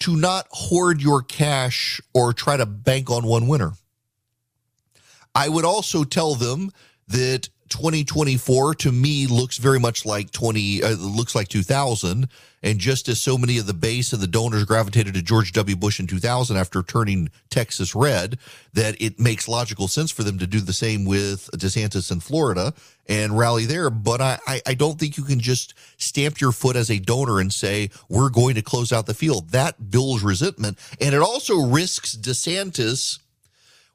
to 0.00 0.16
not 0.16 0.48
hoard 0.50 1.00
your 1.00 1.22
cash 1.22 2.00
or 2.12 2.32
try 2.32 2.56
to 2.56 2.66
bank 2.66 3.08
on 3.08 3.24
one 3.24 3.46
winner. 3.46 3.74
I 5.32 5.48
would 5.48 5.64
also 5.64 6.02
tell 6.02 6.34
them 6.34 6.72
that 7.06 7.48
2024 7.68 8.74
to 8.74 8.92
me 8.92 9.26
looks 9.26 9.56
very 9.56 9.80
much 9.80 10.04
like 10.04 10.30
20 10.30 10.82
uh, 10.82 10.90
looks 10.96 11.34
like 11.34 11.48
2000 11.48 12.28
and 12.62 12.78
just 12.78 13.08
as 13.08 13.20
so 13.20 13.36
many 13.36 13.58
of 13.58 13.66
the 13.66 13.74
base 13.74 14.12
of 14.12 14.20
the 14.20 14.26
donors 14.26 14.64
gravitated 14.64 15.12
to 15.14 15.22
George 15.22 15.52
W. 15.52 15.76
Bush 15.76 16.00
in 16.00 16.06
2000 16.06 16.56
after 16.56 16.82
turning 16.82 17.28
Texas 17.50 17.94
red 17.94 18.38
that 18.72 19.00
it 19.00 19.20
makes 19.20 19.48
logical 19.48 19.86
sense 19.86 20.10
for 20.10 20.22
them 20.22 20.38
to 20.38 20.46
do 20.46 20.60
the 20.60 20.72
same 20.72 21.04
with 21.04 21.50
DeSantis 21.52 22.10
in 22.10 22.20
Florida 22.20 22.72
and 23.06 23.36
rally 23.36 23.66
there. 23.66 23.90
But 23.90 24.20
I, 24.20 24.38
I 24.46 24.62
I 24.66 24.74
don't 24.74 24.98
think 24.98 25.16
you 25.16 25.24
can 25.24 25.40
just 25.40 25.74
stamp 25.98 26.40
your 26.40 26.52
foot 26.52 26.76
as 26.76 26.90
a 26.90 26.98
donor 26.98 27.38
and 27.38 27.52
say 27.52 27.90
we're 28.08 28.30
going 28.30 28.54
to 28.54 28.62
close 28.62 28.92
out 28.92 29.06
the 29.06 29.14
field. 29.14 29.50
That 29.50 29.90
builds 29.90 30.22
resentment. 30.22 30.78
And 31.00 31.14
it 31.14 31.20
also 31.20 31.60
risks 31.60 32.16
DeSantis 32.16 33.18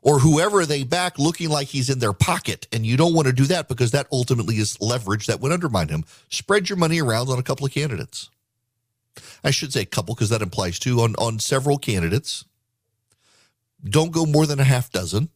or 0.02 0.20
whoever 0.20 0.66
they 0.66 0.84
back 0.84 1.20
looking 1.20 1.50
like 1.50 1.68
he's 1.68 1.90
in 1.90 2.00
their 2.00 2.14
pocket. 2.14 2.68
And 2.72 2.86
you 2.86 2.98
don't 2.98 3.14
want 3.14 3.28
to 3.28 3.34
do 3.34 3.46
that 3.46 3.68
because 3.68 3.92
that 3.92 4.08
ultimately 4.12 4.56
is 4.56 4.80
leverage 4.82 5.28
that 5.28 5.42
would 5.42 5.52
undermine 5.52 5.90
him. 5.90 6.06
Spread 6.30 6.70
your 6.70 6.78
money 6.78 7.02
around 7.02 7.30
on 7.30 7.40
a 7.40 7.44
couple 7.44 7.66
of 7.66 7.74
candidates. 7.74 8.30
I 9.44 9.52
should 9.52 9.74
say 9.74 9.82
a 9.82 9.86
couple 9.86 10.16
because 10.16 10.30
that 10.30 10.42
implies 10.42 10.80
two 10.80 11.02
on, 11.02 11.16
on 11.16 11.40
several 11.40 11.78
candidates. 11.78 12.46
Don't 13.84 14.12
go 14.12 14.26
more 14.26 14.46
than 14.46 14.60
a 14.60 14.66
half 14.66 14.92
dozen. 14.92 15.30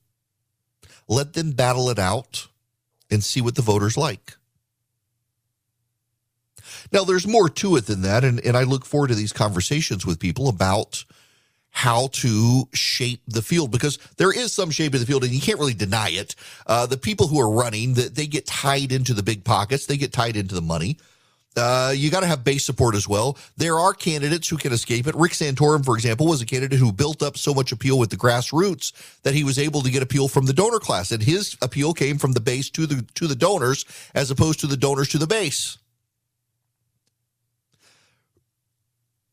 Let 1.07 1.33
them 1.33 1.51
battle 1.51 1.89
it 1.89 1.99
out 1.99 2.47
and 3.09 3.23
see 3.23 3.41
what 3.41 3.55
the 3.55 3.61
voters 3.61 3.97
like. 3.97 4.37
Now, 6.91 7.03
there's 7.03 7.27
more 7.27 7.49
to 7.49 7.75
it 7.75 7.85
than 7.85 8.01
that. 8.01 8.23
And, 8.23 8.39
and 8.45 8.55
I 8.55 8.63
look 8.63 8.85
forward 8.85 9.07
to 9.09 9.15
these 9.15 9.33
conversations 9.33 10.05
with 10.05 10.19
people 10.19 10.47
about 10.47 11.05
how 11.73 12.07
to 12.13 12.69
shape 12.71 13.21
the 13.27 13.41
field 13.41 13.71
because 13.71 13.97
there 14.17 14.31
is 14.31 14.53
some 14.53 14.69
shape 14.69 14.93
of 14.93 14.99
the 14.99 15.05
field 15.05 15.23
and 15.23 15.33
you 15.33 15.41
can't 15.41 15.59
really 15.59 15.73
deny 15.73 16.09
it. 16.09 16.35
Uh, 16.67 16.85
the 16.85 16.97
people 16.97 17.27
who 17.27 17.39
are 17.39 17.49
running, 17.49 17.95
that 17.95 18.13
they 18.13 18.27
get 18.27 18.45
tied 18.45 18.91
into 18.91 19.13
the 19.13 19.23
big 19.23 19.43
pockets, 19.43 19.87
they 19.87 19.97
get 19.97 20.13
tied 20.13 20.37
into 20.37 20.53
the 20.53 20.61
money. 20.61 20.97
Uh, 21.57 21.91
you 21.95 22.11
got 22.11 22.21
to 22.21 22.27
have 22.27 22.43
base 22.43 22.63
support 22.63 22.95
as 22.95 23.07
well. 23.07 23.37
There 23.57 23.79
are 23.79 23.93
candidates 23.93 24.47
who 24.47 24.57
can 24.57 24.71
escape 24.71 25.07
it. 25.07 25.15
Rick 25.15 25.33
Santorum, 25.33 25.83
for 25.83 25.95
example, 25.95 26.27
was 26.27 26.41
a 26.41 26.45
candidate 26.45 26.79
who 26.79 26.91
built 26.91 27.21
up 27.23 27.37
so 27.37 27.53
much 27.53 27.71
appeal 27.71 27.97
with 27.97 28.11
the 28.11 28.17
grassroots 28.17 28.91
that 29.23 29.33
he 29.33 29.43
was 29.43 29.57
able 29.57 29.81
to 29.81 29.91
get 29.91 30.03
appeal 30.03 30.27
from 30.27 30.45
the 30.45 30.53
donor 30.53 30.79
class, 30.79 31.11
and 31.11 31.21
his 31.23 31.57
appeal 31.61 31.93
came 31.93 32.17
from 32.17 32.31
the 32.31 32.39
base 32.39 32.69
to 32.71 32.85
the 32.85 33.05
to 33.15 33.27
the 33.27 33.35
donors 33.35 33.85
as 34.15 34.31
opposed 34.31 34.59
to 34.61 34.67
the 34.67 34.77
donors 34.77 35.09
to 35.09 35.17
the 35.17 35.27
base. 35.27 35.77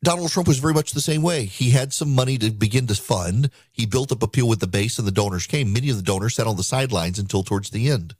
Donald 0.03 0.31
Trump 0.31 0.49
was 0.49 0.59
very 0.59 0.73
much 0.73 0.93
the 0.93 1.01
same 1.01 1.21
way. 1.21 1.45
He 1.45 1.71
had 1.71 1.93
some 1.93 2.15
money 2.15 2.39
to 2.39 2.51
begin 2.51 2.87
to 2.87 2.95
fund. 2.95 3.51
He 3.71 3.85
built 3.85 4.11
up 4.11 4.23
appeal 4.23 4.49
with 4.49 4.61
the 4.61 4.67
base, 4.67 4.99
and 4.99 5.07
the 5.07 5.13
donors 5.13 5.47
came. 5.47 5.75
Many 5.75 5.91
of 5.91 5.97
the 5.97 6.03
donors 6.03 6.37
sat 6.37 6.47
on 6.47 6.57
the 6.57 6.63
sidelines 6.63 7.19
until 7.19 7.43
towards 7.43 7.69
the 7.69 7.91
end. 7.91 8.15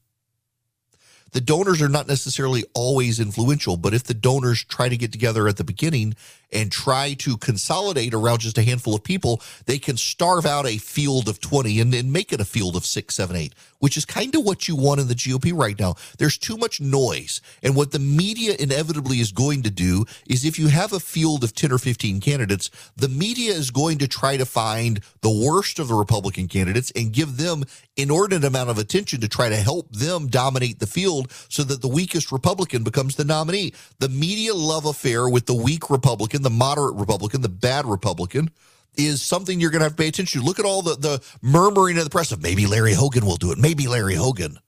The 1.33 1.41
donors 1.41 1.81
are 1.81 1.89
not 1.89 2.07
necessarily 2.07 2.65
always 2.75 3.19
influential, 3.19 3.79
but 3.79 3.95
if 3.95 4.05
the 4.05 4.15
donors 4.15 4.63
try 4.63 4.91
to 4.91 4.97
get 4.97 5.11
together 5.11 5.49
at 5.49 5.57
the 5.57 5.65
beginning 5.65 6.17
and 6.53 6.71
try 6.73 7.15
to 7.15 7.37
consolidate 7.37 8.15
around 8.15 8.41
just 8.41 8.59
a 8.59 8.63
handful 8.63 8.95
of 8.95 9.05
people, 9.05 9.41
they 9.67 9.79
can 9.79 9.97
starve 9.97 10.47
out 10.47 10.67
a 10.67 10.79
field 10.79 11.29
of 11.29 11.41
20 11.41 11.81
and, 11.81 11.95
and 11.95 12.13
make 12.13 12.33
it 12.33 12.41
a 12.41 12.45
field 12.45 12.77
of 12.77 12.85
six, 12.85 13.15
seven, 13.15 13.37
eight, 13.37 13.55
which 13.79 13.97
is 13.97 14.05
kind 14.05 14.35
of 14.35 14.45
what 14.45 14.69
you 14.69 14.77
want 14.77 15.01
in 15.01 15.09
the 15.09 15.15
GOP 15.15 15.57
right 15.57 15.79
now. 15.79 15.95
There's 16.19 16.39
too 16.39 16.57
much 16.57 16.81
noise. 16.81 17.41
And 17.63 17.77
what 17.77 17.93
the 17.93 17.99
media 17.99 18.55
inevitably 18.59 19.21
is 19.21 19.33
going 19.33 19.63
to 19.63 19.71
do 19.71 20.05
is 20.27 20.45
if 20.45 20.59
you 20.59 20.69
have 20.69 20.93
a 20.93 21.01
field 21.01 21.45
of 21.45 21.55
10 21.55 21.73
or 21.73 21.79
15 21.79 22.21
candidates, 22.21 22.71
the 22.97 23.09
media 23.09 23.53
is 23.53 23.71
going 23.71 23.99
to 23.99 24.09
try 24.09 24.37
to 24.37 24.47
find 24.47 25.01
the 25.23 25.31
worst 25.31 25.79
of 25.79 25.89
the 25.89 25.95
Republican 25.95 26.49
candidates 26.49 26.93
and 26.95 27.13
give 27.13 27.37
them 27.37 27.65
inordinate 27.97 28.45
amount 28.45 28.71
of 28.71 28.79
attention 28.79 29.21
to 29.21 29.29
try 29.29 29.49
to 29.49 29.57
help 29.57 29.91
them 29.93 30.27
dominate 30.27 30.79
the 30.79 30.87
field 30.87 31.31
so 31.49 31.63
that 31.63 31.83
the 31.83 31.89
weakest 31.89 32.33
Republican 32.33 32.83
becomes 32.83 33.17
the 33.17 33.25
nominee. 33.25 33.73
The 33.99 34.09
media 34.09 34.55
love 34.55 34.87
affair 34.87 35.29
with 35.29 35.47
the 35.47 35.55
weak 35.55 35.91
Republican, 35.91 36.40
the 36.43 36.51
moderate 36.51 36.97
Republican, 36.97 37.43
the 37.43 37.49
bad 37.49 37.87
Republican 37.87 38.51
is 38.97 39.23
something 39.23 39.61
you're 39.61 39.71
going 39.71 39.81
to 39.81 39.85
have 39.85 39.93
to 39.93 40.03
pay 40.03 40.09
attention 40.09 40.41
to. 40.41 40.47
Look 40.47 40.59
at 40.59 40.65
all 40.65 40.83
the, 40.83 40.97
the 40.97 41.23
murmuring 41.43 41.97
in 41.97 42.05
the 42.05 42.11
press 42.11 42.33
of 42.33 42.43
maybe 42.43 42.67
Larry 42.67 42.95
Hogan 42.95 43.25
will 43.25 43.37
do 43.37 43.53
it. 43.53 43.59
Maybe 43.59 43.87
Larry 43.87 44.15
Hogan. 44.15 44.59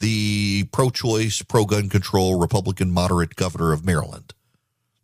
The 0.00 0.64
pro 0.72 0.90
choice, 0.90 1.42
pro 1.42 1.64
gun 1.64 1.88
control 1.88 2.38
Republican 2.38 2.90
moderate 2.90 3.36
governor 3.36 3.72
of 3.72 3.84
Maryland. 3.84 4.34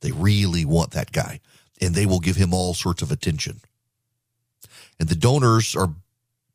They 0.01 0.13
really 0.13 0.65
want 0.65 0.93
that 0.93 1.13
guy, 1.13 1.41
and 1.81 1.95
they 1.95 2.07
will 2.07 2.21
give 2.21 2.37
him 2.37 2.55
all 2.55 2.75
sorts 2.75 3.03
of 3.03 3.13
attention. 3.13 3.61
And 4.99 5.09
the 5.09 5.15
donors 5.15 5.77
are 5.77 5.95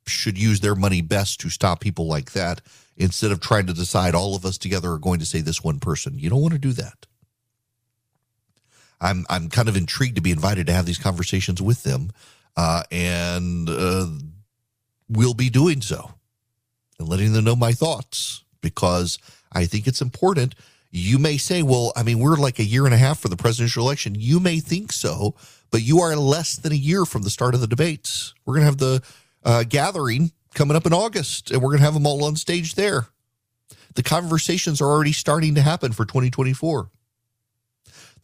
should 0.08 0.38
use 0.38 0.60
their 0.60 0.76
money 0.76 1.02
best 1.02 1.40
to 1.40 1.50
stop 1.50 1.80
people 1.80 2.06
like 2.06 2.34
that 2.34 2.62
instead 2.96 3.32
of 3.32 3.40
trying 3.40 3.66
to 3.66 3.74
decide 3.74 4.14
all 4.14 4.36
of 4.36 4.46
us 4.46 4.58
together 4.58 4.92
are 4.92 5.00
going 5.00 5.20
to 5.20 5.26
say 5.26 5.42
this 5.42 5.64
one 5.64 5.80
person. 5.80 6.20
You 6.20 6.30
don't 6.30 6.42
want 6.42 6.54
to 6.54 6.60
do 6.60 6.74
that. 6.74 7.08
I'm 9.02 9.26
I'm 9.30 9.50
kind 9.50 9.70
of 9.70 9.78
intrigued 9.78 10.16
to 10.16 10.22
be 10.22 10.32
invited 10.32 10.68
to 10.68 10.74
have 10.74 10.86
these 10.86 10.98
conversations 10.98 11.62
with 11.62 11.84
them, 11.84 12.12
uh, 12.56 12.84
and 12.92 13.70
uh, 13.70 14.08
we'll 15.10 15.34
be 15.34 15.50
doing 15.50 15.82
so 15.82 16.12
and 17.00 17.08
letting 17.08 17.34
them 17.34 17.46
know 17.46 17.56
my 17.56 17.72
thoughts 17.72 18.44
because 18.62 19.20
I 19.52 19.66
think 19.66 19.88
it's 19.88 20.02
important. 20.02 20.56
You 20.92 21.20
may 21.20 21.38
say, 21.38 21.62
well, 21.62 21.92
I 21.96 22.04
mean, 22.04 22.20
we're 22.20 22.38
like 22.38 22.60
a 22.60 22.64
year 22.64 22.86
and 22.86 22.94
a 22.94 22.98
half 22.98 23.20
for 23.20 23.28
the 23.28 23.36
presidential 23.36 23.84
election. 23.84 24.16
You 24.16 24.40
may 24.40 24.60
think 24.60 24.94
so, 24.94 25.36
but 25.70 25.82
you 25.82 26.00
are 26.00 26.16
less 26.16 26.56
than 26.56 26.72
a 26.72 26.76
year 26.76 27.06
from 27.06 27.24
the 27.24 27.30
start 27.30 27.54
of 27.54 27.62
the 27.62 27.68
debates. 27.68 28.34
We're 28.46 28.56
going 28.56 28.62
to 28.62 28.66
have 28.66 28.78
the 28.78 29.04
uh, 29.44 29.64
gathering 29.68 30.32
coming 30.54 30.78
up 30.78 30.86
in 30.86 30.94
August, 30.94 31.52
and 31.52 31.62
we're 31.62 31.70
going 31.70 31.80
to 31.80 31.86
have 31.86 31.94
them 31.94 32.08
all 32.08 32.24
on 32.24 32.38
stage 32.38 32.76
there. 32.76 33.08
The 33.96 34.04
conversations 34.04 34.82
are 34.82 34.90
already 34.90 35.12
starting 35.12 35.56
to 35.56 35.62
happen 35.62 35.92
for 35.92 36.06
2024. 36.06 36.90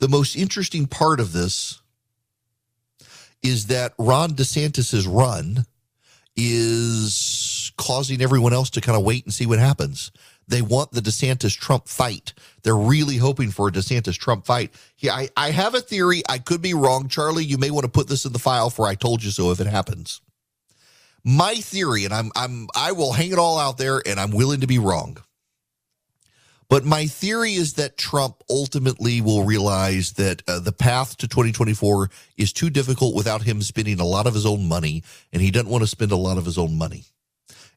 The 0.01 0.09
most 0.09 0.35
interesting 0.35 0.87
part 0.87 1.19
of 1.19 1.31
this 1.31 1.79
is 3.43 3.67
that 3.67 3.93
Ron 3.99 4.31
DeSantis's 4.31 5.05
run 5.05 5.67
is 6.35 7.71
causing 7.77 8.19
everyone 8.19 8.51
else 8.51 8.71
to 8.71 8.81
kind 8.81 8.97
of 8.97 9.05
wait 9.05 9.25
and 9.25 9.33
see 9.33 9.45
what 9.45 9.59
happens. 9.59 10.11
They 10.47 10.63
want 10.63 10.91
the 10.91 11.01
DeSantis 11.01 11.55
Trump 11.55 11.87
fight. 11.87 12.33
They're 12.63 12.75
really 12.75 13.17
hoping 13.17 13.51
for 13.51 13.67
a 13.67 13.71
DeSantis 13.71 14.17
Trump 14.17 14.47
fight. 14.47 14.73
Yeah, 14.97 15.13
I, 15.13 15.29
I 15.37 15.51
have 15.51 15.75
a 15.75 15.81
theory. 15.81 16.23
I 16.27 16.39
could 16.39 16.63
be 16.63 16.73
wrong. 16.73 17.07
Charlie, 17.07 17.45
you 17.45 17.59
may 17.59 17.69
want 17.69 17.85
to 17.85 17.91
put 17.91 18.07
this 18.07 18.25
in 18.25 18.33
the 18.33 18.39
file 18.39 18.71
for 18.71 18.87
I 18.87 18.95
told 18.95 19.23
you 19.23 19.29
so 19.29 19.51
if 19.51 19.59
it 19.59 19.67
happens. 19.67 20.19
My 21.23 21.53
theory, 21.53 22.05
and 22.05 22.13
I'm 22.13 22.31
I'm 22.35 22.67
I 22.75 22.93
will 22.93 23.13
hang 23.13 23.31
it 23.31 23.37
all 23.37 23.59
out 23.59 23.77
there 23.77 24.01
and 24.03 24.19
I'm 24.19 24.31
willing 24.31 24.61
to 24.61 24.67
be 24.67 24.79
wrong. 24.79 25.19
But 26.71 26.85
my 26.85 27.05
theory 27.05 27.55
is 27.55 27.73
that 27.73 27.97
Trump 27.97 28.37
ultimately 28.49 29.19
will 29.19 29.43
realize 29.43 30.13
that 30.13 30.41
uh, 30.47 30.61
the 30.61 30.71
path 30.71 31.17
to 31.17 31.27
2024 31.27 32.09
is 32.37 32.53
too 32.53 32.69
difficult 32.69 33.13
without 33.13 33.43
him 33.43 33.61
spending 33.61 33.99
a 33.99 34.05
lot 34.05 34.25
of 34.25 34.33
his 34.33 34.45
own 34.45 34.69
money, 34.69 35.03
and 35.33 35.41
he 35.41 35.51
doesn't 35.51 35.67
want 35.67 35.81
to 35.81 35.87
spend 35.87 36.13
a 36.13 36.15
lot 36.15 36.37
of 36.37 36.45
his 36.45 36.57
own 36.57 36.77
money. 36.77 37.03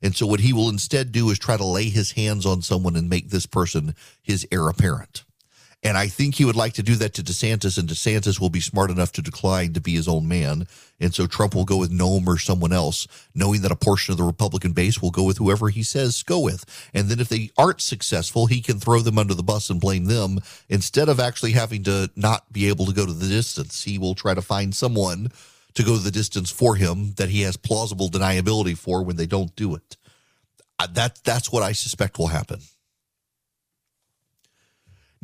And 0.00 0.14
so, 0.14 0.28
what 0.28 0.38
he 0.38 0.52
will 0.52 0.68
instead 0.68 1.10
do 1.10 1.28
is 1.30 1.40
try 1.40 1.56
to 1.56 1.64
lay 1.64 1.88
his 1.88 2.12
hands 2.12 2.46
on 2.46 2.62
someone 2.62 2.94
and 2.94 3.10
make 3.10 3.30
this 3.30 3.46
person 3.46 3.96
his 4.22 4.46
heir 4.52 4.68
apparent. 4.68 5.24
And 5.84 5.98
I 5.98 6.08
think 6.08 6.34
he 6.34 6.46
would 6.46 6.56
like 6.56 6.72
to 6.74 6.82
do 6.82 6.94
that 6.96 7.12
to 7.14 7.22
DeSantis, 7.22 7.76
and 7.76 7.86
DeSantis 7.86 8.40
will 8.40 8.48
be 8.48 8.60
smart 8.60 8.90
enough 8.90 9.12
to 9.12 9.22
decline 9.22 9.74
to 9.74 9.82
be 9.82 9.92
his 9.92 10.08
own 10.08 10.26
man. 10.26 10.66
And 10.98 11.14
so 11.14 11.26
Trump 11.26 11.54
will 11.54 11.66
go 11.66 11.76
with 11.76 11.92
Noem 11.92 12.26
or 12.26 12.38
someone 12.38 12.72
else, 12.72 13.06
knowing 13.34 13.60
that 13.60 13.70
a 13.70 13.76
portion 13.76 14.12
of 14.12 14.16
the 14.16 14.24
Republican 14.24 14.72
base 14.72 15.02
will 15.02 15.10
go 15.10 15.24
with 15.24 15.36
whoever 15.36 15.68
he 15.68 15.82
says 15.82 16.22
go 16.22 16.40
with. 16.40 16.64
And 16.94 17.08
then 17.08 17.20
if 17.20 17.28
they 17.28 17.50
aren't 17.58 17.82
successful, 17.82 18.46
he 18.46 18.62
can 18.62 18.80
throw 18.80 19.00
them 19.00 19.18
under 19.18 19.34
the 19.34 19.42
bus 19.42 19.68
and 19.68 19.78
blame 19.78 20.06
them 20.06 20.38
instead 20.70 21.10
of 21.10 21.20
actually 21.20 21.52
having 21.52 21.82
to 21.82 22.10
not 22.16 22.50
be 22.50 22.66
able 22.68 22.86
to 22.86 22.94
go 22.94 23.04
to 23.04 23.12
the 23.12 23.28
distance. 23.28 23.84
He 23.84 23.98
will 23.98 24.14
try 24.14 24.32
to 24.32 24.42
find 24.42 24.74
someone 24.74 25.30
to 25.74 25.82
go 25.82 25.96
the 25.96 26.10
distance 26.10 26.50
for 26.50 26.76
him 26.76 27.12
that 27.18 27.28
he 27.28 27.42
has 27.42 27.58
plausible 27.58 28.08
deniability 28.08 28.78
for 28.78 29.02
when 29.02 29.16
they 29.16 29.26
don't 29.26 29.54
do 29.54 29.74
it. 29.74 29.98
That 30.92 31.22
that's 31.24 31.52
what 31.52 31.62
I 31.62 31.72
suspect 31.72 32.18
will 32.18 32.28
happen. 32.28 32.60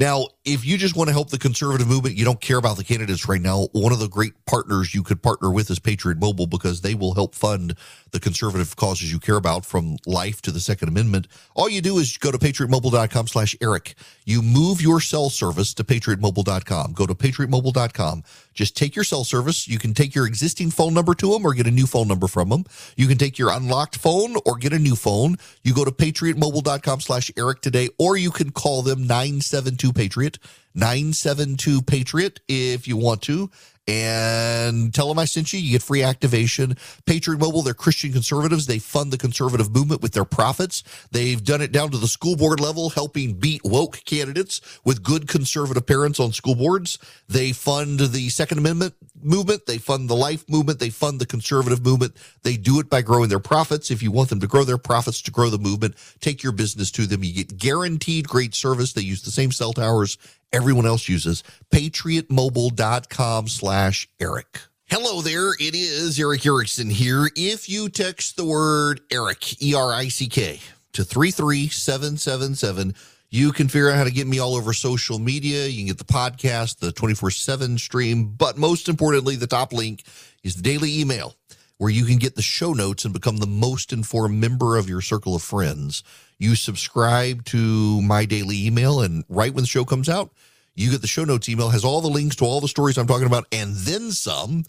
Now, 0.00 0.28
if 0.44 0.64
you 0.64 0.78
just 0.78 0.96
want 0.96 1.08
to 1.08 1.12
help 1.12 1.28
the 1.28 1.38
conservative 1.38 1.86
movement, 1.86 2.16
you 2.16 2.24
don't 2.24 2.40
care 2.40 2.56
about 2.56 2.78
the 2.78 2.84
candidates 2.84 3.28
right 3.28 3.40
now, 3.40 3.68
one 3.72 3.92
of 3.92 3.98
the 3.98 4.08
great 4.08 4.32
partners 4.46 4.94
you 4.94 5.02
could 5.02 5.22
partner 5.22 5.50
with 5.50 5.70
is 5.70 5.78
Patriot 5.78 6.18
Mobile 6.18 6.46
because 6.46 6.80
they 6.80 6.94
will 6.94 7.12
help 7.12 7.34
fund 7.34 7.74
the 8.12 8.20
conservative 8.20 8.74
causes 8.76 9.12
you 9.12 9.18
care 9.18 9.36
about 9.36 9.66
from 9.66 9.96
life 10.06 10.40
to 10.42 10.50
the 10.50 10.60
Second 10.60 10.88
Amendment. 10.88 11.28
All 11.54 11.68
you 11.68 11.80
do 11.80 11.98
is 11.98 12.16
go 12.16 12.32
to 12.32 12.38
patriotmobile.com 12.38 13.26
slash 13.26 13.54
Erick. 13.60 13.94
You 14.24 14.42
move 14.42 14.80
your 14.80 15.00
cell 15.00 15.30
service 15.30 15.74
to 15.74 15.84
patriotmobile.com. 15.84 16.92
Go 16.92 17.06
to 17.06 17.14
patriotmobile.com. 17.14 18.24
Just 18.54 18.76
take 18.76 18.96
your 18.96 19.04
cell 19.04 19.24
service. 19.24 19.68
You 19.68 19.78
can 19.78 19.94
take 19.94 20.14
your 20.14 20.26
existing 20.26 20.70
phone 20.70 20.92
number 20.92 21.14
to 21.14 21.32
them 21.32 21.46
or 21.46 21.54
get 21.54 21.66
a 21.66 21.70
new 21.70 21.86
phone 21.86 22.08
number 22.08 22.26
from 22.26 22.48
them. 22.48 22.64
You 22.96 23.06
can 23.06 23.16
take 23.16 23.38
your 23.38 23.50
unlocked 23.50 23.96
phone 23.96 24.36
or 24.44 24.56
get 24.56 24.72
a 24.72 24.78
new 24.78 24.96
phone. 24.96 25.36
You 25.62 25.72
go 25.74 25.84
to 25.84 25.92
patriotmobile.com 25.92 27.00
slash 27.00 27.30
Erick 27.36 27.60
today, 27.60 27.88
or 27.98 28.16
you 28.16 28.30
can 28.30 28.50
call 28.50 28.82
them 28.82 29.06
972 29.06 29.92
Patriot, 29.92 30.38
972 30.74 31.82
Patriot 31.82 32.40
if 32.48 32.86
you 32.86 32.96
want 32.96 33.22
to 33.22 33.50
and 33.90 34.94
tell 34.94 35.08
them 35.08 35.18
I 35.18 35.24
sent 35.24 35.52
you. 35.52 35.58
You 35.58 35.72
get 35.72 35.82
free 35.82 36.02
activation. 36.02 36.76
Patriot 37.06 37.40
Mobile, 37.40 37.62
they're 37.62 37.74
Christian 37.74 38.12
conservatives. 38.12 38.66
They 38.66 38.78
fund 38.78 39.12
the 39.12 39.18
conservative 39.18 39.74
movement 39.74 40.00
with 40.00 40.12
their 40.12 40.24
profits. 40.24 40.84
They've 41.10 41.42
done 41.42 41.60
it 41.60 41.72
down 41.72 41.90
to 41.90 41.98
the 41.98 42.06
school 42.06 42.36
board 42.36 42.60
level, 42.60 42.90
helping 42.90 43.34
beat 43.34 43.62
woke 43.64 44.04
candidates 44.04 44.60
with 44.84 45.02
good 45.02 45.26
conservative 45.26 45.86
parents 45.86 46.20
on 46.20 46.32
school 46.32 46.54
boards. 46.54 46.98
They 47.28 47.52
fund 47.52 47.98
the 47.98 48.28
Second 48.28 48.58
Amendment 48.58 48.94
movement. 49.20 49.66
They 49.66 49.78
fund 49.78 50.08
the 50.08 50.16
life 50.16 50.48
movement. 50.48 50.78
They 50.78 50.90
fund 50.90 51.20
the 51.20 51.26
conservative 51.26 51.84
movement. 51.84 52.16
They 52.44 52.56
do 52.56 52.78
it 52.78 52.88
by 52.88 53.02
growing 53.02 53.28
their 53.28 53.40
profits. 53.40 53.90
If 53.90 54.02
you 54.04 54.12
want 54.12 54.28
them 54.28 54.40
to 54.40 54.46
grow 54.46 54.62
their 54.62 54.78
profits 54.78 55.20
to 55.22 55.32
grow 55.32 55.50
the 55.50 55.58
movement, 55.58 55.96
take 56.20 56.44
your 56.44 56.52
business 56.52 56.92
to 56.92 57.06
them. 57.06 57.24
You 57.24 57.32
get 57.32 57.58
guaranteed 57.58 58.28
great 58.28 58.54
service. 58.54 58.92
They 58.92 59.02
use 59.02 59.22
the 59.22 59.32
same 59.32 59.50
cell 59.50 59.72
towers 59.72 60.16
everyone 60.52 60.86
else 60.86 61.08
uses. 61.08 61.42
PatriotMobile.com 61.72 63.48
slash 63.48 64.08
Erick. 64.20 64.60
Hello 64.86 65.22
there. 65.22 65.52
It 65.60 65.74
is 65.74 66.18
Erick 66.18 66.44
Erickson 66.44 66.90
here. 66.90 67.30
If 67.36 67.68
you 67.68 67.88
text 67.88 68.36
the 68.36 68.44
word 68.44 69.00
Erick, 69.12 69.62
E 69.62 69.74
R 69.74 69.92
I 69.92 70.08
C 70.08 70.26
K, 70.26 70.60
to 70.94 71.04
33777, 71.04 72.94
you 73.30 73.52
can 73.52 73.68
figure 73.68 73.90
out 73.90 73.96
how 73.96 74.04
to 74.04 74.10
get 74.10 74.26
me 74.26 74.40
all 74.40 74.56
over 74.56 74.72
social 74.72 75.20
media. 75.20 75.66
You 75.66 75.78
can 75.78 75.86
get 75.86 75.98
the 75.98 76.04
podcast, 76.04 76.80
the 76.80 76.90
24 76.90 77.30
7 77.30 77.78
stream, 77.78 78.34
but 78.36 78.58
most 78.58 78.88
importantly, 78.88 79.36
the 79.36 79.46
top 79.46 79.72
link 79.72 80.02
is 80.42 80.56
the 80.56 80.62
daily 80.62 81.00
email 81.00 81.36
where 81.80 81.90
you 81.90 82.04
can 82.04 82.18
get 82.18 82.36
the 82.36 82.42
show 82.42 82.74
notes 82.74 83.06
and 83.06 83.14
become 83.14 83.38
the 83.38 83.46
most 83.46 83.90
informed 83.90 84.38
member 84.38 84.76
of 84.76 84.86
your 84.86 85.00
circle 85.00 85.34
of 85.34 85.42
friends. 85.42 86.02
You 86.36 86.54
subscribe 86.54 87.46
to 87.46 88.02
my 88.02 88.26
daily 88.26 88.66
email, 88.66 89.00
and 89.00 89.24
right 89.30 89.54
when 89.54 89.62
the 89.62 89.68
show 89.68 89.86
comes 89.86 90.06
out, 90.06 90.30
you 90.74 90.90
get 90.90 91.00
the 91.00 91.06
show 91.06 91.24
notes 91.24 91.48
email, 91.48 91.70
has 91.70 91.82
all 91.82 92.02
the 92.02 92.08
links 92.08 92.36
to 92.36 92.44
all 92.44 92.60
the 92.60 92.68
stories 92.68 92.98
I'm 92.98 93.06
talking 93.06 93.26
about, 93.26 93.46
and 93.50 93.74
then 93.74 94.12
some. 94.12 94.64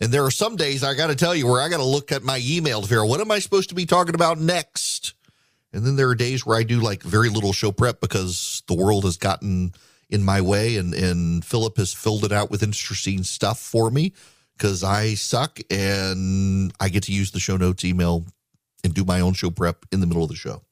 And 0.00 0.10
there 0.10 0.24
are 0.24 0.30
some 0.32 0.56
days 0.56 0.82
I 0.82 0.94
got 0.94 1.06
to 1.06 1.14
tell 1.14 1.36
you 1.36 1.46
where 1.46 1.62
I 1.62 1.68
got 1.68 1.76
to 1.76 1.84
look 1.84 2.10
at 2.10 2.24
my 2.24 2.42
email 2.42 2.80
to 2.80 2.88
figure 2.88 3.04
out 3.04 3.08
what 3.08 3.20
am 3.20 3.30
I 3.30 3.38
supposed 3.38 3.68
to 3.68 3.76
be 3.76 3.86
talking 3.86 4.16
about 4.16 4.40
next. 4.40 5.14
And 5.72 5.86
then 5.86 5.94
there 5.94 6.08
are 6.08 6.16
days 6.16 6.44
where 6.44 6.58
I 6.58 6.64
do 6.64 6.80
like 6.80 7.00
very 7.04 7.28
little 7.28 7.52
show 7.52 7.70
prep 7.70 8.00
because 8.00 8.64
the 8.66 8.74
world 8.74 9.04
has 9.04 9.18
gotten 9.18 9.72
in 10.10 10.24
my 10.24 10.40
way 10.40 10.78
and, 10.78 10.94
and 10.94 11.44
Philip 11.44 11.76
has 11.76 11.94
filled 11.94 12.24
it 12.24 12.32
out 12.32 12.50
with 12.50 12.64
interesting 12.64 13.22
stuff 13.22 13.60
for 13.60 13.88
me 13.88 14.12
because 14.56 14.82
I 14.82 15.14
suck 15.14 15.58
and 15.70 16.72
I 16.80 16.88
get 16.88 17.04
to 17.04 17.12
use 17.12 17.30
the 17.30 17.40
show 17.40 17.56
notes 17.56 17.84
email 17.84 18.24
and 18.84 18.94
do 18.94 19.04
my 19.04 19.20
own 19.20 19.34
show 19.34 19.50
prep 19.50 19.84
in 19.92 20.00
the 20.00 20.06
middle 20.06 20.22
of 20.22 20.28
the 20.28 20.36
show. 20.36 20.62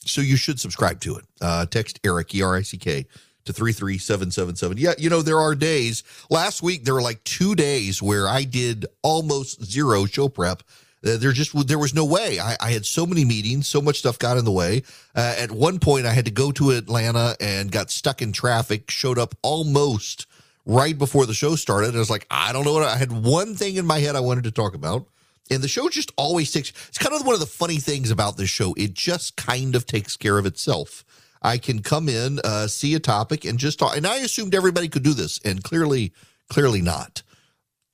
So 0.00 0.20
you 0.20 0.36
should 0.36 0.60
subscribe 0.60 1.00
to 1.00 1.16
it. 1.16 1.24
Uh, 1.40 1.66
text 1.66 1.98
Erick, 2.04 2.34
E 2.34 2.42
R 2.42 2.56
I 2.56 2.62
C 2.62 2.76
K, 2.76 3.06
to 3.46 3.52
33777. 3.52 4.78
Yeah, 4.78 4.94
you 4.98 5.10
know, 5.10 5.22
there 5.22 5.40
are 5.40 5.54
days. 5.54 6.02
Last 6.30 6.62
week, 6.62 6.84
there 6.84 6.94
were 6.94 7.02
like 7.02 7.24
two 7.24 7.54
days 7.54 8.02
where 8.02 8.28
I 8.28 8.44
did 8.44 8.86
almost 9.02 9.64
zero 9.64 10.04
show 10.06 10.28
prep. 10.28 10.62
Uh, 11.04 11.16
there 11.18 11.32
just 11.32 11.66
there 11.66 11.78
was 11.78 11.94
no 11.94 12.04
way. 12.04 12.38
I, 12.38 12.56
I, 12.60 12.70
had 12.70 12.86
so 12.86 13.04
many 13.04 13.26
meetings, 13.26 13.68
so 13.68 13.82
much 13.82 13.98
stuff 13.98 14.18
got 14.18 14.38
in 14.38 14.46
the 14.46 14.52
way. 14.52 14.82
Uh, 15.14 15.34
at 15.38 15.50
one 15.50 15.78
point, 15.78 16.06
I 16.06 16.12
had 16.14 16.24
to 16.24 16.30
go 16.30 16.50
to 16.52 16.70
Atlanta 16.70 17.36
and 17.40 17.70
got 17.70 17.90
stuck 17.90 18.22
in 18.22 18.32
traffic. 18.32 18.90
Showed 18.90 19.18
up 19.18 19.34
almost 19.42 20.26
right 20.66 20.96
before 20.96 21.26
the 21.26 21.34
show 21.34 21.56
started. 21.56 21.88
And 21.88 21.96
I 21.96 22.00
was 22.00 22.10
like, 22.10 22.26
I 22.30 22.52
don't 22.52 22.64
know 22.64 22.72
what 22.72 22.82
I 22.82 22.96
had. 22.96 23.12
One 23.12 23.54
thing 23.54 23.76
in 23.76 23.86
my 23.86 23.98
head 23.98 24.16
I 24.16 24.20
wanted 24.20 24.44
to 24.44 24.50
talk 24.50 24.74
about, 24.74 25.06
and 25.50 25.62
the 25.62 25.68
show 25.68 25.88
just 25.88 26.12
always 26.16 26.50
takes. 26.52 26.70
It's 26.88 26.98
kind 26.98 27.14
of 27.14 27.26
one 27.26 27.34
of 27.34 27.40
the 27.40 27.46
funny 27.46 27.76
things 27.76 28.10
about 28.10 28.36
this 28.36 28.48
show. 28.50 28.74
It 28.74 28.94
just 28.94 29.36
kind 29.36 29.74
of 29.74 29.86
takes 29.86 30.16
care 30.16 30.38
of 30.38 30.46
itself. 30.46 31.04
I 31.42 31.58
can 31.58 31.82
come 31.82 32.08
in, 32.08 32.38
uh, 32.42 32.66
see 32.68 32.94
a 32.94 33.00
topic, 33.00 33.44
and 33.44 33.58
just 33.58 33.78
talk. 33.78 33.96
And 33.96 34.06
I 34.06 34.16
assumed 34.16 34.54
everybody 34.54 34.88
could 34.88 35.02
do 35.02 35.12
this, 35.12 35.38
and 35.44 35.62
clearly, 35.62 36.12
clearly 36.48 36.80
not. 36.80 37.22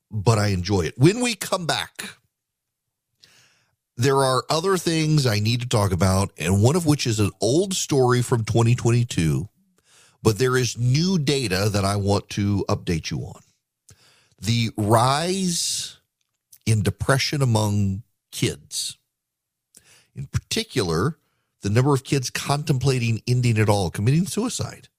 But 0.09 0.39
I 0.39 0.47
enjoy 0.47 0.81
it. 0.81 0.97
When 0.97 1.19
we 1.21 1.35
come 1.35 1.65
back, 1.65 2.17
there 3.97 4.17
are 4.17 4.43
other 4.49 4.77
things 4.77 5.25
I 5.25 5.39
need 5.39 5.61
to 5.61 5.67
talk 5.67 5.91
about, 5.91 6.31
and 6.37 6.63
one 6.63 6.75
of 6.75 6.85
which 6.85 7.05
is 7.05 7.19
an 7.19 7.31
old 7.41 7.73
story 7.73 8.21
from 8.21 8.45
2022. 8.45 9.49
But 10.23 10.37
there 10.37 10.55
is 10.55 10.77
new 10.77 11.17
data 11.17 11.69
that 11.69 11.85
I 11.85 11.95
want 11.95 12.29
to 12.29 12.65
update 12.69 13.09
you 13.09 13.19
on. 13.19 13.41
The 14.39 14.71
rise 14.77 15.97
in 16.65 16.83
depression 16.83 17.41
among 17.41 18.03
kids. 18.31 18.97
In 20.15 20.27
particular, 20.27 21.17
the 21.61 21.69
number 21.69 21.93
of 21.93 22.03
kids 22.03 22.29
contemplating 22.29 23.21
ending 23.27 23.57
it 23.57 23.69
all, 23.69 23.89
committing 23.89 24.25
suicide. 24.25 24.89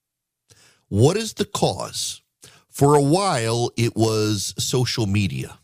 What 0.89 1.17
is 1.17 1.33
the 1.33 1.45
cause? 1.45 2.21
For 2.69 2.95
a 2.95 3.01
while, 3.01 3.71
it 3.77 3.95
was 3.95 4.53
social 4.57 5.05
media. 5.05 5.59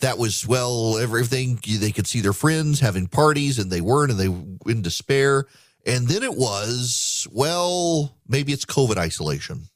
That 0.00 0.18
was, 0.18 0.46
well, 0.46 0.96
everything, 0.98 1.58
they 1.66 1.90
could 1.90 2.06
see 2.06 2.20
their 2.20 2.32
friends 2.32 2.80
having 2.80 3.08
parties 3.08 3.58
and 3.58 3.70
they 3.70 3.80
weren't 3.80 4.12
and 4.12 4.20
they 4.20 4.28
were 4.28 4.44
in 4.66 4.82
despair. 4.82 5.46
And 5.88 6.06
then 6.06 6.22
it 6.22 6.36
was, 6.36 7.26
well, 7.32 8.14
maybe 8.28 8.52
it's 8.52 8.66
COVID 8.66 8.98
isolation. 8.98 9.68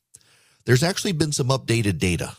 There's 0.67 0.83
actually 0.83 1.13
been 1.13 1.33
some 1.33 1.49
updated 1.49 1.99
data 1.99 2.37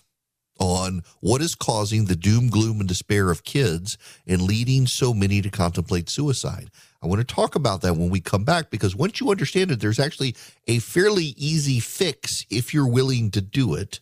on 0.60 1.02
what 1.22 1.42
is 1.42 1.56
causing 1.56 2.06
the 2.06 2.16
doom, 2.16 2.50
gloom, 2.50 2.80
and 2.80 2.88
despair 2.88 3.32
of 3.32 3.44
kids 3.44 3.98
and 4.28 4.44
leading 4.44 4.86
so 4.86 5.12
many 5.12 5.42
to 5.42 5.50
contemplate 5.50 6.08
suicide. 6.08 6.70
I 7.02 7.08
want 7.08 7.28
to 7.28 7.36
talk 7.36 7.56
about 7.56 7.82
that 7.82 7.98
when 7.98 8.12
we 8.12 8.22
come 8.22 8.44
back 8.44 8.70
because 8.70 8.96
once 8.96 9.20
you 9.20 9.32
understand 9.32 9.72
it, 9.72 9.80
there's 9.80 10.00
actually 10.00 10.36
a 10.68 10.78
fairly 10.78 11.34
easy 11.36 11.80
fix 11.80 12.46
if 12.52 12.76
you're 12.76 12.88
willing 12.88 13.32
to 13.32 13.42
do 13.42 13.74
it. 13.74 14.00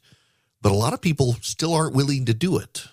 But 0.62 0.74
a 0.74 0.76
lot 0.76 0.94
of 0.94 1.00
people 1.00 1.38
still 1.40 1.74
aren't 1.74 1.96
willing 1.96 2.26
to 2.26 2.34
do 2.34 2.58
it. 2.58 2.88